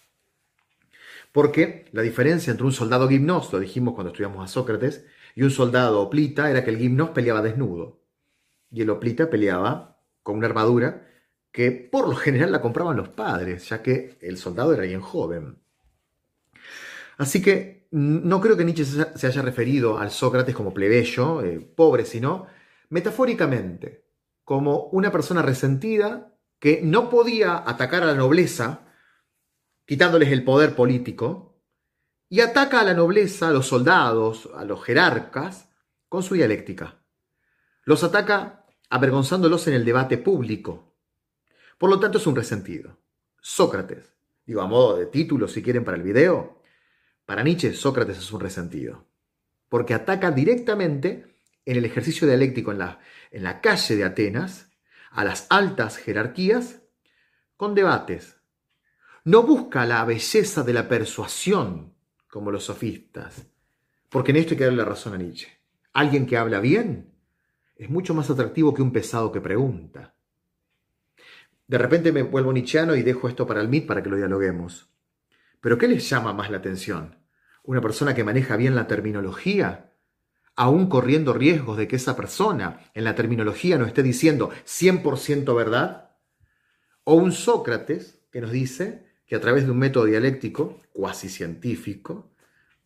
Porque 1.32 1.86
la 1.92 2.02
diferencia 2.02 2.52
entre 2.52 2.66
un 2.66 2.72
soldado 2.72 3.10
gimnos, 3.10 3.52
lo 3.52 3.60
dijimos 3.60 3.94
cuando 3.94 4.12
estudiamos 4.12 4.44
a 4.44 4.48
Sócrates, 4.48 5.06
y 5.36 5.44
un 5.44 5.52
soldado 5.52 6.02
oplita 6.02 6.50
era 6.50 6.64
que 6.64 6.72
el 6.72 6.78
gimnos 6.78 7.10
peleaba 7.10 7.42
desnudo. 7.42 8.00
Y 8.72 8.82
el 8.82 8.90
oplita 8.90 9.30
peleaba 9.30 10.00
con 10.24 10.38
una 10.38 10.48
armadura 10.48 11.08
que 11.52 11.72
por 11.72 12.08
lo 12.08 12.16
general 12.16 12.52
la 12.52 12.62
compraban 12.62 12.98
los 12.98 13.10
padres, 13.10 13.70
ya 13.70 13.82
que 13.82 14.18
el 14.22 14.38
soldado 14.38 14.74
era 14.74 14.84
bien 14.84 15.02
joven. 15.02 15.58
Así 17.18 17.42
que 17.42 17.88
no 17.92 18.42
creo 18.42 18.58
que 18.58 18.66
Nietzsche 18.66 18.86
se 18.86 19.28
haya 19.28 19.42
referido 19.42 19.98
al 19.98 20.12
Sócrates 20.12 20.56
como 20.56 20.74
plebeyo, 20.74 21.42
eh, 21.44 21.60
pobre, 21.60 22.06
sino 22.06 22.48
metafóricamente, 22.90 24.07
como 24.48 24.84
una 24.94 25.12
persona 25.12 25.42
resentida 25.42 26.34
que 26.58 26.80
no 26.82 27.10
podía 27.10 27.58
atacar 27.58 28.04
a 28.04 28.06
la 28.06 28.16
nobleza 28.16 28.86
quitándoles 29.86 30.32
el 30.32 30.46
poder 30.46 30.74
político, 30.74 31.60
y 32.30 32.40
ataca 32.40 32.80
a 32.80 32.86
la 32.86 32.94
nobleza, 32.94 33.50
a 33.50 33.52
los 33.52 33.68
soldados, 33.68 34.50
a 34.56 34.64
los 34.64 34.82
jerarcas, 34.86 35.68
con 36.08 36.24
su 36.24 36.36
dialéctica. 36.36 37.04
Los 37.84 38.06
ataca 38.06 38.66
avergonzándolos 38.90 39.68
en 39.68 39.74
el 39.74 39.84
debate 39.84 40.18
público. 40.18 40.96
Por 41.78 41.90
lo 41.90 42.00
tanto, 42.00 42.18
es 42.18 42.26
un 42.26 42.38
resentido. 42.38 42.98
Sócrates, 43.42 44.14
digo 44.46 44.62
a 44.62 44.68
modo 44.68 44.96
de 44.96 45.08
título 45.08 45.50
si 45.50 45.62
quieren 45.62 45.84
para 45.84 45.98
el 45.98 46.04
video, 46.04 46.62
para 47.26 47.44
Nietzsche 47.44 47.74
Sócrates 47.74 48.18
es 48.18 48.32
un 48.32 48.40
resentido, 48.40 49.08
porque 49.68 49.94
ataca 49.94 50.32
directamente 50.32 51.36
en 51.66 51.76
el 51.76 51.84
ejercicio 51.84 52.26
dialéctico 52.26 52.72
en 52.72 52.80
la, 52.80 53.02
en 53.38 53.44
la 53.44 53.62
calle 53.62 53.96
de 53.96 54.04
Atenas 54.04 54.72
a 55.12 55.24
las 55.24 55.46
altas 55.52 55.98
jerarquías 55.98 56.82
con 57.56 57.76
debates, 57.76 58.38
no 59.26 59.44
busca 59.44 59.86
la 59.86 60.04
belleza 60.06 60.64
de 60.64 60.74
la 60.74 60.90
persuasión 60.90 61.94
como 62.28 62.50
los 62.50 62.64
sofistas, 62.64 63.46
porque 64.10 64.32
en 64.32 64.38
esto 64.38 64.54
hay 64.54 64.58
que 64.58 64.64
darle 64.64 64.80
la 64.80 64.90
razón 64.90 65.14
a 65.14 65.18
Nietzsche. 65.18 65.50
Alguien 65.94 66.26
que 66.26 66.36
habla 66.36 66.60
bien 66.60 67.14
es 67.76 67.92
mucho 67.92 68.16
más 68.16 68.28
atractivo 68.32 68.74
que 68.74 68.82
un 68.82 68.92
pesado 68.92 69.32
que 69.32 69.40
pregunta. 69.40 70.16
De 71.68 71.78
repente 71.78 72.12
me 72.12 72.24
vuelvo 72.24 72.52
nietzscheano 72.52 72.96
y 72.96 73.04
dejo 73.04 73.28
esto 73.28 73.46
para 73.46 73.62
el 73.62 73.68
MIT 73.68 73.86
para 73.86 74.02
que 74.02 74.10
lo 74.10 74.18
dialoguemos. 74.18 74.90
Pero 75.62 75.78
¿qué 75.78 75.88
les 75.88 76.10
llama 76.10 76.34
más 76.34 76.50
la 76.50 76.58
atención? 76.58 77.20
¿Una 77.62 77.82
persona 77.82 78.16
que 78.16 78.24
maneja 78.24 78.58
bien 78.58 78.74
la 78.74 78.88
terminología? 78.88 79.87
Aún 80.58 80.90
corriendo 80.90 81.34
riesgos 81.34 81.78
de 81.78 81.88
que 81.88 81.96
esa 81.98 82.16
persona 82.16 82.82
en 82.96 83.04
la 83.04 83.14
terminología 83.14 83.78
no 83.78 83.86
esté 83.86 84.02
diciendo 84.02 84.50
100% 84.66 85.56
verdad? 85.56 86.10
¿O 87.04 87.14
un 87.14 87.32
Sócrates 87.32 88.20
que 88.32 88.42
nos 88.42 88.52
dice 88.52 89.06
que 89.28 89.36
a 89.36 89.40
través 89.40 89.66
de 89.66 89.72
un 89.72 89.78
método 89.78 90.06
dialéctico, 90.06 90.82
cuasi 90.94 91.30
científico, 91.30 92.32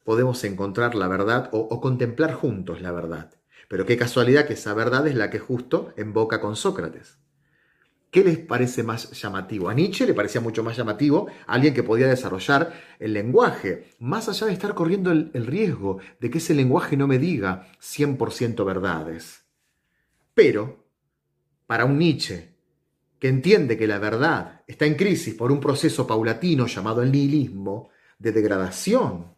podemos 0.04 0.44
encontrar 0.44 0.96
la 0.96 1.08
verdad 1.08 1.50
o, 1.54 1.80
contemplar 1.80 2.34
juntos 2.34 2.82
la 2.82 2.92
verdad. 2.92 3.32
Pero 3.70 3.86
qué 3.86 3.96
casualidad 3.96 4.46
que 4.46 4.54
esa 4.54 4.74
verdad 4.74 5.08
es 5.08 5.16
la 5.16 5.30
que 5.30 5.40
justo 5.40 5.94
boca 6.08 6.42
con 6.42 6.58
Sócrates. 6.58 7.21
¿Qué 8.12 8.26
les 8.26 8.40
parece 8.40 8.84
más 8.84 9.10
llamativo? 9.12 9.70
A 9.70 9.74
Nietzsche 9.74 10.06
le 10.06 10.14
parecía 10.14 10.42
mucho 10.42 10.64
más 10.64 10.76
llamativo 10.76 11.28
alguien 11.48 11.74
que 11.74 11.82
podía 11.82 12.08
desarrollar 12.08 12.74
el 13.00 13.14
lenguaje, 13.14 13.88
más 14.00 14.28
allá 14.28 14.48
de 14.48 14.54
estar 14.54 14.76
corriendo 14.76 15.12
el, 15.12 15.32
riesgo 15.48 16.00
de 16.20 16.30
que 16.30 16.40
ese 16.40 16.54
lenguaje 16.54 16.98
no 16.98 17.08
me 17.08 17.20
diga 17.20 17.72
100% 17.80 18.66
verdades. 18.66 19.46
Pero, 20.34 20.84
para 21.66 21.86
un 21.86 21.98
Nietzsche 21.98 22.50
que 23.18 23.30
entiende 23.30 23.78
que 23.78 23.88
la 23.88 23.98
verdad 23.98 24.64
está 24.68 24.86
en 24.86 24.96
crisis 24.96 25.34
por 25.34 25.50
un 25.50 25.62
proceso 25.62 26.06
paulatino 26.06 26.68
llamado 26.68 27.02
el 27.02 27.14
nihilismo, 27.14 27.92
de 28.20 28.34
degradación 28.34 29.36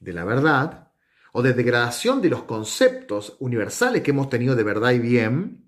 de 0.00 0.12
la 0.12 0.24
verdad, 0.24 0.90
o 1.32 1.42
de 1.42 1.52
degradación 1.52 2.20
de 2.20 2.30
los 2.30 2.42
conceptos 2.44 3.36
universales 3.38 4.02
que 4.02 4.10
hemos 4.10 4.28
tenido 4.28 4.56
de 4.56 4.64
verdad 4.64 4.90
y 4.90 4.98
bien, 4.98 5.67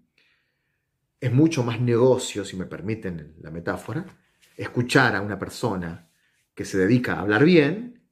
es 1.20 1.32
mucho 1.32 1.62
más 1.62 1.80
negocio, 1.80 2.44
si 2.44 2.56
me 2.56 2.66
permiten 2.66 3.36
la 3.40 3.50
metáfora, 3.50 4.04
escuchar 4.56 5.14
a 5.14 5.20
una 5.20 5.38
persona 5.38 6.10
que 6.54 6.64
se 6.64 6.78
dedica 6.78 7.14
a 7.14 7.20
hablar 7.20 7.44
bien, 7.44 8.08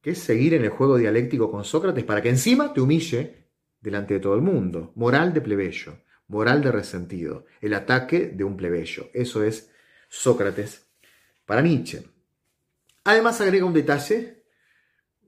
que 0.00 0.14
seguir 0.14 0.54
en 0.54 0.64
el 0.64 0.70
juego 0.70 0.96
dialéctico 0.96 1.50
con 1.50 1.64
Sócrates 1.64 2.04
para 2.04 2.22
que 2.22 2.30
encima 2.30 2.72
te 2.72 2.80
humille 2.80 3.48
delante 3.80 4.14
de 4.14 4.20
todo 4.20 4.34
el 4.34 4.42
mundo. 4.42 4.92
Moral 4.96 5.32
de 5.32 5.40
plebeyo 5.40 5.96
moral 6.32 6.62
de 6.62 6.72
resentido, 6.72 7.44
el 7.60 7.74
ataque 7.74 8.32
de 8.34 8.42
un 8.42 8.56
plebeyo. 8.56 9.10
Eso 9.12 9.44
es 9.44 9.70
Sócrates 10.08 10.88
para 11.44 11.60
Nietzsche. 11.60 12.02
Además 13.04 13.40
agrega 13.40 13.66
un 13.66 13.74
detalle, 13.74 14.44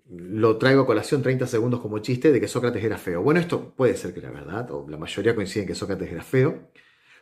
lo 0.07 0.57
traigo 0.57 0.83
a 0.83 0.87
colación 0.87 1.23
30 1.23 1.47
segundos 1.47 1.81
como 1.81 1.99
chiste, 1.99 2.33
de 2.33 2.41
que 2.41 2.49
Sócrates 2.49 2.83
era 2.83 2.97
feo. 2.97 3.23
Bueno, 3.23 3.39
esto 3.39 3.75
puede 3.75 3.97
ser 3.97 4.15
que 4.15 4.21
era 4.21 4.31
verdad, 4.31 4.71
o 4.71 4.89
la 4.89 4.97
mayoría 4.97 5.35
coinciden 5.35 5.67
que 5.67 5.75
Sócrates 5.75 6.11
era 6.11 6.23
feo, 6.23 6.71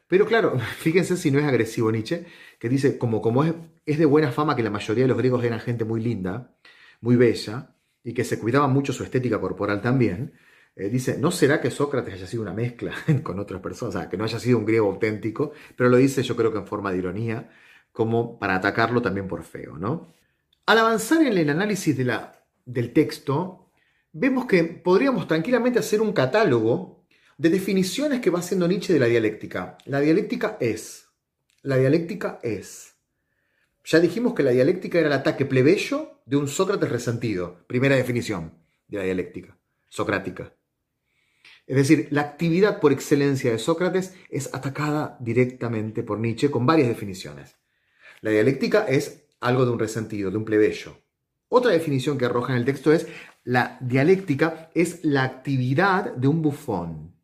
pero 0.06 0.26
claro, 0.26 0.58
fíjense 0.78 1.16
si 1.16 1.30
no 1.30 1.38
es 1.38 1.44
agresivo 1.44 1.90
Nietzsche, 1.90 2.26
que 2.58 2.68
dice, 2.68 2.98
como, 2.98 3.20
como 3.20 3.44
es, 3.44 3.98
de 3.98 4.04
buena 4.06 4.32
fama 4.32 4.56
que 4.56 4.62
la 4.62 4.70
mayoría 4.70 5.04
de 5.04 5.08
los 5.08 5.18
griegos 5.18 5.44
eran 5.44 5.60
gente 5.60 5.84
muy 5.84 6.00
linda, 6.00 6.56
muy 7.00 7.16
bella, 7.16 7.74
y 8.04 8.14
que 8.14 8.24
se 8.24 8.38
cuidaba 8.38 8.68
mucho 8.68 8.92
su 8.92 9.04
estética 9.04 9.40
corporal 9.40 9.80
también, 9.80 10.34
eh, 10.74 10.88
dice, 10.88 11.18
¿no 11.18 11.30
será 11.30 11.60
que 11.60 11.70
Sócrates 11.70 12.14
haya 12.14 12.26
sido 12.26 12.42
una 12.42 12.54
mezcla 12.54 12.92
con 13.22 13.38
otras 13.38 13.60
personas? 13.60 13.94
O 13.94 13.98
sea, 13.98 14.08
que 14.08 14.16
no 14.16 14.24
haya 14.24 14.38
sido 14.38 14.58
un 14.58 14.64
griego 14.64 14.88
auténtico, 14.90 15.52
pero 15.76 15.90
lo 15.90 15.96
dice 15.96 16.22
yo 16.22 16.36
creo 16.36 16.52
que 16.52 16.58
en 16.58 16.66
forma 16.66 16.90
de 16.92 16.98
ironía, 16.98 17.50
como 17.92 18.38
para 18.38 18.56
atacarlo 18.56 19.02
también 19.02 19.28
por 19.28 19.44
feo, 19.44 19.76
¿no? 19.76 20.08
Al 20.66 20.78
avanzar 20.78 21.22
en 21.22 21.36
el 21.36 21.50
análisis 21.50 21.96
del 21.96 22.92
texto, 22.92 23.70
vemos 24.12 24.46
que 24.46 24.64
podríamos 24.64 25.26
tranquilamente 25.26 25.78
hacer 25.78 26.00
un 26.00 26.12
catálogo 26.12 27.01
de 27.38 27.50
definiciones 27.50 28.20
que 28.20 28.30
va 28.30 28.40
haciendo 28.40 28.68
Nietzsche 28.68 28.92
de 28.92 29.00
la 29.00 29.06
dialéctica. 29.06 29.78
La 29.86 30.00
dialéctica 30.00 30.56
es. 30.60 31.06
La 31.62 31.76
dialéctica 31.76 32.38
es. 32.42 32.94
Ya 33.84 34.00
dijimos 34.00 34.34
que 34.34 34.42
la 34.42 34.52
dialéctica 34.52 34.98
era 34.98 35.08
el 35.08 35.14
ataque 35.14 35.44
plebeyo 35.44 36.20
de 36.24 36.36
un 36.36 36.48
Sócrates 36.48 36.90
resentido. 36.90 37.64
Primera 37.66 37.96
definición 37.96 38.54
de 38.88 38.98
la 38.98 39.04
dialéctica, 39.04 39.56
socrática. 39.88 40.54
Es 41.66 41.76
decir, 41.76 42.08
la 42.10 42.22
actividad 42.22 42.80
por 42.80 42.92
excelencia 42.92 43.50
de 43.50 43.58
Sócrates 43.58 44.14
es 44.28 44.52
atacada 44.54 45.16
directamente 45.20 46.02
por 46.02 46.18
Nietzsche 46.18 46.50
con 46.50 46.66
varias 46.66 46.88
definiciones. 46.88 47.56
La 48.20 48.30
dialéctica 48.30 48.84
es 48.86 49.24
algo 49.40 49.64
de 49.64 49.72
un 49.72 49.78
resentido, 49.78 50.30
de 50.30 50.36
un 50.36 50.44
plebeyo. 50.44 50.98
Otra 51.48 51.72
definición 51.72 52.18
que 52.18 52.24
arroja 52.24 52.52
en 52.52 52.58
el 52.58 52.64
texto 52.64 52.92
es 52.92 53.06
la 53.44 53.78
dialéctica 53.80 54.70
es 54.74 55.04
la 55.04 55.24
actividad 55.24 56.14
de 56.14 56.28
un 56.28 56.40
bufón. 56.40 57.16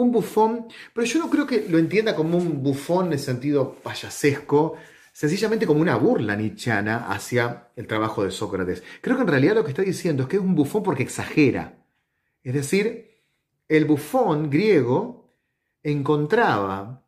Un 0.00 0.12
bufón, 0.12 0.66
pero 0.94 1.06
yo 1.06 1.18
no 1.18 1.28
creo 1.28 1.46
que 1.46 1.66
lo 1.68 1.78
entienda 1.78 2.14
como 2.14 2.38
un 2.38 2.62
bufón 2.62 3.06
en 3.06 3.12
el 3.14 3.18
sentido 3.18 3.74
payasesco, 3.82 4.76
sencillamente 5.12 5.66
como 5.66 5.80
una 5.80 5.96
burla 5.96 6.36
nietzscheana 6.36 7.10
hacia 7.10 7.68
el 7.76 7.86
trabajo 7.86 8.24
de 8.24 8.30
Sócrates. 8.30 8.82
Creo 9.00 9.16
que 9.16 9.22
en 9.22 9.28
realidad 9.28 9.56
lo 9.56 9.64
que 9.64 9.70
está 9.70 9.82
diciendo 9.82 10.22
es 10.22 10.28
que 10.28 10.36
es 10.36 10.42
un 10.42 10.54
bufón 10.54 10.82
porque 10.82 11.02
exagera. 11.02 11.78
Es 12.42 12.54
decir, 12.54 13.10
el 13.68 13.84
bufón 13.84 14.48
griego 14.48 15.34
encontraba, 15.82 17.06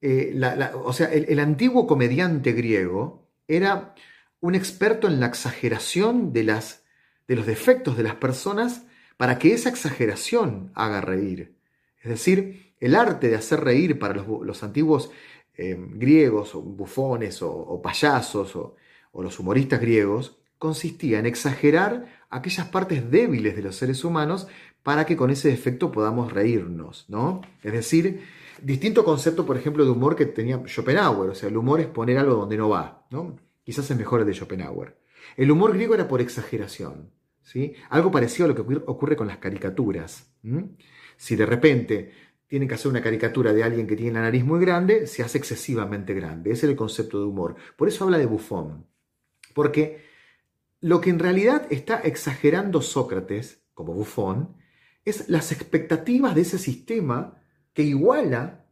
eh, 0.00 0.38
o 0.84 0.92
sea, 0.92 1.12
el 1.12 1.38
antiguo 1.40 1.86
comediante 1.86 2.52
griego 2.52 3.28
era 3.48 3.94
un 4.42 4.54
experto 4.54 5.06
en 5.06 5.20
la 5.20 5.26
exageración 5.26 6.32
de, 6.32 6.44
los 6.44 7.46
defectos 7.46 7.96
de 7.96 8.02
las 8.02 8.16
personas 8.16 8.82
para 9.16 9.38
que 9.38 9.54
esa 9.54 9.68
exageración 9.68 10.72
haga 10.74 11.00
reír. 11.00 11.56
Es 12.02 12.10
decir, 12.10 12.74
el 12.80 12.94
arte 12.94 13.28
de 13.28 13.36
hacer 13.36 13.60
reír 13.60 13.98
para 13.98 14.14
los, 14.14 14.62
antiguos 14.62 15.10
eh, 15.56 15.76
griegos, 15.78 16.52
bufones, 16.54 17.40
o, 17.42 17.80
payasos, 17.80 18.56
o, 18.56 18.76
los 19.14 19.38
humoristas 19.38 19.80
griegos, 19.80 20.38
consistía 20.58 21.18
en 21.18 21.26
exagerar 21.26 22.24
aquellas 22.30 22.68
partes 22.68 23.10
débiles 23.10 23.54
de 23.54 23.62
los 23.62 23.76
seres 23.76 24.04
humanos 24.04 24.48
para 24.82 25.06
que 25.06 25.16
con 25.16 25.30
ese 25.30 25.48
defecto 25.48 25.92
podamos 25.92 26.32
reírnos, 26.32 27.04
¿no? 27.08 27.40
Es 27.62 27.72
decir, 27.72 28.22
distinto 28.60 29.04
concepto, 29.04 29.46
por 29.46 29.56
ejemplo, 29.56 29.84
de 29.84 29.90
humor 29.90 30.16
que 30.16 30.26
tenía 30.26 30.60
Schopenhauer, 30.66 31.30
o 31.30 31.34
sea, 31.34 31.48
el 31.48 31.56
humor 31.56 31.80
es 31.80 31.86
poner 31.86 32.18
algo 32.18 32.34
donde 32.34 32.56
no 32.56 32.68
va, 32.68 33.06
¿no? 33.10 33.36
Quizás 33.64 33.88
es 33.90 33.96
mejor 33.96 34.20
el 34.20 34.26
de 34.26 34.34
Schopenhauer. 34.34 34.96
El 35.36 35.50
humor 35.50 35.72
griego 35.72 35.94
era 35.94 36.08
por 36.08 36.20
exageración. 36.20 37.10
¿sí? 37.42 37.74
Algo 37.90 38.10
parecido 38.10 38.46
a 38.46 38.48
lo 38.48 38.54
que 38.54 38.80
ocurre 38.86 39.16
con 39.16 39.26
las 39.26 39.38
caricaturas. 39.38 40.32
Si 41.16 41.36
de 41.36 41.46
repente 41.46 42.12
tienen 42.46 42.68
que 42.68 42.74
hacer 42.74 42.90
una 42.90 43.00
caricatura 43.00 43.54
de 43.54 43.64
alguien 43.64 43.86
que 43.86 43.96
tiene 43.96 44.12
la 44.12 44.22
nariz 44.22 44.44
muy 44.44 44.60
grande, 44.60 45.06
se 45.06 45.22
hace 45.22 45.38
excesivamente 45.38 46.12
grande. 46.12 46.50
Ese 46.50 46.66
es 46.66 46.70
el 46.70 46.76
concepto 46.76 47.18
de 47.18 47.24
humor. 47.24 47.56
Por 47.76 47.88
eso 47.88 48.04
habla 48.04 48.18
de 48.18 48.26
bufón. 48.26 48.86
Porque 49.54 50.04
lo 50.80 51.00
que 51.00 51.08
en 51.08 51.18
realidad 51.18 51.66
está 51.70 52.00
exagerando 52.00 52.82
Sócrates 52.82 53.62
como 53.72 53.94
bufón 53.94 54.56
es 55.04 55.30
las 55.30 55.50
expectativas 55.50 56.34
de 56.34 56.42
ese 56.42 56.58
sistema 56.58 57.42
que 57.72 57.84
iguala 57.84 58.66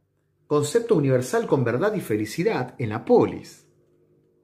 concepto 0.45 0.95
universal 0.95 1.47
con 1.47 1.63
verdad 1.63 1.93
y 1.95 2.01
felicidad 2.01 2.75
en 2.77 2.89
la 2.89 3.03
polis. 3.03 3.65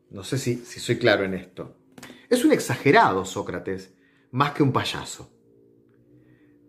No 0.10 0.24
sé 0.24 0.40
si, 0.40 0.56
si 0.56 0.80
soy 0.80 0.98
claro 0.98 1.26
en 1.26 1.36
esto. 1.36 1.78
Es 2.28 2.44
un 2.44 2.54
exagerado 2.54 3.24
Sócrates, 3.24 3.94
más 4.32 4.54
que 4.54 4.64
un 4.64 4.72
payaso. 4.72 5.37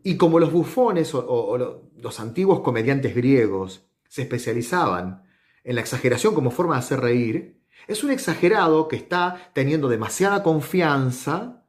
Y 0.02 0.16
como 0.16 0.38
los 0.38 0.52
bufones 0.52 1.14
o, 1.14 1.82
los 1.96 2.20
antiguos 2.20 2.60
comediantes 2.60 3.14
griegos 3.14 3.86
se 4.08 4.22
especializaban 4.22 5.24
en 5.64 5.74
la 5.74 5.80
exageración 5.80 6.34
como 6.34 6.50
forma 6.50 6.74
de 6.74 6.80
hacer 6.80 7.00
reír, 7.00 7.60
es 7.86 8.04
un 8.04 8.10
exagerado 8.10 8.88
que 8.88 8.96
está 8.96 9.50
teniendo 9.54 9.88
demasiada 9.88 10.42
confianza 10.42 11.66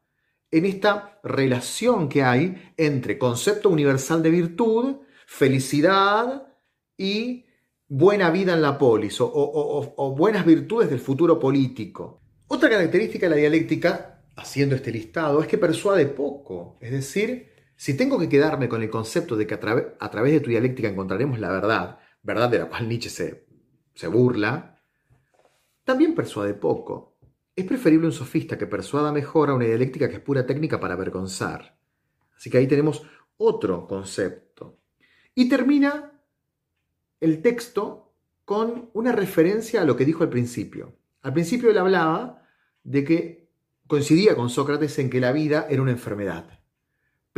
en 0.52 0.66
esta 0.66 1.20
relación 1.24 2.10
que 2.10 2.24
hay 2.24 2.74
entre 2.78 3.18
concepto 3.18 3.70
universal 3.70 4.24
de 4.24 4.32
virtud, 4.32 4.96
felicidad 5.28 6.48
y 6.98 7.46
buena 7.88 8.30
vida 8.30 8.54
en 8.54 8.62
la 8.62 8.78
polis 8.78 9.18
o, 9.20 10.16
buenas 10.18 10.46
virtudes 10.46 10.90
del 10.90 11.00
futuro 11.00 11.40
político. 11.40 12.22
Otra 12.48 12.70
característica 12.70 13.28
de 13.28 13.30
la 13.32 13.36
dialéctica, 13.36 14.24
haciendo 14.36 14.76
este 14.76 14.92
listado, 14.92 15.42
es 15.42 15.48
que 15.48 15.58
persuade 15.58 16.08
poco. 16.08 16.78
Es 16.82 16.92
decir, 16.92 17.50
si 17.80 17.96
tengo 17.96 18.20
que 18.20 18.28
quedarme 18.28 18.68
con 18.68 18.84
el 18.84 18.90
concepto 18.90 19.38
de 19.38 19.48
que 19.48 19.54
a, 19.54 19.60
través 20.12 20.34
de 20.34 20.42
tu 20.42 20.50
dialéctica 20.50 20.90
encontraremos 20.90 21.40
la 21.40 21.50
verdad, 21.50 22.00
verdad 22.22 22.50
de 22.50 22.60
la 22.60 22.66
cual 22.66 22.90
Nietzsche 22.90 23.10
se, 23.10 23.48
se 23.94 24.08
burla, 24.08 24.78
también 25.86 26.14
persuade 26.14 26.56
poco. 26.56 27.16
Es 27.56 27.64
preferible 27.64 28.08
un 28.08 28.12
sofista 28.12 28.58
que 28.58 28.68
persuada 28.68 29.14
mejor 29.14 29.50
a 29.50 29.54
una 29.54 29.64
dialéctica 29.64 30.10
que 30.10 30.16
es 30.16 30.22
pura 30.22 30.46
técnica 30.46 30.78
para 30.78 30.96
avergonzar. 30.96 31.80
Así 32.36 32.50
que 32.50 32.58
ahí 32.58 32.68
tenemos 32.68 33.02
otro 33.38 33.88
concepto. 33.88 34.82
Y 35.34 35.48
termina 35.48 36.22
el 37.22 37.42
texto 37.42 38.12
con 38.44 38.90
una 38.92 39.14
referencia 39.14 39.84
a 39.84 39.86
lo 39.86 39.96
que 39.96 40.04
dijo 40.04 40.24
al 40.24 40.30
principio. 40.30 40.98
Al 41.22 41.32
principio 41.32 41.72
él 41.72 41.78
hablaba 41.78 42.46
de 42.84 43.06
que 43.06 43.50
coincidía 43.88 44.36
con 44.36 44.50
Sócrates 44.50 45.00
en 45.00 45.10
que 45.10 45.22
la 45.22 45.32
vida 45.32 45.66
era 45.70 45.82
una 45.82 45.92
enfermedad. 45.92 46.59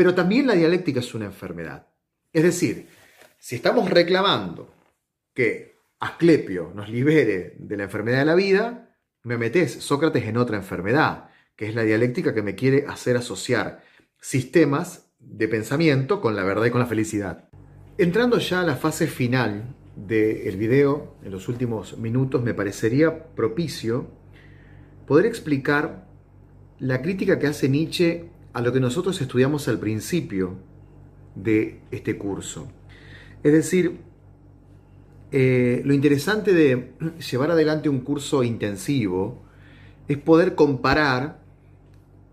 Pero 0.01 0.15
también 0.15 0.47
la 0.47 0.55
dialéctica 0.55 0.99
es 0.99 1.13
una 1.13 1.25
enfermedad. 1.25 1.85
Es 2.33 2.41
decir, 2.41 2.87
si 3.37 3.55
estamos 3.55 3.87
reclamando 3.87 4.73
que 5.31 5.75
Asclepio 5.99 6.71
nos 6.73 6.89
libere 6.89 7.53
de 7.59 7.77
la 7.77 7.83
enfermedad 7.83 8.17
de 8.17 8.25
la 8.25 8.33
vida, 8.33 8.97
me 9.21 9.37
metes 9.37 9.73
Sócrates 9.73 10.23
en 10.23 10.37
otra 10.37 10.57
enfermedad, 10.57 11.29
que 11.55 11.67
es 11.67 11.75
la 11.75 11.83
dialéctica 11.83 12.33
que 12.33 12.41
me 12.41 12.55
quiere 12.55 12.85
hacer 12.87 13.15
asociar 13.15 13.83
sistemas 14.19 15.13
de 15.19 15.47
pensamiento 15.47 16.19
con 16.19 16.35
la 16.35 16.45
verdad 16.45 16.65
y 16.65 16.71
con 16.71 16.81
la 16.81 16.87
felicidad. 16.87 17.49
Entrando 17.99 18.39
ya 18.39 18.61
a 18.61 18.65
la 18.65 18.77
fase 18.77 19.05
final 19.05 19.75
del 19.95 20.57
video, 20.57 21.15
en 21.23 21.31
los 21.31 21.47
últimos 21.47 21.95
minutos, 21.99 22.41
me 22.41 22.55
parecería 22.55 23.27
propicio 23.35 24.09
poder 25.05 25.27
explicar 25.27 26.07
la 26.79 27.03
crítica 27.03 27.37
que 27.37 27.45
hace 27.45 27.69
Nietzsche 27.69 28.31
a 28.53 28.61
lo 28.61 28.71
que 28.73 28.79
nosotros 28.79 29.19
estudiamos 29.21 29.67
al 29.67 29.79
principio 29.79 30.55
de 31.35 31.81
este 31.91 32.17
curso. 32.17 32.67
Es 33.43 33.53
decir, 33.53 33.99
eh, 35.31 35.81
lo 35.85 35.93
interesante 35.93 36.53
de 36.53 36.93
llevar 37.31 37.51
adelante 37.51 37.89
un 37.89 38.01
curso 38.01 38.43
intensivo 38.43 39.41
es 40.07 40.17
poder 40.17 40.55
comparar 40.55 41.41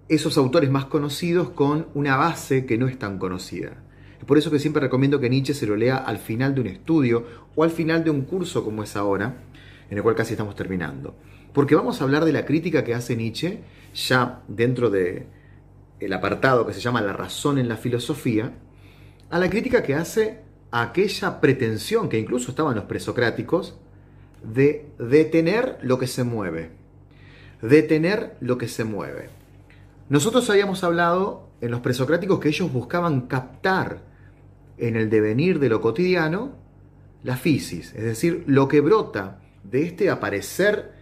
esos 0.08 0.36
autores 0.38 0.70
más 0.70 0.86
conocidos 0.86 1.50
con 1.50 1.86
una 1.94 2.16
base 2.16 2.66
que 2.66 2.78
no 2.78 2.88
es 2.88 2.98
tan 2.98 3.18
conocida. 3.18 3.84
Es 4.18 4.24
por 4.24 4.36
eso 4.36 4.50
que 4.50 4.58
siempre 4.58 4.80
recomiendo 4.80 5.20
que 5.20 5.30
Nietzsche 5.30 5.54
se 5.54 5.66
lo 5.66 5.76
lea 5.76 5.96
al 5.96 6.18
final 6.18 6.54
de 6.54 6.62
un 6.62 6.66
estudio 6.66 7.24
o 7.54 7.62
al 7.62 7.70
final 7.70 8.02
de 8.02 8.10
un 8.10 8.22
curso 8.22 8.64
como 8.64 8.82
es 8.82 8.96
ahora, 8.96 9.42
en 9.90 9.96
el 9.96 10.02
cual 10.02 10.16
casi 10.16 10.32
estamos 10.32 10.56
terminando. 10.56 11.14
Porque 11.52 11.74
vamos 11.74 12.00
a 12.00 12.04
hablar 12.04 12.24
de 12.24 12.32
la 12.32 12.44
crítica 12.44 12.84
que 12.84 12.94
hace 12.94 13.16
Nietzsche 13.16 13.60
ya 13.94 14.42
dentro 14.48 14.90
del 14.90 15.26
el 16.00 16.12
apartado 16.12 16.66
que 16.66 16.72
se 16.72 16.80
llama 16.80 17.00
La 17.00 17.12
razón 17.12 17.58
en 17.58 17.68
la 17.68 17.76
filosofía, 17.76 18.52
a 19.30 19.38
la 19.38 19.50
crítica 19.50 19.82
que 19.82 19.94
hace 19.94 20.40
a 20.70 20.82
aquella 20.82 21.40
pretensión 21.40 22.08
que 22.08 22.18
incluso 22.18 22.50
estaban 22.50 22.76
los 22.76 22.84
presocráticos 22.84 23.78
de 24.42 24.86
detener 24.98 25.78
lo 25.82 25.98
que 25.98 26.06
se 26.06 26.24
mueve. 26.24 26.70
Detener 27.62 28.36
lo 28.40 28.58
que 28.58 28.68
se 28.68 28.84
mueve. 28.84 29.30
Nosotros 30.08 30.48
habíamos 30.48 30.84
hablado 30.84 31.48
en 31.60 31.70
los 31.70 31.80
presocráticos 31.80 32.38
que 32.38 32.48
ellos 32.48 32.72
buscaban 32.72 33.22
captar 33.22 34.02
en 34.78 34.96
el 34.96 35.10
devenir 35.10 35.58
de 35.58 35.68
lo 35.68 35.80
cotidiano 35.80 36.52
la 37.24 37.36
fisis, 37.36 37.92
es 37.94 38.04
decir, 38.04 38.44
lo 38.46 38.68
que 38.68 38.80
brota 38.80 39.40
de 39.64 39.82
este 39.82 40.08
aparecer, 40.08 40.92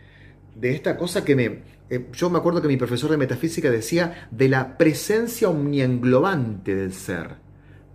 de 0.55 0.75
esta 0.75 0.97
cosa 0.97 1.25
que 1.25 1.37
me... 1.37 1.76
Eh, 1.89 2.09
yo 2.13 2.31
me 2.31 2.39
acuerdo 2.39 2.61
que 2.61 2.69
mi 2.69 2.77
profesor 2.77 3.11
de 3.11 3.17
metafísica 3.17 3.71
decía 3.71 4.29
de 4.31 4.49
la 4.49 4.77
presencia 4.77 5.49
omnienglobante 5.49 6.75
del 6.75 6.93
ser, 6.93 7.37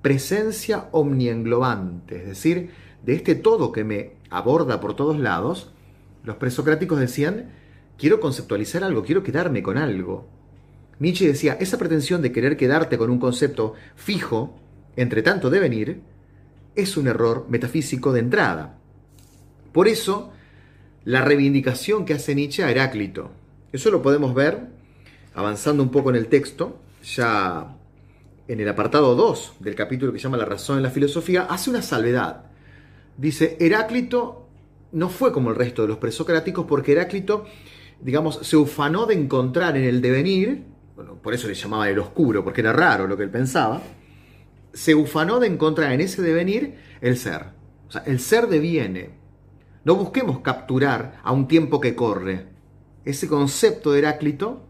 presencia 0.02 0.88
omnienglobante, 0.92 2.18
es 2.18 2.28
decir, 2.28 2.72
de 3.04 3.14
este 3.14 3.36
todo 3.36 3.72
que 3.72 3.84
me 3.84 4.14
aborda 4.30 4.80
por 4.80 4.96
todos 4.96 5.20
lados, 5.20 5.72
los 6.24 6.38
presocráticos 6.38 7.00
decían, 7.00 7.52
quiero 7.98 8.20
conceptualizar 8.20 8.84
algo, 8.84 9.04
quiero 9.04 9.24
quedarme 9.24 9.62
con 9.62 9.78
algo. 9.78 10.28
Nietzsche 11.00 11.28
decía, 11.28 11.58
esa 11.60 11.78
pretensión 11.78 12.22
de 12.22 12.32
querer 12.32 12.58
quedarte 12.58 12.98
con 12.98 13.10
un 13.10 13.20
concepto 13.20 13.74
fijo, 13.96 14.60
entre 14.96 15.24
tanto 15.24 15.50
devenir, 15.50 16.02
es 16.76 16.96
un 16.96 17.08
error 17.08 17.48
metafísico 17.50 18.14
de 18.14 18.20
entrada. 18.22 18.78
Por 19.74 19.88
eso, 19.88 20.32
la 21.04 21.22
reivindicación 21.22 22.06
que 22.06 22.14
hace 22.14 22.36
Nietzsche 22.36 22.64
a 22.64 22.70
Heráclito. 22.70 23.41
Eso 23.72 23.90
lo 23.90 24.02
podemos 24.02 24.34
ver 24.34 24.68
avanzando 25.34 25.82
un 25.82 25.90
poco 25.90 26.10
en 26.10 26.18
el 26.18 26.28
texto, 26.28 26.82
ya 27.04 27.78
en 28.48 28.60
el 28.60 28.68
apartado 28.68 29.16
2 29.16 29.54
del 29.60 29.76
capítulo 29.76 30.12
que 30.12 30.20
llama 30.20 30.36
La 30.36 30.46
razón 30.46 30.78
en 30.78 30.84
la 30.84 30.90
filosofía, 30.90 31.44
hace 31.50 31.70
una 31.70 31.82
salvedad. 31.82 32.48
Dice, 33.16 33.56
Heráclito 33.62 34.50
no 34.92 35.08
fue 35.08 35.32
como 35.32 35.52
el 35.52 35.56
resto 35.56 35.84
de 35.84 35.88
los 35.88 35.98
presocráticos 36.00 36.66
porque 36.66 36.92
Heráclito, 36.92 37.46
digamos, 38.02 38.40
se 38.42 38.58
ufanó 38.58 39.06
de 39.06 39.16
encontrar 39.16 39.78
en 39.78 39.86
el 39.86 40.02
devenir, 40.02 40.66
por 41.24 41.34
eso 41.34 41.48
le 41.48 41.54
llamaba 41.54 41.90
el 41.90 42.00
oscuro, 42.00 42.44
porque 42.44 42.60
era 42.60 42.74
raro 42.74 43.08
lo 43.08 43.16
que 43.16 43.24
él 43.24 43.32
pensaba, 43.32 43.82
se 44.74 44.96
ufanó 44.96 45.40
de 45.40 45.48
encontrar 45.48 45.94
en 45.94 46.02
ese 46.02 46.22
devenir 46.22 46.76
el 47.00 47.18
ser. 47.18 47.46
O 47.88 47.92
sea, 47.92 48.04
el 48.06 48.20
ser 48.20 48.48
deviene. 48.48 49.12
No 49.86 49.96
busquemos 49.96 50.40
capturar 50.40 51.20
a 51.24 51.32
un 51.32 51.48
tiempo 51.48 51.80
que 51.80 51.96
corre. 51.96 52.51
Ese 53.06 53.28
concepto 53.28 53.92
de 53.92 54.00
Heráclito 54.00 54.62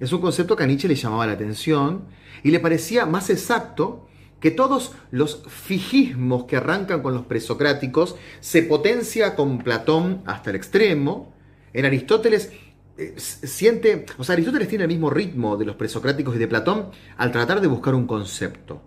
es 0.00 0.12
un 0.12 0.20
concepto 0.20 0.56
que 0.56 0.64
a 0.64 0.66
Nietzsche 0.66 0.88
le 0.88 0.94
llamaba 0.94 1.26
la 1.26 1.32
atención 1.32 2.04
y 2.42 2.50
le 2.50 2.60
parecía 2.60 3.04
más 3.04 3.30
exacto 3.30 4.06
que 4.40 4.50
todos 4.50 4.92
los 5.10 5.42
fijismos 5.48 6.44
que 6.44 6.56
arrancan 6.56 7.02
con 7.02 7.14
los 7.14 7.26
presocráticos 7.26 8.16
se 8.40 8.62
potencia 8.62 9.34
con 9.34 9.58
Platón 9.58 10.22
hasta 10.26 10.50
el 10.50 10.56
extremo. 10.56 11.34
En 11.72 11.84
Aristóteles 11.84 12.52
eh, 12.96 13.14
siente, 13.16 14.06
o 14.16 14.24
sea, 14.24 14.34
Aristóteles 14.34 14.68
tiene 14.68 14.84
el 14.84 14.88
mismo 14.88 15.10
ritmo 15.10 15.56
de 15.56 15.64
los 15.64 15.76
presocráticos 15.76 16.36
y 16.36 16.38
de 16.38 16.48
Platón 16.48 16.90
al 17.16 17.32
tratar 17.32 17.60
de 17.60 17.66
buscar 17.66 17.94
un 17.94 18.06
concepto. 18.06 18.80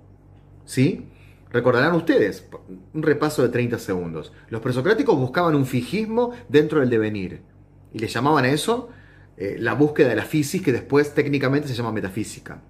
¿Sí? 0.65 1.07
Recordarán 1.49 1.95
ustedes, 1.95 2.47
un 2.93 3.03
repaso 3.03 3.41
de 3.43 3.49
30 3.49 3.77
segundos. 3.77 4.31
Los 4.49 4.61
presocráticos 4.61 5.17
buscaban 5.17 5.55
un 5.55 5.65
fijismo 5.65 6.31
dentro 6.47 6.79
del 6.79 6.89
devenir 6.89 7.50
y 7.93 7.99
le 7.99 8.07
llamaban 8.07 8.45
a 8.45 8.49
eso 8.49 8.89
eh, 9.37 9.55
la 9.59 9.73
búsqueda 9.73 10.09
de 10.09 10.15
la 10.15 10.25
física, 10.25 10.65
que 10.65 10.71
después 10.73 11.13
técnicamente 11.13 11.67
se 11.67 11.73
llama 11.73 11.91
metafísica. 11.91 12.61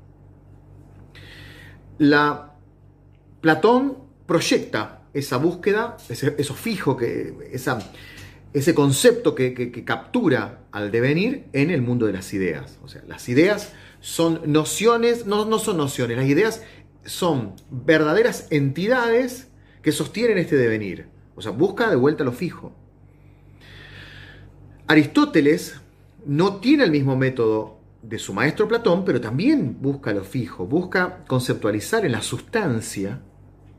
La, 1.97 2.51
Platón 3.41 3.97
proyecta 4.27 5.01
esa 5.13 5.37
búsqueda, 5.37 5.97
eso 6.09 6.53
fijo, 6.53 6.95
que, 6.95 7.33
esa, 7.51 7.79
ese 8.53 8.75
concepto 8.75 9.33
que, 9.33 9.83
captura 9.83 10.61
al 10.71 10.91
devenir 10.91 11.47
en 11.51 11.71
el 11.71 11.81
mundo 11.81 12.05
de 12.05 12.13
las 12.13 12.33
ideas. 12.33 12.77
O 12.83 12.87
sea, 12.87 13.03
las 13.07 13.27
ideas 13.29 13.73
son 13.99 14.41
nociones, 14.45 15.25
no, 15.25 15.45
no 15.45 15.57
son 15.57 15.77
nociones, 15.77 16.17
las 16.17 16.27
ideas 16.27 16.61
son 17.03 17.55
verdaderas 17.71 18.47
entidades 18.51 19.47
que 19.81 19.91
sostienen 19.91 20.37
este 20.37 20.55
devenir. 20.55 21.07
O 21.35 21.41
sea, 21.41 21.51
busca 21.51 21.89
de 21.89 21.95
vuelta 21.95 22.23
lo 22.23 22.31
fijo. 22.31 22.75
Aristóteles 24.91 25.79
no 26.25 26.57
tiene 26.57 26.83
el 26.83 26.91
mismo 26.91 27.15
método 27.15 27.79
de 28.01 28.19
su 28.19 28.33
maestro 28.33 28.67
Platón, 28.67 29.05
pero 29.05 29.21
también 29.21 29.77
busca 29.79 30.11
lo 30.11 30.25
fijo, 30.25 30.65
busca 30.65 31.23
conceptualizar 31.27 32.05
en 32.05 32.11
la 32.11 32.21
sustancia, 32.21 33.21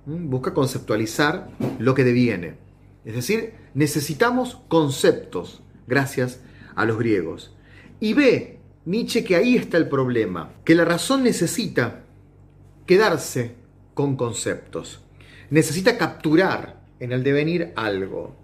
busca 0.06 0.54
conceptualizar 0.54 1.50
lo 1.78 1.94
que 1.94 2.04
deviene. 2.04 2.54
Es 3.04 3.14
decir, 3.14 3.52
necesitamos 3.74 4.62
conceptos, 4.68 5.62
gracias 5.86 6.40
a 6.76 6.86
los 6.86 6.98
griegos. 6.98 7.54
Y 8.00 8.14
ve 8.14 8.60
Nietzsche 8.86 9.22
que 9.22 9.36
ahí 9.36 9.56
está 9.56 9.76
el 9.76 9.90
problema, 9.90 10.54
que 10.64 10.74
la 10.74 10.86
razón 10.86 11.24
necesita 11.24 12.04
quedarse 12.86 13.54
con 13.92 14.16
conceptos, 14.16 15.02
necesita 15.50 15.98
capturar 15.98 16.80
en 17.00 17.12
el 17.12 17.22
devenir 17.22 17.74
algo. 17.76 18.34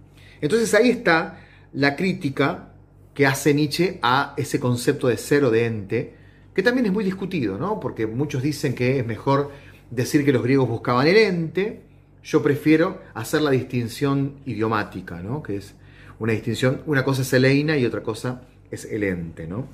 Entonces 0.43 0.75
ahí 0.75 0.91
está 0.91 1.48
la 1.79 1.95
crítica 1.95 2.73
que 3.15 3.25
hace 3.25 3.55
Nietzsche 3.55 4.01
a 4.03 4.35
ese 4.37 4.59
concepto 4.59 5.07
de 5.07 5.17
ser 5.17 5.45
o 5.45 5.51
de 5.53 5.65
ente, 5.65 6.15
que 6.53 6.65
también 6.65 6.87
es 6.87 6.93
muy 6.93 7.05
discutido, 7.05 7.57
¿no? 7.57 7.79
Porque 7.79 8.09
muchos 8.09 8.43
dicen 8.43 8.75
que 8.75 8.99
es 8.99 9.07
mejor 9.07 9.53
decir 9.89 10.25
que 10.25 10.33
los 10.33 10.43
griegos 10.43 10.69
buscaban 10.69 11.07
el 11.07 11.17
ente, 11.17 11.83
yo 12.25 12.43
prefiero 12.43 13.01
hacer 13.15 13.43
la 13.43 13.53
distinción 13.53 14.41
idiomática, 14.45 15.23
¿no? 15.23 15.41
Que 15.41 15.59
es 15.59 15.77
una 16.19 16.33
distinción, 16.33 16.83
una 16.87 17.05
cosa 17.05 17.23
es 17.23 17.33
eleina 17.33 17.77
y 17.77 17.87
otra 17.87 18.03
cosa 18.03 18.43
es 18.73 18.85
el 18.85 19.05
ente, 19.05 19.47
¿no? 19.47 19.69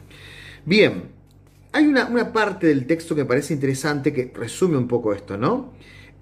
Bien, 0.66 1.05
hay 1.72 1.86
una, 1.86 2.05
una 2.05 2.34
parte 2.34 2.66
del 2.66 2.86
texto 2.86 3.14
que 3.14 3.22
me 3.22 3.28
parece 3.28 3.55
interesante 3.55 4.12
que 4.12 4.30
resume 4.34 4.76
un 4.76 4.88
poco 4.88 5.14
esto, 5.14 5.38
¿no? 5.38 5.72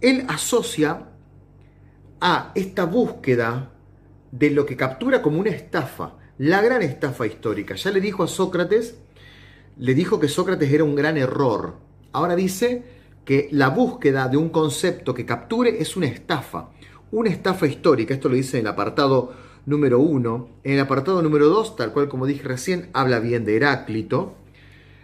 Él 0.00 0.26
asocia 0.28 1.08
a 2.20 2.52
esta 2.54 2.84
búsqueda 2.84 3.71
de 4.32 4.50
lo 4.50 4.66
que 4.66 4.76
captura 4.76 5.22
como 5.22 5.38
una 5.38 5.50
estafa, 5.50 6.14
la 6.38 6.60
gran 6.60 6.82
estafa 6.82 7.26
histórica. 7.26 7.76
Ya 7.76 7.90
le 7.92 8.00
dijo 8.00 8.24
a 8.24 8.28
Sócrates, 8.28 8.96
le 9.78 9.94
dijo 9.94 10.18
que 10.18 10.28
Sócrates 10.28 10.72
era 10.72 10.82
un 10.82 10.96
gran 10.96 11.16
error. 11.16 11.76
Ahora 12.12 12.34
dice 12.34 12.82
que 13.24 13.48
la 13.52 13.68
búsqueda 13.68 14.28
de 14.28 14.38
un 14.38 14.48
concepto 14.48 15.14
que 15.14 15.26
capture 15.26 15.80
es 15.80 15.96
una 15.96 16.06
estafa, 16.06 16.70
una 17.12 17.30
estafa 17.30 17.66
histórica. 17.66 18.14
Esto 18.14 18.28
lo 18.28 18.34
dice 18.34 18.58
en 18.58 18.66
el 18.66 18.72
apartado 18.72 19.32
número 19.66 20.00
uno. 20.00 20.48
En 20.64 20.72
el 20.72 20.80
apartado 20.80 21.22
número 21.22 21.48
dos, 21.48 21.76
tal 21.76 21.92
cual 21.92 22.08
como 22.08 22.26
dije 22.26 22.42
recién, 22.42 22.88
habla 22.94 23.20
bien 23.20 23.44
de 23.44 23.56
Heráclito. 23.56 24.34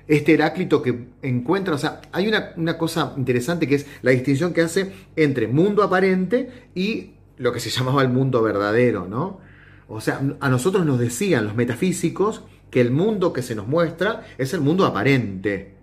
Este 0.07 0.33
Heráclito 0.33 0.81
que 0.81 1.09
encuentra, 1.21 1.75
o 1.75 1.79
sea, 1.79 2.01
hay 2.13 2.29
una, 2.29 2.55
una 2.57 2.79
cosa 2.79 3.13
interesante 3.19 3.69
que 3.69 3.75
es 3.75 3.87
la 4.01 4.11
distinción 4.11 4.55
que 4.55 4.63
hace 4.63 4.91
entre 5.17 5.49
mundo 5.49 5.83
aparente 5.83 6.69
y 6.75 7.11
lo 7.39 7.53
que 7.53 7.61
se 7.61 7.71
llamaba 7.71 8.03
el 8.03 8.09
mundo 8.09 8.43
verdadero, 8.43 9.07
¿no? 9.07 9.41
O 9.89 10.01
sea, 10.01 10.21
a 10.41 10.49
nosotros 10.49 10.85
nos 10.85 10.99
decían 10.99 11.45
los 11.45 11.55
metafísicos 11.55 12.43
que 12.71 12.81
el 12.81 12.91
mundo 12.91 13.33
que 13.33 13.43
se 13.43 13.55
nos 13.55 13.67
muestra 13.67 14.27
es 14.37 14.53
el 14.53 14.61
mundo 14.61 14.85
aparente. 14.85 15.75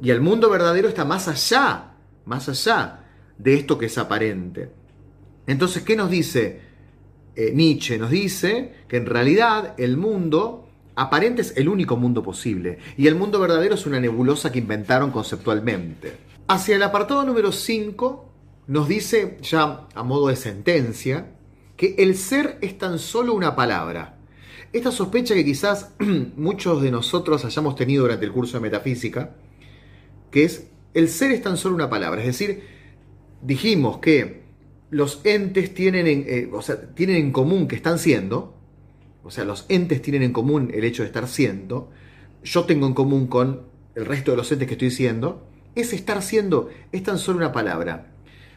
Y 0.00 0.10
el 0.10 0.20
mundo 0.20 0.48
verdadero 0.50 0.88
está 0.88 1.04
más 1.04 1.26
allá, 1.28 1.94
más 2.26 2.48
allá 2.48 3.04
de 3.36 3.54
esto 3.54 3.76
que 3.76 3.86
es 3.86 3.98
aparente. 3.98 4.70
Entonces, 5.46 5.82
¿qué 5.82 5.96
nos 5.96 6.10
dice 6.10 6.60
eh, 7.34 7.52
Nietzsche? 7.52 7.98
Nos 7.98 8.10
dice 8.10 8.74
que 8.86 8.98
en 8.98 9.06
realidad 9.06 9.74
el 9.78 9.96
mundo 9.96 10.68
aparente 10.94 11.42
es 11.42 11.56
el 11.56 11.68
único 11.68 11.96
mundo 11.96 12.22
posible 12.22 12.78
y 12.96 13.08
el 13.08 13.16
mundo 13.16 13.40
verdadero 13.40 13.74
es 13.74 13.84
una 13.84 13.98
nebulosa 13.98 14.52
que 14.52 14.60
inventaron 14.60 15.10
conceptualmente. 15.10 16.12
Hacia 16.46 16.76
el 16.76 16.82
apartado 16.82 17.24
número 17.24 17.50
5 17.50 18.33
nos 18.66 18.88
dice, 18.88 19.36
ya 19.42 19.88
a 19.94 20.02
modo 20.02 20.28
de 20.28 20.36
sentencia, 20.36 21.34
que 21.76 21.94
el 21.98 22.16
ser 22.16 22.58
es 22.60 22.78
tan 22.78 22.98
solo 22.98 23.34
una 23.34 23.56
palabra. 23.56 24.18
Esta 24.72 24.90
sospecha 24.90 25.34
que 25.34 25.44
quizás 25.44 25.94
muchos 26.36 26.82
de 26.82 26.90
nosotros 26.90 27.44
hayamos 27.44 27.76
tenido 27.76 28.02
durante 28.02 28.24
el 28.24 28.32
curso 28.32 28.56
de 28.56 28.62
metafísica, 28.62 29.34
que 30.30 30.44
es 30.44 30.68
el 30.94 31.08
ser 31.08 31.32
es 31.32 31.42
tan 31.42 31.56
solo 31.56 31.74
una 31.74 31.90
palabra. 31.90 32.20
Es 32.20 32.26
decir, 32.26 32.64
dijimos 33.42 33.98
que 33.98 34.44
los 34.90 35.20
entes 35.24 35.74
tienen 35.74 36.06
en, 36.06 36.24
eh, 36.26 36.50
tienen 36.94 37.16
en 37.16 37.32
común 37.32 37.68
que 37.68 37.76
están 37.76 37.98
siendo, 37.98 38.54
o 39.22 39.30
sea, 39.30 39.44
los 39.44 39.66
entes 39.68 40.00
tienen 40.02 40.22
en 40.22 40.32
común 40.32 40.70
el 40.72 40.84
hecho 40.84 41.02
de 41.02 41.08
estar 41.08 41.28
siendo, 41.28 41.90
yo 42.42 42.64
tengo 42.64 42.86
en 42.86 42.94
común 42.94 43.26
con 43.26 43.62
el 43.94 44.06
resto 44.06 44.30
de 44.30 44.36
los 44.36 44.50
entes 44.52 44.68
que 44.68 44.74
estoy 44.74 44.90
siendo, 44.90 45.46
ese 45.74 45.96
estar 45.96 46.22
siendo 46.22 46.68
es 46.92 47.02
tan 47.02 47.18
solo 47.18 47.38
una 47.38 47.52
palabra. 47.52 48.13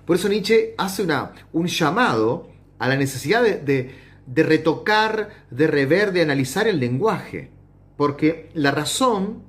Por 0.08 0.16
eso 0.16 0.30
Nietzsche 0.30 0.74
hace 0.78 1.04
una, 1.04 1.34
un 1.52 1.68
llamado 1.68 2.48
a 2.80 2.88
la 2.88 2.96
necesidad 2.96 3.44
de, 3.44 3.94
retocar, 4.26 5.46
de 5.52 5.68
rever, 5.68 6.14
de 6.14 6.22
analizar 6.22 6.66
el 6.66 6.80
lenguaje. 6.80 7.52
Porque 7.98 8.50
la 8.54 8.72
razón 8.72 9.44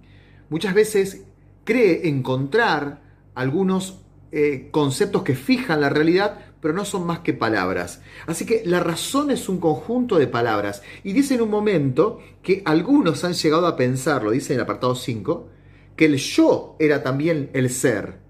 muchas 0.50 0.74
veces 0.74 1.22
cree 1.62 2.09
encontrar 2.09 3.02
algunos 3.36 4.00
eh, 4.32 4.66
conceptos 4.72 5.22
que 5.22 5.36
fijan 5.36 5.80
la 5.80 5.90
realidad, 5.90 6.40
pero 6.61 6.74
no 6.74 6.84
son 6.84 7.06
más 7.06 7.20
que 7.20 7.34
palabras. 7.34 8.02
Así 8.26 8.44
que 8.44 8.62
la 8.64 8.80
razón 8.80 9.30
es 9.30 9.48
un 9.48 9.61
conjunto 9.61 10.18
de 10.18 10.26
palabras. 10.26 10.82
Y 11.04 11.12
dice 11.12 11.36
en 11.36 11.42
un 11.42 11.50
momento 11.50 12.18
que 12.42 12.62
algunos 12.64 13.22
han 13.22 13.34
llegado 13.34 13.68
a 13.68 13.76
pensarlo, 13.76 14.32
dice 14.32 14.54
en 14.54 14.59
el 14.59 14.64
apartado 14.64 14.96
5, 14.96 15.48
que 15.94 16.06
el 16.06 16.16
yo 16.16 16.74
era 16.80 17.04
también 17.04 17.48
el 17.52 17.70
ser. 17.70 18.26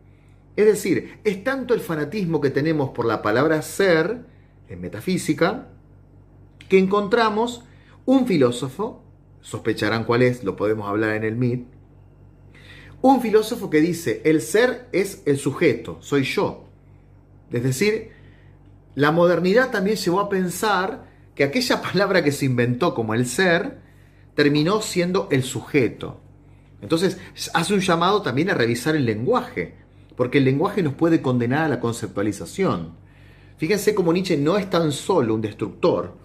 Es 0.59 0.67
decir, 0.67 1.21
es 1.23 1.45
tanto 1.45 1.73
el 1.73 1.79
fanatismo 1.79 2.41
que 2.41 2.51
tenemos 2.51 2.91
por 2.91 3.07
la 3.07 3.23
palabra 3.23 3.63
ser, 3.63 4.25
en 4.69 4.81
metafísica, 4.81 5.69
que 6.69 6.81
encontramos 6.81 7.63
un 8.07 8.27
filósofo, 8.27 9.05
sospecharán 9.41 10.03
cuál 10.03 10.23
es, 10.23 10.43
lo 10.43 10.57
podemos 10.57 10.89
hablar 10.89 11.15
en 11.15 11.23
el 11.23 11.37
MIT, 11.37 11.69
un 13.03 13.21
filósofo 13.21 13.71
que 13.71 13.81
dice, 13.81 14.21
el 14.25 14.43
ser 14.43 14.89
es 14.91 15.23
el 15.27 15.39
sujeto, 15.39 15.99
soy 16.01 16.25
yo. 16.25 16.65
Es 17.53 17.63
decir, 17.63 18.11
la 18.97 19.13
modernidad 19.13 19.71
también 19.71 19.97
llevó 19.97 20.19
a 20.19 20.29
pensar 20.29 21.05
que 21.37 21.45
aquella 21.45 21.81
palabra 21.93 22.25
que 22.25 22.33
se 22.33 22.47
inventó 22.47 22.97
como 22.97 23.15
el 23.15 23.27
ser, 23.27 23.79
terminó 24.35 24.83
siendo 24.83 25.29
el 25.31 25.45
sujeto. 25.45 26.21
Entonces 26.83 27.17
hace 27.55 27.75
un 27.75 27.81
llamado 27.81 28.23
también 28.23 28.51
a 28.51 28.55
revisar 28.55 28.97
el 28.97 29.05
lenguaje, 29.05 29.87
porque 30.19 30.39
el 30.39 30.45
lenguaje 30.45 30.83
nos 30.83 30.95
puede 30.95 31.23
condenar 31.23 31.63
a 31.63 31.69
la 31.69 31.79
conceptualización. 31.79 32.97
Fíjense 33.57 33.95
cómo 33.95 34.13
Nietzsche 34.13 34.37
no 34.37 34.59
es 34.59 34.69
tan 34.69 34.91
solo 34.91 35.33
un 35.33 35.41
destructor, 35.41 36.17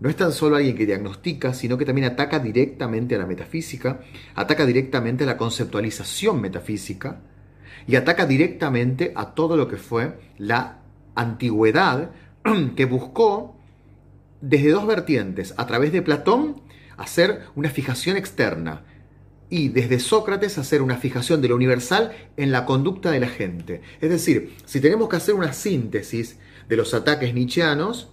no 0.00 0.08
es 0.08 0.16
tan 0.16 0.32
solo 0.32 0.56
alguien 0.56 0.74
que 0.74 0.86
diagnostica, 0.86 1.52
sino 1.52 1.76
que 1.76 1.84
también 1.84 2.06
ataca 2.06 2.38
directamente 2.38 3.14
a 3.14 3.18
la 3.18 3.26
metafísica, 3.26 4.00
ataca 4.34 4.64
directamente 4.64 5.24
a 5.24 5.26
la 5.26 5.36
conceptualización 5.36 6.40
metafísica, 6.40 7.20
y 7.86 7.96
ataca 7.96 8.24
directamente 8.24 9.12
a 9.14 9.34
todo 9.34 9.54
lo 9.54 9.68
que 9.68 9.76
fue 9.76 10.18
la 10.38 10.78
antigüedad 11.14 12.12
que 12.74 12.86
buscó 12.86 13.54
desde 14.40 14.70
dos 14.70 14.86
vertientes, 14.86 15.52
a 15.58 15.66
través 15.66 15.92
de 15.92 16.00
Platón, 16.00 16.62
hacer 16.96 17.42
una 17.54 17.68
fijación 17.68 18.16
externa 18.16 18.84
y 19.50 19.68
desde 19.68 19.98
Sócrates 19.98 20.56
hacer 20.58 20.80
una 20.80 20.96
fijación 20.96 21.42
de 21.42 21.48
lo 21.48 21.56
universal 21.56 22.12
en 22.36 22.52
la 22.52 22.64
conducta 22.64 23.10
de 23.10 23.20
la 23.20 23.28
gente. 23.28 23.82
Es 24.00 24.08
decir, 24.08 24.54
si 24.64 24.80
tenemos 24.80 25.08
que 25.08 25.16
hacer 25.16 25.34
una 25.34 25.52
síntesis 25.52 26.38
de 26.68 26.76
los 26.76 26.94
ataques 26.94 27.34
nietzscheanos, 27.34 28.12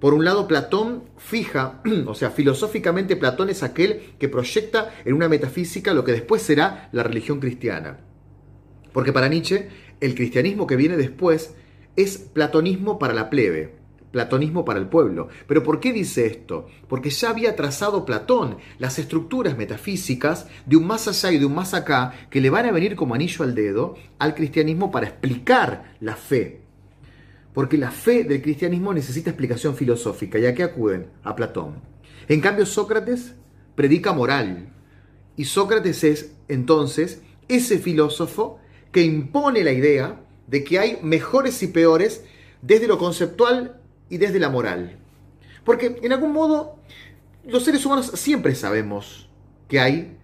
por 0.00 0.12
un 0.12 0.24
lado, 0.24 0.48
Platón 0.48 1.04
fija, 1.16 1.80
o 2.06 2.14
sea, 2.14 2.30
filosóficamente 2.30 3.16
Platón 3.16 3.48
es 3.48 3.62
aquel 3.62 4.14
que 4.18 4.28
proyecta 4.28 4.92
en 5.04 5.14
una 5.14 5.28
metafísica 5.28 5.94
lo 5.94 6.04
que 6.04 6.12
después 6.12 6.42
será 6.42 6.88
la 6.92 7.04
religión 7.04 7.38
cristiana. 7.38 8.00
Porque 8.92 9.12
para 9.12 9.28
Nietzsche, 9.28 9.68
el 10.00 10.14
cristianismo 10.14 10.66
que 10.66 10.76
viene 10.76 10.96
después 10.96 11.54
es 11.96 12.18
platonismo 12.18 12.98
para 12.98 13.14
la 13.14 13.30
plebe, 13.30 13.76
platonismo 14.14 14.64
para 14.64 14.78
el 14.78 14.86
pueblo. 14.86 15.26
Pero 15.48 15.64
¿por 15.64 15.80
qué 15.80 15.92
dice 15.92 16.24
esto? 16.24 16.68
Porque 16.86 17.10
ya 17.10 17.30
había 17.30 17.56
trazado 17.56 18.06
Platón 18.06 18.58
las 18.78 19.00
estructuras 19.00 19.58
metafísicas 19.58 20.46
de 20.66 20.76
un 20.76 20.86
más 20.86 21.08
allá 21.08 21.32
y 21.32 21.38
de 21.38 21.46
un 21.46 21.54
más 21.56 21.74
acá 21.74 22.14
que 22.30 22.40
le 22.40 22.48
van 22.48 22.66
a 22.66 22.70
venir 22.70 22.94
como 22.94 23.16
anillo 23.16 23.42
al 23.42 23.56
dedo 23.56 23.96
al 24.20 24.36
cristianismo 24.36 24.92
para 24.92 25.08
explicar 25.08 25.96
la 25.98 26.14
fe. 26.14 26.60
Porque 27.52 27.76
la 27.76 27.90
fe 27.90 28.22
del 28.22 28.40
cristianismo 28.40 28.94
necesita 28.94 29.30
explicación 29.30 29.74
filosófica. 29.74 30.38
¿Y 30.38 30.46
a 30.46 30.54
qué 30.54 30.62
acuden? 30.62 31.08
A 31.24 31.34
Platón. 31.34 31.82
En 32.28 32.40
cambio, 32.40 32.66
Sócrates 32.66 33.34
predica 33.74 34.12
moral. 34.12 34.72
Y 35.36 35.46
Sócrates 35.46 36.04
es 36.04 36.36
entonces 36.46 37.20
ese 37.48 37.78
filósofo 37.78 38.60
que 38.92 39.02
impone 39.02 39.64
la 39.64 39.72
idea 39.72 40.20
de 40.46 40.62
que 40.62 40.78
hay 40.78 41.00
mejores 41.02 41.64
y 41.64 41.66
peores 41.66 42.24
desde 42.62 42.86
lo 42.86 42.96
conceptual 42.96 43.80
y 44.14 44.18
desde 44.18 44.38
la 44.38 44.48
moral. 44.48 44.96
Porque 45.64 45.98
en 46.00 46.12
algún 46.12 46.32
modo 46.32 46.78
los 47.44 47.64
seres 47.64 47.84
humanos 47.84 48.12
siempre 48.14 48.54
sabemos 48.54 49.28
que 49.68 49.80
hay 49.80 50.16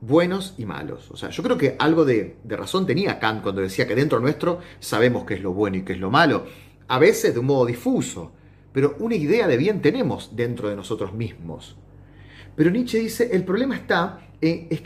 buenos 0.00 0.54
y 0.58 0.64
malos. 0.64 1.10
O 1.10 1.16
sea, 1.16 1.30
yo 1.30 1.42
creo 1.42 1.58
que 1.58 1.74
algo 1.78 2.04
de, 2.04 2.36
razón 2.44 2.86
tenía 2.86 3.18
Kant 3.18 3.42
cuando 3.42 3.60
decía 3.60 3.88
que 3.88 3.96
dentro 3.96 4.20
nuestro 4.20 4.60
sabemos 4.78 5.24
qué 5.24 5.34
es 5.34 5.42
lo 5.42 5.52
bueno 5.52 5.78
y 5.78 5.82
qué 5.82 5.94
es 5.94 5.98
lo 5.98 6.10
malo. 6.10 6.46
A 6.86 7.00
veces 7.00 7.34
de 7.34 7.40
un 7.40 7.46
modo 7.46 7.66
difuso, 7.66 8.30
pero 8.72 8.94
una 9.00 9.16
idea 9.16 9.48
de 9.48 9.56
bien 9.56 9.82
tenemos 9.82 10.36
dentro 10.36 10.68
de 10.68 10.76
nosotros 10.76 11.12
mismos. 11.12 11.76
Pero 12.54 12.70
Nietzsche 12.70 13.00
dice, 13.00 13.30
el 13.32 13.44
problema 13.44 13.74
está 13.74 14.20
es 14.40 14.82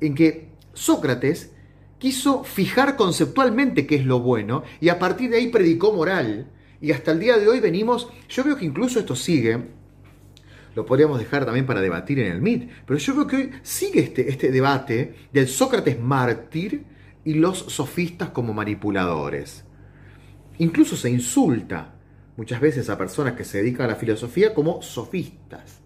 en 0.00 0.14
que 0.16 0.48
Sócrates 0.72 1.52
quiso 1.98 2.42
fijar 2.42 2.96
conceptualmente 2.96 3.86
qué 3.86 3.96
es 3.96 4.04
lo 4.04 4.18
bueno 4.18 4.64
y 4.80 4.88
a 4.88 4.98
partir 4.98 5.30
de 5.30 5.36
ahí 5.36 5.48
predicó 5.48 5.92
moral. 5.92 6.50
Y 6.80 6.92
hasta 6.92 7.12
el 7.12 7.20
día 7.20 7.38
de 7.38 7.48
hoy 7.48 7.60
venimos, 7.60 8.08
yo 8.28 8.44
veo 8.44 8.56
que 8.56 8.64
incluso 8.64 8.98
esto 8.98 9.16
sigue, 9.16 9.58
lo 10.74 10.84
podríamos 10.84 11.18
dejar 11.18 11.44
también 11.44 11.66
para 11.66 11.80
debatir 11.80 12.18
en 12.18 12.32
el 12.32 12.40
MIT, 12.40 12.68
pero 12.86 12.98
yo 12.98 13.14
veo 13.14 13.26
que 13.26 13.36
hoy 13.36 13.50
sigue 13.62 14.00
este, 14.00 14.28
este 14.28 14.50
debate 14.50 15.14
del 15.32 15.48
Sócrates 15.48 16.00
mártir 16.00 16.84
y 17.24 17.34
los 17.34 17.58
sofistas 17.58 18.30
como 18.30 18.52
manipuladores. 18.52 19.64
Incluso 20.58 20.96
se 20.96 21.10
insulta 21.10 21.94
muchas 22.36 22.60
veces 22.60 22.90
a 22.90 22.98
personas 22.98 23.34
que 23.34 23.44
se 23.44 23.58
dedican 23.58 23.86
a 23.86 23.90
la 23.90 23.96
filosofía 23.96 24.54
como 24.54 24.82
sofistas. 24.82 25.80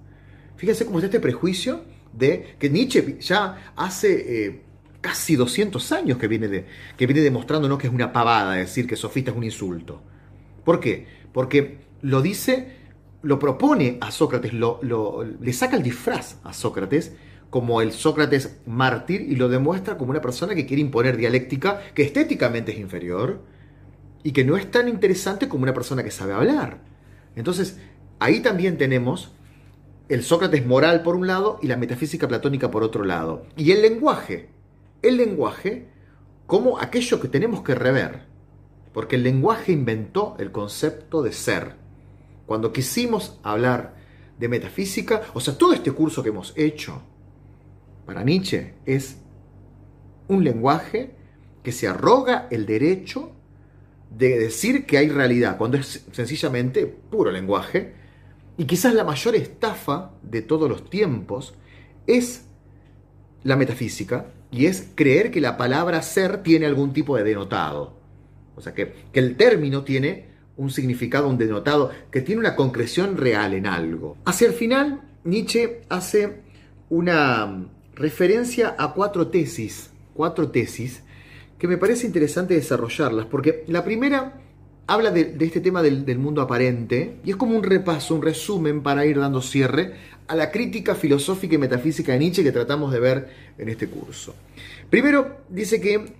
Fíjense 0.57 0.85
cómo 0.85 0.99
está 0.99 1.07
este 1.07 1.21
prejuicio 1.21 1.85
de 2.13 2.57
que 2.59 2.71
Nietzsche 2.71 3.19
ya 3.21 3.73
hace 3.77 4.47
eh, 4.47 4.63
casi 5.01 5.37
200 5.37 5.93
años 5.93 6.19
que 6.19 6.27
viene, 6.27 6.49
de, 6.49 6.67
que 6.97 7.07
viene 7.07 7.21
demostrándonos 7.21 7.79
que 7.79 7.87
es 7.87 7.93
una 7.93 8.13
pavada 8.13 8.55
decir 8.55 8.87
que 8.87 8.97
sofista 8.97 9.31
es 9.31 9.37
un 9.37 9.45
insulto. 9.45 10.03
¿Por 10.69 10.81
qué? 10.81 11.07
Porque 11.33 11.79
lo 12.03 12.21
dice, 12.21 12.69
lo 13.23 13.39
propone 13.39 13.97
a 14.03 14.11
Sócrates, 14.11 14.53
lo, 14.53 14.79
le 15.41 15.53
saca 15.55 15.79
el 15.79 15.83
disfraz 15.83 16.37
a 16.45 16.53
Sócrates 16.53 17.15
como 17.49 17.81
el 17.81 17.91
Sócrates 17.93 18.59
mártir 18.67 19.23
y 19.23 19.37
lo 19.37 19.49
demuestra 19.49 19.97
como 19.97 20.11
una 20.11 20.21
persona 20.21 20.55
que 20.55 20.67
quiere 20.67 20.83
imponer 20.83 21.17
dialéctica 21.17 21.81
que 21.95 22.03
estéticamente 22.03 22.73
es 22.73 22.79
inferior 22.81 23.41
y 24.23 24.33
que 24.33 24.45
no 24.45 24.59
es 24.59 24.71
tan 24.71 24.91
interesante 24.91 25.49
como 25.49 25.63
una 25.63 25.73
persona 25.73 26.05
que 26.05 26.11
sabe 26.11 26.35
hablar. 26.35 26.83
Entonces, 27.35 27.81
ahí 28.19 28.41
también 28.41 28.77
tenemos 28.77 29.33
el 30.11 30.23
Sócrates 30.23 30.67
moral 30.67 31.03
por 31.03 31.17
un 31.17 31.27
lado 31.27 31.59
y 31.63 31.69
la 31.69 31.79
metafísica 31.79 32.29
platónica 32.29 32.71
por 32.71 32.83
otro 32.83 33.07
lado. 33.07 33.47
Y 33.57 33.73
el 33.73 33.81
lenguaje, 33.81 34.51
el 35.01 35.17
lenguaje 35.17 35.89
como 36.47 36.79
aquello 36.79 37.23
que 37.23 37.29
tenemos 37.29 37.63
que 37.63 37.75
rever, 37.75 38.28
porque 38.99 39.15
el 39.15 39.23
lenguaje 39.23 39.71
inventó 39.71 40.35
el 40.41 40.51
concepto 40.51 41.23
de 41.23 41.33
ser. 41.33 41.77
Cuando 42.47 42.73
quisimos 42.73 43.39
hablar 43.45 43.95
de 44.41 44.49
metafísica, 44.49 45.23
o 45.35 45.41
sea, 45.41 45.57
todo 45.57 45.73
este 45.73 45.93
curso 45.93 46.21
que 46.21 46.31
hemos 46.31 46.53
hecho 46.57 47.01
para 48.07 48.25
Nietzsche 48.25 48.75
es 48.87 49.19
un 50.27 50.43
lenguaje 50.43 51.15
que 51.63 51.71
se 51.71 51.87
arroga 51.87 52.49
el 52.51 52.67
derecho 52.67 53.31
de 54.11 54.37
decir 54.37 54.85
que 54.85 54.99
hay 54.99 55.11
realidad, 55.11 55.59
cuando 55.59 55.77
es 55.77 56.05
sencillamente 56.11 56.85
puro 56.87 57.31
lenguaje. 57.31 57.95
Y 58.57 58.65
quizás 58.65 58.95
la 58.95 59.05
mayor 59.05 59.37
estafa 59.37 60.11
de 60.23 60.43
todos 60.43 60.69
los 60.69 60.91
tiempos 60.91 61.55
es 62.09 62.47
la 63.45 63.55
metafísica, 63.55 64.33
y 64.51 64.67
es 64.67 64.89
creer 64.97 65.31
que 65.31 65.41
la 65.41 65.57
palabra 65.57 66.03
ser 66.03 66.43
tiene 66.43 66.67
algún 66.67 66.93
tipo 66.93 67.17
de 67.17 67.23
denotado. 67.23 67.98
O 68.59 68.61
sea, 68.61 68.75
que, 68.75 68.93
que 69.13 69.21
el 69.21 69.37
término 69.37 69.85
tiene 69.85 70.27
un 70.57 70.71
significado, 70.71 71.29
un 71.29 71.39
denotado, 71.39 71.91
que 72.11 72.21
tiene 72.21 72.41
una 72.41 72.57
concreción 72.57 73.17
real 73.17 73.55
en 73.55 73.67
algo. 73.67 74.17
Hacia 74.25 74.49
el 74.49 74.53
final, 74.53 75.01
Nietzsche 75.25 75.83
hace 75.89 76.41
una 76.91 77.67
referencia 77.95 78.75
a 78.79 78.93
cuatro 78.93 79.29
tesis, 79.29 79.91
cuatro 80.15 80.51
tesis, 80.51 81.03
que 81.59 81.69
me 81.69 81.79
parece 81.79 82.07
interesante 82.07 82.55
desarrollarlas, 82.55 83.27
porque 83.27 83.65
la 83.69 83.85
primera 83.85 84.41
habla 84.89 85.11
de, 85.11 85.37
este 85.41 85.61
tema 85.61 85.83
del, 85.83 86.05
del, 86.05 86.19
mundo 86.19 86.41
aparente 86.41 87.17
y 87.25 87.31
es 87.31 87.37
como 87.37 87.57
un 87.57 87.63
repaso, 87.63 88.15
un 88.15 88.23
resumen 88.23 88.83
para 88.83 89.05
ir 89.05 89.19
dando 89.19 89.43
cierre 89.43 89.95
a 90.27 90.35
la 90.35 90.51
crítica 90.51 90.95
filosófica 90.95 91.55
y 91.55 91.59
metafísica 91.59 92.13
de 92.13 92.19
Nietzsche 92.19 92.43
que 92.43 92.53
tratamos 92.53 92.93
de 92.93 93.01
ver 93.01 93.29
en 93.59 93.69
este 93.69 93.89
curso. 93.89 94.35
Primero, 94.89 95.39
dice 95.49 95.81
que 95.81 96.15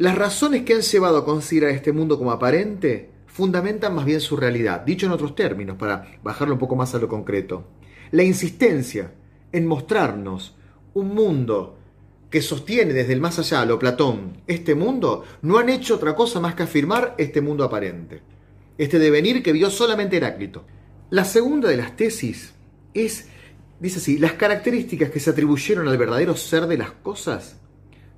las 0.00 0.16
razones 0.16 0.62
que 0.62 0.72
han 0.72 0.80
llevado 0.80 1.18
a 1.18 1.26
considerar 1.26 1.72
este 1.72 1.92
mundo 1.92 2.16
como 2.16 2.32
aparente 2.32 3.10
fundamentan 3.26 3.94
más 3.94 4.06
bien 4.06 4.22
su 4.22 4.34
realidad, 4.34 4.80
dicho 4.80 5.04
en 5.04 5.12
otros 5.12 5.34
términos, 5.34 5.76
para 5.76 6.18
bajarlo 6.22 6.54
un 6.54 6.58
poco 6.58 6.74
más 6.74 6.94
a 6.94 6.98
lo 6.98 7.06
concreto. 7.06 7.66
La 8.10 8.22
insistencia 8.22 9.12
en 9.52 9.66
mostrarnos 9.66 10.56
un 10.94 11.14
mundo 11.14 11.76
que 12.30 12.40
sostiene 12.40 12.94
desde 12.94 13.12
el 13.12 13.20
más 13.20 13.38
allá, 13.40 13.66
lo 13.66 13.78
Platón, 13.78 14.38
este 14.46 14.74
mundo, 14.74 15.24
no 15.42 15.58
han 15.58 15.68
hecho 15.68 15.96
otra 15.96 16.16
cosa 16.16 16.40
más 16.40 16.54
que 16.54 16.62
afirmar 16.62 17.14
este 17.18 17.42
mundo 17.42 17.62
aparente, 17.62 18.22
este 18.78 18.98
devenir 18.98 19.42
que 19.42 19.52
vio 19.52 19.68
solamente 19.68 20.16
Heráclito. 20.16 20.64
La 21.10 21.26
segunda 21.26 21.68
de 21.68 21.76
las 21.76 21.94
tesis 21.96 22.54
es 22.94 23.28
Dice 23.78 23.98
así, 23.98 24.18
las 24.18 24.32
características 24.32 25.10
que 25.10 25.20
se 25.20 25.30
atribuyeron 25.30 25.88
al 25.88 25.96
verdadero 25.96 26.36
ser 26.36 26.66
de 26.66 26.76
las 26.76 26.90
cosas 26.90 27.58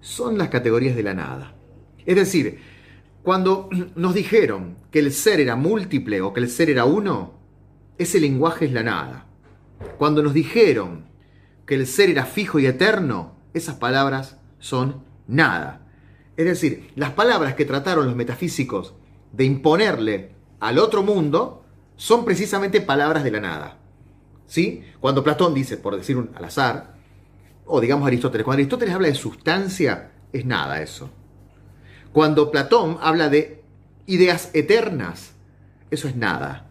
son 0.00 0.36
las 0.36 0.48
categorías 0.48 0.96
de 0.96 1.04
la 1.04 1.14
nada. 1.14 1.56
Es 2.06 2.16
decir, 2.16 2.60
cuando 3.22 3.68
nos 3.94 4.14
dijeron 4.14 4.76
que 4.90 4.98
el 4.98 5.12
ser 5.12 5.40
era 5.40 5.56
múltiple 5.56 6.20
o 6.20 6.32
que 6.32 6.40
el 6.40 6.48
ser 6.48 6.70
era 6.70 6.84
uno, 6.84 7.34
ese 7.98 8.20
lenguaje 8.20 8.64
es 8.66 8.72
la 8.72 8.82
nada. 8.82 9.26
Cuando 9.98 10.22
nos 10.22 10.34
dijeron 10.34 11.06
que 11.66 11.76
el 11.76 11.86
ser 11.86 12.10
era 12.10 12.24
fijo 12.24 12.58
y 12.58 12.66
eterno, 12.66 13.36
esas 13.54 13.76
palabras 13.76 14.38
son 14.58 15.04
nada. 15.26 15.86
Es 16.36 16.46
decir, 16.46 16.90
las 16.96 17.10
palabras 17.10 17.54
que 17.54 17.64
trataron 17.64 18.06
los 18.06 18.16
metafísicos 18.16 18.94
de 19.32 19.44
imponerle 19.44 20.32
al 20.60 20.78
otro 20.78 21.02
mundo 21.02 21.64
son 21.96 22.24
precisamente 22.24 22.80
palabras 22.80 23.22
de 23.24 23.30
la 23.30 23.40
nada. 23.40 23.78
¿Sí? 24.46 24.82
Cuando 25.00 25.22
Platón 25.22 25.54
dice, 25.54 25.76
por 25.76 25.96
decir 25.96 26.16
un, 26.16 26.30
al 26.34 26.44
azar, 26.44 26.96
o 27.64 27.80
digamos 27.80 28.06
Aristóteles, 28.06 28.44
cuando 28.44 28.60
Aristóteles 28.60 28.94
habla 28.94 29.08
de 29.08 29.14
sustancia, 29.14 30.12
es 30.32 30.44
nada 30.44 30.82
eso. 30.82 31.10
Cuando 32.12 32.50
Platón 32.50 32.98
habla 33.00 33.28
de 33.28 33.62
ideas 34.06 34.50
eternas, 34.52 35.32
eso 35.90 36.08
es 36.08 36.16
nada. 36.16 36.68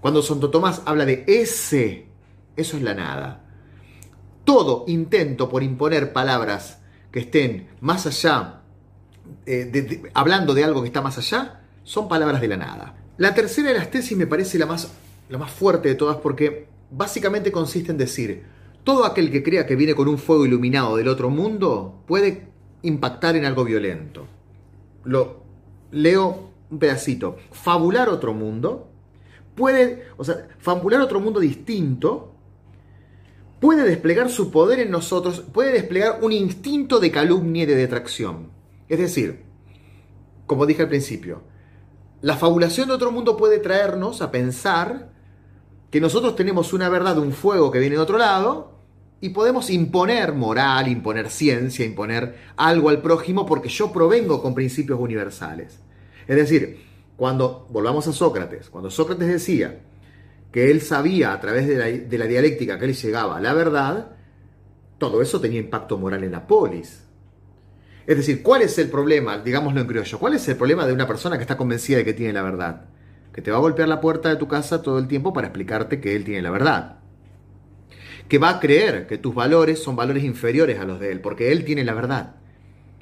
Cuando 0.00 0.22
Santo 0.22 0.50
Tomás 0.50 0.82
habla 0.84 1.06
de 1.06 1.24
ese, 1.26 2.06
eso 2.56 2.76
es 2.76 2.82
la 2.82 2.94
nada. 2.94 3.44
Todo 4.44 4.84
intento 4.86 5.48
por 5.48 5.62
imponer 5.62 6.12
palabras 6.12 6.80
que 7.10 7.20
estén 7.20 7.68
más 7.80 8.06
allá, 8.06 8.60
eh, 9.46 10.02
hablando 10.12 10.52
de 10.52 10.64
algo 10.64 10.82
que 10.82 10.88
está 10.88 11.00
más 11.00 11.16
allá, 11.16 11.62
son 11.82 12.08
palabras 12.08 12.40
de 12.40 12.48
la 12.48 12.56
nada. 12.56 12.96
La 13.16 13.32
tercera 13.32 13.68
de 13.68 13.78
las 13.78 13.90
tesis 13.90 14.18
me 14.18 14.26
parece 14.26 14.58
la 14.58 14.66
más, 14.66 14.92
la 15.28 15.38
más 15.38 15.50
fuerte 15.50 15.88
de 15.88 15.94
todas 15.94 16.16
porque 16.16 16.66
básicamente 16.90 17.52
consiste 17.52 17.92
en 17.92 17.98
decir, 17.98 18.44
todo 18.82 19.06
aquel 19.06 19.30
que 19.30 19.42
crea 19.42 19.66
que 19.66 19.76
viene 19.76 19.94
con 19.94 20.08
un 20.08 20.18
fuego 20.18 20.44
iluminado 20.44 20.96
del 20.96 21.08
otro 21.08 21.30
mundo 21.30 22.02
puede 22.06 22.48
impactar 22.82 23.36
en 23.36 23.46
algo 23.46 23.64
violento. 23.64 24.26
Lo 25.04 25.42
leo 25.90 26.50
un 26.70 26.78
pedacito, 26.78 27.36
fabular 27.52 28.08
otro 28.08 28.34
mundo, 28.34 28.90
puede, 29.54 30.04
o 30.16 30.24
sea, 30.24 30.48
fabular 30.58 31.00
otro 31.00 31.20
mundo 31.20 31.40
distinto, 31.40 32.34
puede 33.60 33.84
desplegar 33.84 34.30
su 34.30 34.50
poder 34.50 34.80
en 34.80 34.90
nosotros, 34.90 35.40
puede 35.52 35.72
desplegar 35.72 36.18
un 36.22 36.32
instinto 36.32 37.00
de 37.00 37.10
calumnia 37.10 37.62
y 37.62 37.66
de 37.66 37.76
detracción. 37.76 38.50
Es 38.88 38.98
decir, 38.98 39.44
como 40.46 40.66
dije 40.66 40.82
al 40.82 40.88
principio, 40.88 41.42
la 42.20 42.36
fabulación 42.36 42.88
de 42.88 42.94
otro 42.94 43.12
mundo 43.12 43.36
puede 43.36 43.58
traernos 43.58 44.22
a 44.22 44.30
pensar 44.30 45.12
que 45.90 46.00
nosotros 46.00 46.34
tenemos 46.36 46.72
una 46.72 46.88
verdad, 46.88 47.18
un 47.18 47.32
fuego 47.32 47.70
que 47.70 47.78
viene 47.78 47.96
de 47.96 48.02
otro 48.02 48.18
lado, 48.18 48.73
y 49.20 49.30
podemos 49.30 49.70
imponer 49.70 50.34
moral, 50.34 50.88
imponer 50.88 51.30
ciencia, 51.30 51.84
imponer 51.84 52.36
algo 52.56 52.90
al 52.90 53.00
prójimo 53.00 53.46
porque 53.46 53.68
yo 53.68 53.92
provengo 53.92 54.42
con 54.42 54.54
principios 54.54 55.00
universales. 55.00 55.78
Es 56.26 56.36
decir, 56.36 56.84
cuando 57.16 57.66
volvamos 57.70 58.06
a 58.08 58.12
Sócrates, 58.12 58.68
cuando 58.68 58.90
Sócrates 58.90 59.28
decía 59.28 59.80
que 60.50 60.70
él 60.70 60.80
sabía 60.80 61.32
a 61.32 61.40
través 61.40 61.66
de 61.66 62.18
la, 62.18 62.26
dialéctica 62.26 62.78
que 62.78 62.84
él 62.84 62.94
llegaba 62.94 63.36
a 63.36 63.40
la 63.40 63.54
verdad, 63.54 64.12
todo 64.98 65.22
eso 65.22 65.40
tenía 65.40 65.60
impacto 65.60 65.98
moral 65.98 66.24
en 66.24 66.32
la 66.32 66.46
polis. 66.46 67.04
Es 68.06 68.16
decir, 68.16 68.42
¿cuál 68.42 68.62
es 68.62 68.78
el 68.78 68.90
problema, 68.90 69.38
digámoslo 69.38 69.80
en 69.80 69.86
criollo, 69.86 70.18
cuál 70.18 70.34
es 70.34 70.46
el 70.48 70.56
problema 70.56 70.86
de 70.86 70.92
una 70.92 71.06
persona 71.06 71.36
que 71.36 71.42
está 71.42 71.56
convencida 71.56 71.98
de 71.98 72.04
que 72.04 72.12
tiene 72.12 72.32
la 72.32 72.42
verdad? 72.42 72.86
Que 73.32 73.42
te 73.42 73.50
va 73.50 73.56
a 73.56 73.60
golpear 73.60 73.88
la 73.88 74.00
puerta 74.00 74.28
de 74.28 74.36
tu 74.36 74.46
casa 74.46 74.82
todo 74.82 74.98
el 74.98 75.08
tiempo 75.08 75.32
para 75.32 75.48
explicarte 75.48 76.00
que 76.00 76.14
él 76.14 76.24
tiene 76.24 76.42
la 76.42 76.50
verdad. 76.50 76.98
Que 78.28 78.38
va 78.38 78.50
a 78.50 78.60
creer 78.60 79.06
que 79.06 79.18
tus 79.18 79.34
valores 79.34 79.82
son 79.82 79.96
valores 79.96 80.24
inferiores 80.24 80.78
a 80.80 80.84
los 80.84 80.98
de 81.00 81.12
él, 81.12 81.20
porque 81.20 81.52
él 81.52 81.64
tiene 81.64 81.84
la 81.84 81.94
verdad. 81.94 82.36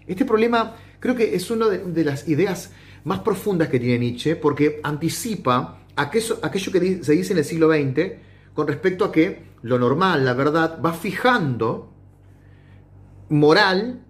Este 0.06 0.24
problema 0.24 0.76
creo 1.00 1.14
que 1.14 1.34
es 1.34 1.50
una 1.50 1.68
de 1.68 2.04
las 2.04 2.28
ideas 2.28 2.72
más 3.04 3.20
profundas 3.20 3.68
que 3.68 3.80
tiene 3.80 3.98
Nietzsche, 3.98 4.36
porque 4.36 4.80
anticipa 4.82 5.80
aquello, 5.96 6.40
que 6.72 7.02
se 7.02 7.12
dice 7.12 7.32
en 7.32 7.38
el 7.38 7.44
siglo 7.44 7.68
XX 7.70 8.12
con 8.54 8.66
respecto 8.66 9.04
a 9.04 9.12
que 9.12 9.52
lo 9.62 9.78
normal, 9.78 10.24
la 10.24 10.34
verdad, 10.34 10.80
va 10.84 10.92
fijando 10.92 11.92
moral 13.28 14.04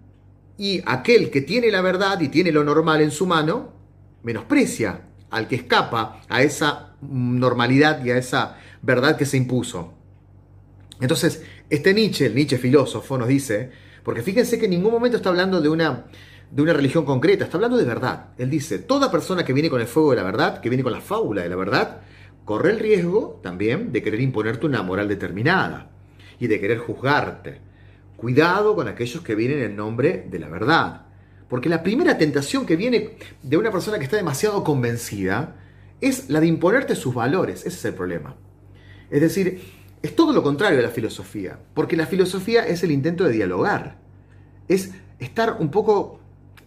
y 0.57 0.81
aquel 0.85 1.29
que 1.31 1.41
tiene 1.41 1.71
la 1.71 1.81
verdad 1.81 2.19
y 2.21 2.29
tiene 2.29 2.51
lo 2.51 2.63
normal 2.63 3.01
en 3.01 3.11
su 3.11 3.25
mano, 3.25 3.73
menosprecia 4.23 5.07
al 5.29 5.47
que 5.47 5.55
escapa 5.55 6.21
a 6.29 6.41
esa 6.43 6.95
normalidad 7.01 8.03
y 8.03 8.11
a 8.11 8.17
esa 8.17 8.57
verdad 8.81 9.17
que 9.17 9.25
se 9.25 9.37
impuso. 9.37 9.93
Entonces, 11.03 11.43
este 11.69 11.93
Nietzsche, 11.93 12.27
el 12.27 12.33
Nietzsche 12.33 12.57
filósofo, 12.57 13.17
nos 13.17 13.27
dice, 13.27 13.69
porque 14.03 14.21
fíjense 14.21 14.57
que 14.57 14.65
en 14.65 14.71
ningún 14.71 14.93
momento 14.93 15.17
está 15.17 15.27
hablando 15.27 15.59
de 15.59 15.67
una 15.67 16.05
de 16.49 16.61
una 16.61 16.71
religión 16.71 17.03
concreta, 17.03 17.43
está 17.43 17.57
hablando 17.57 17.75
de 17.75 17.83
verdad. 17.83 18.27
Él 18.37 18.49
dice, 18.49 18.79
toda 18.79 19.11
persona 19.11 19.43
que 19.43 19.51
viene 19.51 19.69
con 19.69 19.81
el 19.81 19.87
fuego 19.87 20.11
de 20.11 20.15
la 20.15 20.23
verdad, 20.23 20.61
que 20.61 20.69
viene 20.69 20.81
con 20.81 20.93
la 20.93 21.01
fábula 21.01 21.41
de 21.41 21.49
la 21.49 21.57
verdad, 21.57 22.01
corre 22.45 22.71
el 22.71 22.79
riesgo 22.79 23.41
también 23.43 23.91
de 23.91 24.01
querer 24.01 24.21
imponerte 24.21 24.65
una 24.65 24.81
moral 24.81 25.09
determinada 25.09 25.91
y 26.39 26.47
de 26.47 26.61
querer 26.61 26.77
juzgarte. 26.77 27.59
Cuidado 28.15 28.73
con 28.73 28.87
aquellos 28.87 29.23
que 29.23 29.35
vienen 29.35 29.59
en 29.59 29.75
nombre 29.75 30.25
de 30.29 30.39
la 30.39 30.47
verdad. 30.47 31.07
Porque 31.49 31.67
la 31.67 31.83
primera 31.83 32.17
tentación 32.17 32.65
que 32.65 32.77
viene 32.77 33.17
de 33.41 33.57
una 33.57 33.71
persona 33.71 33.97
que 33.97 34.05
está 34.05 34.15
demasiado 34.15 34.63
convencida 34.63 35.57
es 35.99 36.29
la 36.29 36.39
de 36.39 36.47
imponerte 36.47 36.95
sus 36.95 37.13
valores. 37.13 37.65
Ese 37.65 37.77
es 37.77 37.85
el 37.85 37.93
problema. 37.93 38.37
Es 39.09 39.19
decir, 39.19 39.82
es 40.03 40.15
todo 40.15 40.33
lo 40.33 40.43
contrario 40.43 40.77
de 40.77 40.83
la 40.83 40.89
filosofía. 40.89 41.57
Porque 41.73 41.95
la 41.95 42.05
filosofía 42.05 42.67
es 42.67 42.83
el 42.83 42.91
intento 42.91 43.23
de 43.23 43.31
dialogar. 43.31 43.95
Es 44.67 44.91
estar 45.17 45.57
un 45.59 45.71
poco 45.71 46.19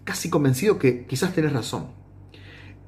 casi 0.04 0.30
convencido 0.30 0.78
que 0.78 1.04
quizás 1.04 1.34
tenés 1.34 1.52
razón. 1.52 1.88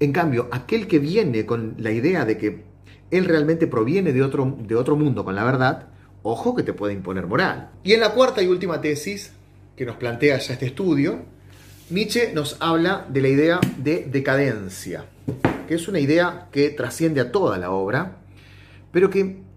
En 0.00 0.12
cambio, 0.12 0.48
aquel 0.50 0.86
que 0.86 0.98
viene 0.98 1.44
con 1.44 1.74
la 1.78 1.90
idea 1.90 2.24
de 2.24 2.38
que 2.38 2.64
él 3.10 3.26
realmente 3.26 3.66
proviene 3.66 4.12
de 4.12 4.22
otro, 4.22 4.56
de 4.58 4.74
otro 4.74 4.96
mundo 4.96 5.24
con 5.24 5.34
la 5.34 5.44
verdad, 5.44 5.88
ojo 6.22 6.54
que 6.54 6.62
te 6.62 6.72
puede 6.72 6.94
imponer 6.94 7.26
moral. 7.26 7.70
Y 7.84 7.92
en 7.92 8.00
la 8.00 8.14
cuarta 8.14 8.42
y 8.42 8.46
última 8.46 8.80
tesis 8.80 9.32
que 9.76 9.84
nos 9.84 9.96
plantea 9.96 10.38
ya 10.38 10.54
este 10.54 10.66
estudio, 10.66 11.24
Nietzsche 11.90 12.32
nos 12.32 12.56
habla 12.60 13.06
de 13.08 13.20
la 13.20 13.28
idea 13.28 13.60
de 13.76 14.06
decadencia, 14.10 15.04
que 15.66 15.74
es 15.74 15.88
una 15.88 16.00
idea 16.00 16.48
que 16.52 16.70
trasciende 16.70 17.20
a 17.20 17.32
toda 17.32 17.58
la 17.58 17.70
obra, 17.70 18.18
pero 18.92 19.10
que 19.10 19.47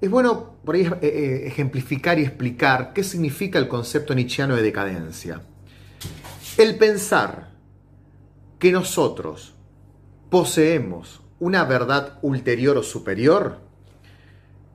es 0.00 0.10
bueno 0.10 0.56
por 0.64 0.76
ahí 0.76 0.82
eh, 0.82 0.98
eh, 1.02 1.46
ejemplificar 1.46 2.18
y 2.18 2.22
explicar 2.22 2.92
qué 2.92 3.02
significa 3.02 3.58
el 3.58 3.68
concepto 3.68 4.14
nietzscheano 4.14 4.54
de 4.54 4.62
decadencia. 4.62 5.42
El 6.56 6.76
pensar 6.76 7.50
que 8.58 8.72
nosotros 8.72 9.54
poseemos 10.30 11.22
una 11.40 11.64
verdad 11.64 12.18
ulterior 12.22 12.76
o 12.76 12.82
superior 12.82 13.60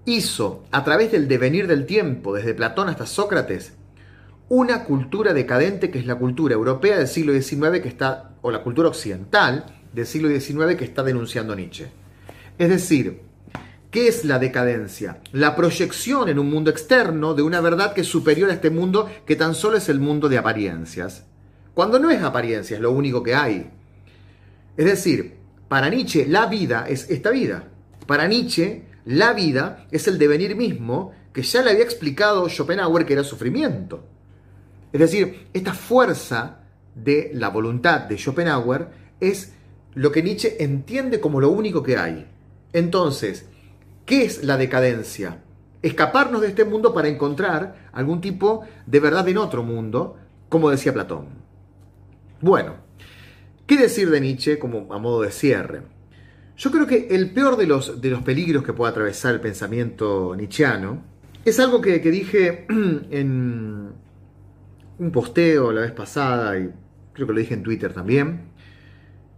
hizo, 0.06 0.64
a 0.72 0.84
través 0.84 1.12
del 1.12 1.28
devenir 1.28 1.68
del 1.68 1.86
tiempo, 1.86 2.34
desde 2.34 2.54
Platón 2.54 2.90
hasta 2.90 3.06
Sócrates, 3.06 3.74
una 4.50 4.84
cultura 4.84 5.34
decadente 5.34 5.90
que 5.90 6.00
es 6.00 6.06
la 6.06 6.16
cultura 6.16 6.54
europea 6.54 6.98
del 6.98 7.08
siglo 7.08 7.34
XIX 7.34 7.82
que 7.82 7.88
está, 7.88 8.36
o 8.42 8.52
la 8.52 8.62
cultura 8.62 8.90
occidental 8.90 9.66
del 9.94 10.06
siglo 10.06 10.30
XIX 10.30 10.76
que 10.76 10.84
está 10.84 11.04
denunciando 11.04 11.56
Nietzsche. 11.56 11.88
Es 12.58 12.70
decir, 12.70 13.22
¿qué 13.94 14.08
es 14.08 14.26
la 14.26 14.40
decadencia? 14.40 15.20
La 15.32 15.56
proyección 15.56 16.28
en 16.28 16.40
un 16.40 16.50
mundo 16.50 16.72
externo 16.72 17.36
de 17.36 17.44
una 17.44 17.62
verdad 17.62 17.94
que 17.94 18.02
es 18.02 18.08
superior 18.08 18.50
a 18.50 18.54
este 18.54 18.72
mundo 18.72 19.08
que 19.24 19.36
tan 19.36 19.54
solo 19.54 19.78
es 19.78 19.88
el 19.88 20.00
mundo 20.00 20.28
de 20.28 20.40
apariencias. 20.40 21.26
Cuando 21.76 22.00
no 22.00 22.10
es 22.10 22.24
apariencia, 22.24 22.76
es 22.76 22.82
lo 22.82 22.92
único 22.92 23.22
que 23.22 23.36
hay. 23.36 23.70
Es 24.76 24.86
decir, 24.86 25.36
para 25.68 25.90
Nietzsche 25.90 26.26
la 26.26 26.48
vida 26.48 26.86
es 26.90 27.08
esta 27.12 27.30
vida. 27.30 27.66
Para 28.08 28.28
Nietzsche 28.28 28.84
la 29.06 29.34
vida 29.34 29.86
es 29.92 30.08
el 30.08 30.18
devenir 30.18 30.56
mismo 30.56 31.14
que 31.32 31.44
ya 31.44 31.62
le 31.62 31.70
había 31.70 31.84
explicado 31.84 32.50
Schopenhauer 32.50 33.06
que 33.06 33.14
era 33.14 33.24
sufrimiento. 33.24 34.04
Es 34.92 35.02
decir, 35.02 35.50
esta 35.54 35.76
fuerza 35.76 36.62
de 36.96 37.30
la 37.36 37.50
voluntad 37.50 38.02
de 38.02 38.18
Schopenhauer 38.18 38.88
es 39.20 39.54
lo 39.94 40.12
que 40.12 40.24
Nietzsche 40.24 40.64
entiende 40.64 41.20
como 41.20 41.40
lo 41.40 41.52
único 41.52 41.84
que 41.84 41.98
hay. 41.98 42.28
Entonces, 42.74 43.46
¿qué 44.06 44.26
es 44.26 44.44
la 44.44 44.58
decadencia? 44.58 45.44
Escaparnos 45.82 46.42
de 46.42 46.48
este 46.48 46.66
mundo 46.66 46.94
para 46.94 47.08
encontrar 47.08 47.90
algún 47.92 48.22
tipo 48.22 48.64
de 48.86 49.00
verdad 49.00 49.28
en 49.28 49.38
otro 49.38 49.64
mundo, 49.64 50.18
como 50.50 50.70
decía 50.70 50.94
Platón. 50.94 51.28
Bueno, 52.42 52.76
¿qué 53.66 53.78
decir 53.78 54.10
de 54.10 54.22
Nietzsche 54.22 54.60
como 54.60 54.94
a 54.94 54.98
modo 54.98 55.22
de 55.22 55.32
cierre? 55.32 55.82
Yo 56.56 56.72
creo 56.72 56.86
que 56.86 57.08
el 57.10 57.32
peor 57.32 57.58
de 57.58 57.66
los, 57.66 58.00
de 58.00 58.10
los 58.10 58.22
peligros 58.22 58.64
que 58.64 58.74
puede 58.74 58.92
atravesar 58.92 59.34
el 59.34 59.42
pensamiento 59.42 60.36
nietzscheano 60.36 61.04
es 61.46 61.60
algo 61.60 61.82
que, 61.82 62.00
dije 62.00 62.66
en 62.70 63.92
un 65.00 65.12
posteo 65.12 65.72
la 65.72 65.82
vez 65.82 65.92
pasada 65.92 66.58
y 66.58 66.72
creo 67.14 67.28
que 67.28 67.34
lo 67.34 67.40
dije 67.40 67.54
en 67.54 67.64
Twitter 67.64 67.94
también. 67.94 68.52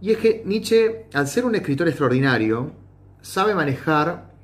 Y 0.00 0.12
es 0.12 0.18
que 0.18 0.42
Nietzsche, 0.44 1.06
al 1.14 1.26
ser 1.26 1.46
un 1.46 1.54
escritor 1.54 1.88
extraordinario, 1.88 2.72
sabe 3.22 3.54
manejar 3.54 4.35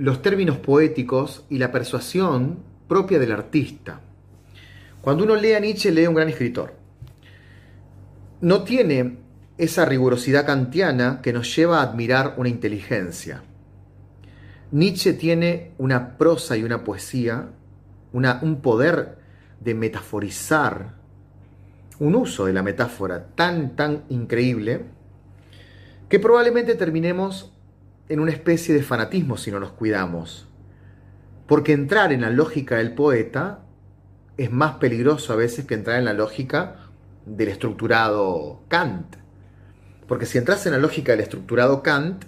los 0.00 0.22
términos 0.22 0.58
poéticos 0.58 1.44
y 1.48 1.58
la 1.58 1.70
persuasión 1.70 2.58
propia 2.88 3.18
del 3.18 3.32
artista. 3.32 4.00
Cuando 5.00 5.24
uno 5.24 5.36
lee 5.36 5.52
a 5.52 5.60
Nietzsche, 5.60 5.90
lee 5.90 6.04
a 6.04 6.08
un 6.08 6.16
gran 6.16 6.28
escritor 6.28 6.80
no 8.40 8.62
tiene 8.64 9.18
esa 9.58 9.84
rigurosidad 9.84 10.46
kantiana 10.46 11.20
que 11.22 11.32
nos 11.32 11.54
lleva 11.54 11.80
a 11.80 11.82
admirar 11.82 12.34
una 12.38 12.48
inteligencia. 12.48 13.42
Nietzsche 14.72 15.12
tiene 15.12 15.72
una 15.78 16.16
prosa 16.16 16.56
y 16.56 16.62
una 16.62 16.84
poesía, 16.84 17.50
un 18.12 18.60
poder 18.62 19.18
de 19.60 19.74
metaforizar, 19.74 20.94
un 21.98 22.14
uso 22.14 22.46
de 22.46 22.54
la 22.54 22.62
metáfora 22.62 23.26
tan, 23.34 23.76
tan 23.76 24.04
increíble, 24.08 24.86
que 26.08 26.18
probablemente 26.18 26.76
terminemos 26.76 27.49
en 28.10 28.18
una 28.18 28.32
especie 28.32 28.74
de 28.74 28.82
fanatismo 28.82 29.36
si 29.36 29.52
no 29.52 29.60
nos 29.60 29.70
cuidamos. 29.70 30.48
Porque 31.46 31.72
entrar 31.72 32.12
en 32.12 32.22
la 32.22 32.30
lógica 32.30 32.76
del 32.76 32.92
poeta 32.92 33.60
es 34.36 34.50
más 34.50 34.74
peligroso 34.74 35.32
a 35.32 35.36
veces 35.36 35.64
que 35.64 35.74
entrar 35.74 35.96
en 35.96 36.06
la 36.06 36.12
lógica 36.12 36.90
del 37.24 37.48
estructurado 37.48 38.64
Kant. 38.66 39.14
Porque 40.08 40.26
si 40.26 40.38
entras 40.38 40.66
en 40.66 40.72
la 40.72 40.78
lógica 40.78 41.12
del 41.12 41.20
estructurado 41.20 41.84
Kant, 41.84 42.24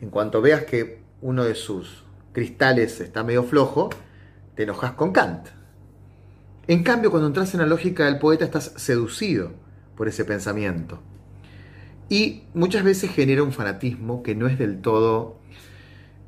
en 0.00 0.10
cuanto 0.10 0.40
veas 0.40 0.64
que 0.64 1.02
uno 1.20 1.42
de 1.42 1.56
sus 1.56 2.04
cristales 2.32 3.00
está 3.00 3.24
medio 3.24 3.42
flojo, 3.42 3.90
te 4.54 4.62
enojas 4.62 4.92
con 4.92 5.10
Kant. 5.10 5.48
En 6.68 6.84
cambio, 6.84 7.10
cuando 7.10 7.26
entras 7.26 7.52
en 7.54 7.60
la 7.60 7.66
lógica 7.66 8.04
del 8.04 8.20
poeta, 8.20 8.44
estás 8.44 8.74
seducido 8.76 9.54
por 9.96 10.06
ese 10.06 10.24
pensamiento. 10.24 11.02
Y 12.08 12.42
muchas 12.54 12.84
veces 12.84 13.10
genera 13.10 13.42
un 13.42 13.52
fanatismo 13.52 14.22
que 14.22 14.34
no 14.34 14.46
es 14.46 14.58
del 14.58 14.80
todo 14.80 15.38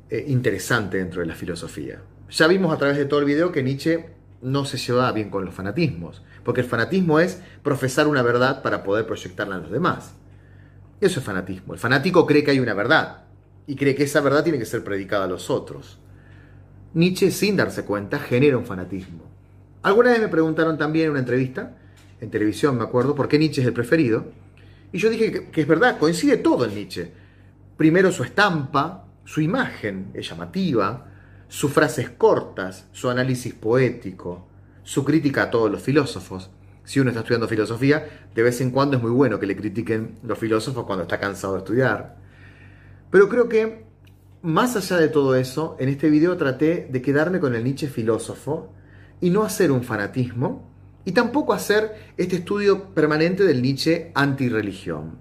eh, 0.09 0.25
interesante 0.27 0.97
dentro 0.97 1.21
de 1.21 1.27
la 1.27 1.35
filosofía. 1.35 2.01
Ya 2.29 2.47
vimos 2.47 2.73
a 2.73 2.77
través 2.77 2.97
de 2.97 3.05
todo 3.05 3.19
el 3.19 3.25
video 3.25 3.51
que 3.51 3.63
Nietzsche 3.63 4.09
no 4.41 4.65
se 4.65 4.77
lleva 4.77 5.11
bien 5.11 5.29
con 5.29 5.45
los 5.45 5.53
fanatismos, 5.53 6.21
porque 6.43 6.61
el 6.61 6.67
fanatismo 6.67 7.19
es 7.19 7.41
profesar 7.63 8.07
una 8.07 8.21
verdad 8.21 8.61
para 8.61 8.83
poder 8.83 9.05
proyectarla 9.05 9.55
a 9.55 9.59
los 9.59 9.71
demás. 9.71 10.13
Eso 11.01 11.19
es 11.19 11.25
fanatismo. 11.25 11.73
El 11.73 11.79
fanático 11.79 12.25
cree 12.25 12.43
que 12.43 12.51
hay 12.51 12.59
una 12.59 12.73
verdad 12.73 13.23
y 13.67 13.75
cree 13.75 13.95
que 13.95 14.03
esa 14.03 14.21
verdad 14.21 14.43
tiene 14.43 14.59
que 14.59 14.65
ser 14.65 14.83
predicada 14.83 15.25
a 15.25 15.27
los 15.27 15.49
otros. 15.49 15.99
Nietzsche, 16.93 17.31
sin 17.31 17.55
darse 17.55 17.85
cuenta, 17.85 18.19
genera 18.19 18.57
un 18.57 18.65
fanatismo. 18.65 19.23
Alguna 19.81 20.11
vez 20.11 20.19
me 20.19 20.27
preguntaron 20.27 20.77
también 20.77 21.05
en 21.05 21.11
una 21.11 21.19
entrevista, 21.19 21.77
en 22.19 22.31
televisión 22.31 22.77
me 22.77 22.83
acuerdo, 22.83 23.15
por 23.15 23.27
qué 23.27 23.39
Nietzsche 23.39 23.61
es 23.61 23.67
el 23.67 23.73
preferido. 23.73 24.25
Y 24.91 24.97
yo 24.97 25.09
dije 25.09 25.49
que, 25.51 25.61
es 25.61 25.67
verdad, 25.67 25.97
coincide 25.99 26.37
todo 26.37 26.65
en 26.65 26.73
Nietzsche. 26.73 27.11
Primero 27.77 28.11
su 28.11 28.23
estampa, 28.23 29.05
su 29.23 29.41
imagen 29.41 30.11
es 30.13 30.29
llamativa, 30.29 31.05
sus 31.47 31.71
frases 31.71 32.09
cortas, 32.11 32.87
su 32.91 33.09
análisis 33.09 33.53
poético, 33.53 34.47
su 34.83 35.05
crítica 35.05 35.43
a 35.43 35.51
todos 35.51 35.71
los 35.71 35.81
filósofos. 35.81 36.49
Si 36.83 36.99
uno 36.99 37.09
está 37.09 37.21
estudiando 37.21 37.47
filosofía, 37.47 38.27
de 38.33 38.41
vez 38.41 38.61
en 38.61 38.71
cuando 38.71 38.97
es 38.97 39.03
muy 39.03 39.11
bueno 39.11 39.39
que 39.39 39.45
le 39.45 39.55
critiquen 39.55 40.17
los 40.23 40.39
filósofos 40.39 40.85
cuando 40.85 41.03
está 41.03 41.19
cansado 41.19 41.53
de 41.53 41.59
estudiar. 41.59 42.17
Pero 43.11 43.29
creo 43.29 43.47
que, 43.47 43.85
más 44.41 44.75
allá 44.75 44.97
de 44.97 45.09
todo 45.09 45.35
eso, 45.35 45.75
en 45.79 45.89
este 45.89 46.09
video 46.09 46.35
traté 46.37 46.87
de 46.91 47.01
quedarme 47.01 47.39
con 47.39 47.53
el 47.53 47.63
Nietzsche 47.63 47.87
filósofo 47.87 48.73
y 49.21 49.29
no 49.29 49.43
hacer 49.43 49.71
un 49.71 49.83
fanatismo 49.83 50.68
y 51.05 51.11
tampoco 51.11 51.53
hacer 51.53 52.13
este 52.17 52.37
estudio 52.37 52.93
permanente 52.93 53.43
del 53.43 53.61
Nietzsche 53.61 54.11
antirreligión, 54.15 55.19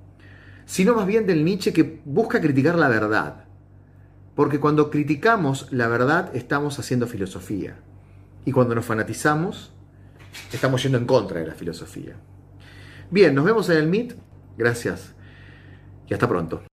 sino 0.66 0.95
más 0.95 1.07
bien 1.07 1.26
del 1.26 1.45
Nietzsche 1.45 1.72
que 1.72 2.01
busca 2.05 2.41
criticar 2.41 2.76
la 2.76 2.89
verdad, 2.89 3.45
porque 4.35 4.61
cuando 4.61 4.91
criticamos 4.91 5.72
la 5.72 5.89
verdad 5.89 6.35
estamos 6.35 6.79
haciendo 6.79 7.07
filosofía. 7.07 7.76
Y 8.45 8.53
cuando 8.53 8.74
nos 8.74 8.87
fanatizamos, 8.87 9.72
estamos 10.53 10.83
yendo 10.83 10.99
en 10.99 11.07
contra 11.07 11.41
de 11.41 11.47
la 11.47 11.55
filosofía. 11.55 12.14
Bien, 13.11 13.35
nos 13.35 13.45
vemos 13.45 13.68
en 13.68 13.79
el 13.79 13.89
Meet. 13.89 14.14
Gracias. 14.57 15.14
Y 16.09 16.14
hasta 16.14 16.29
pronto. 16.29 16.62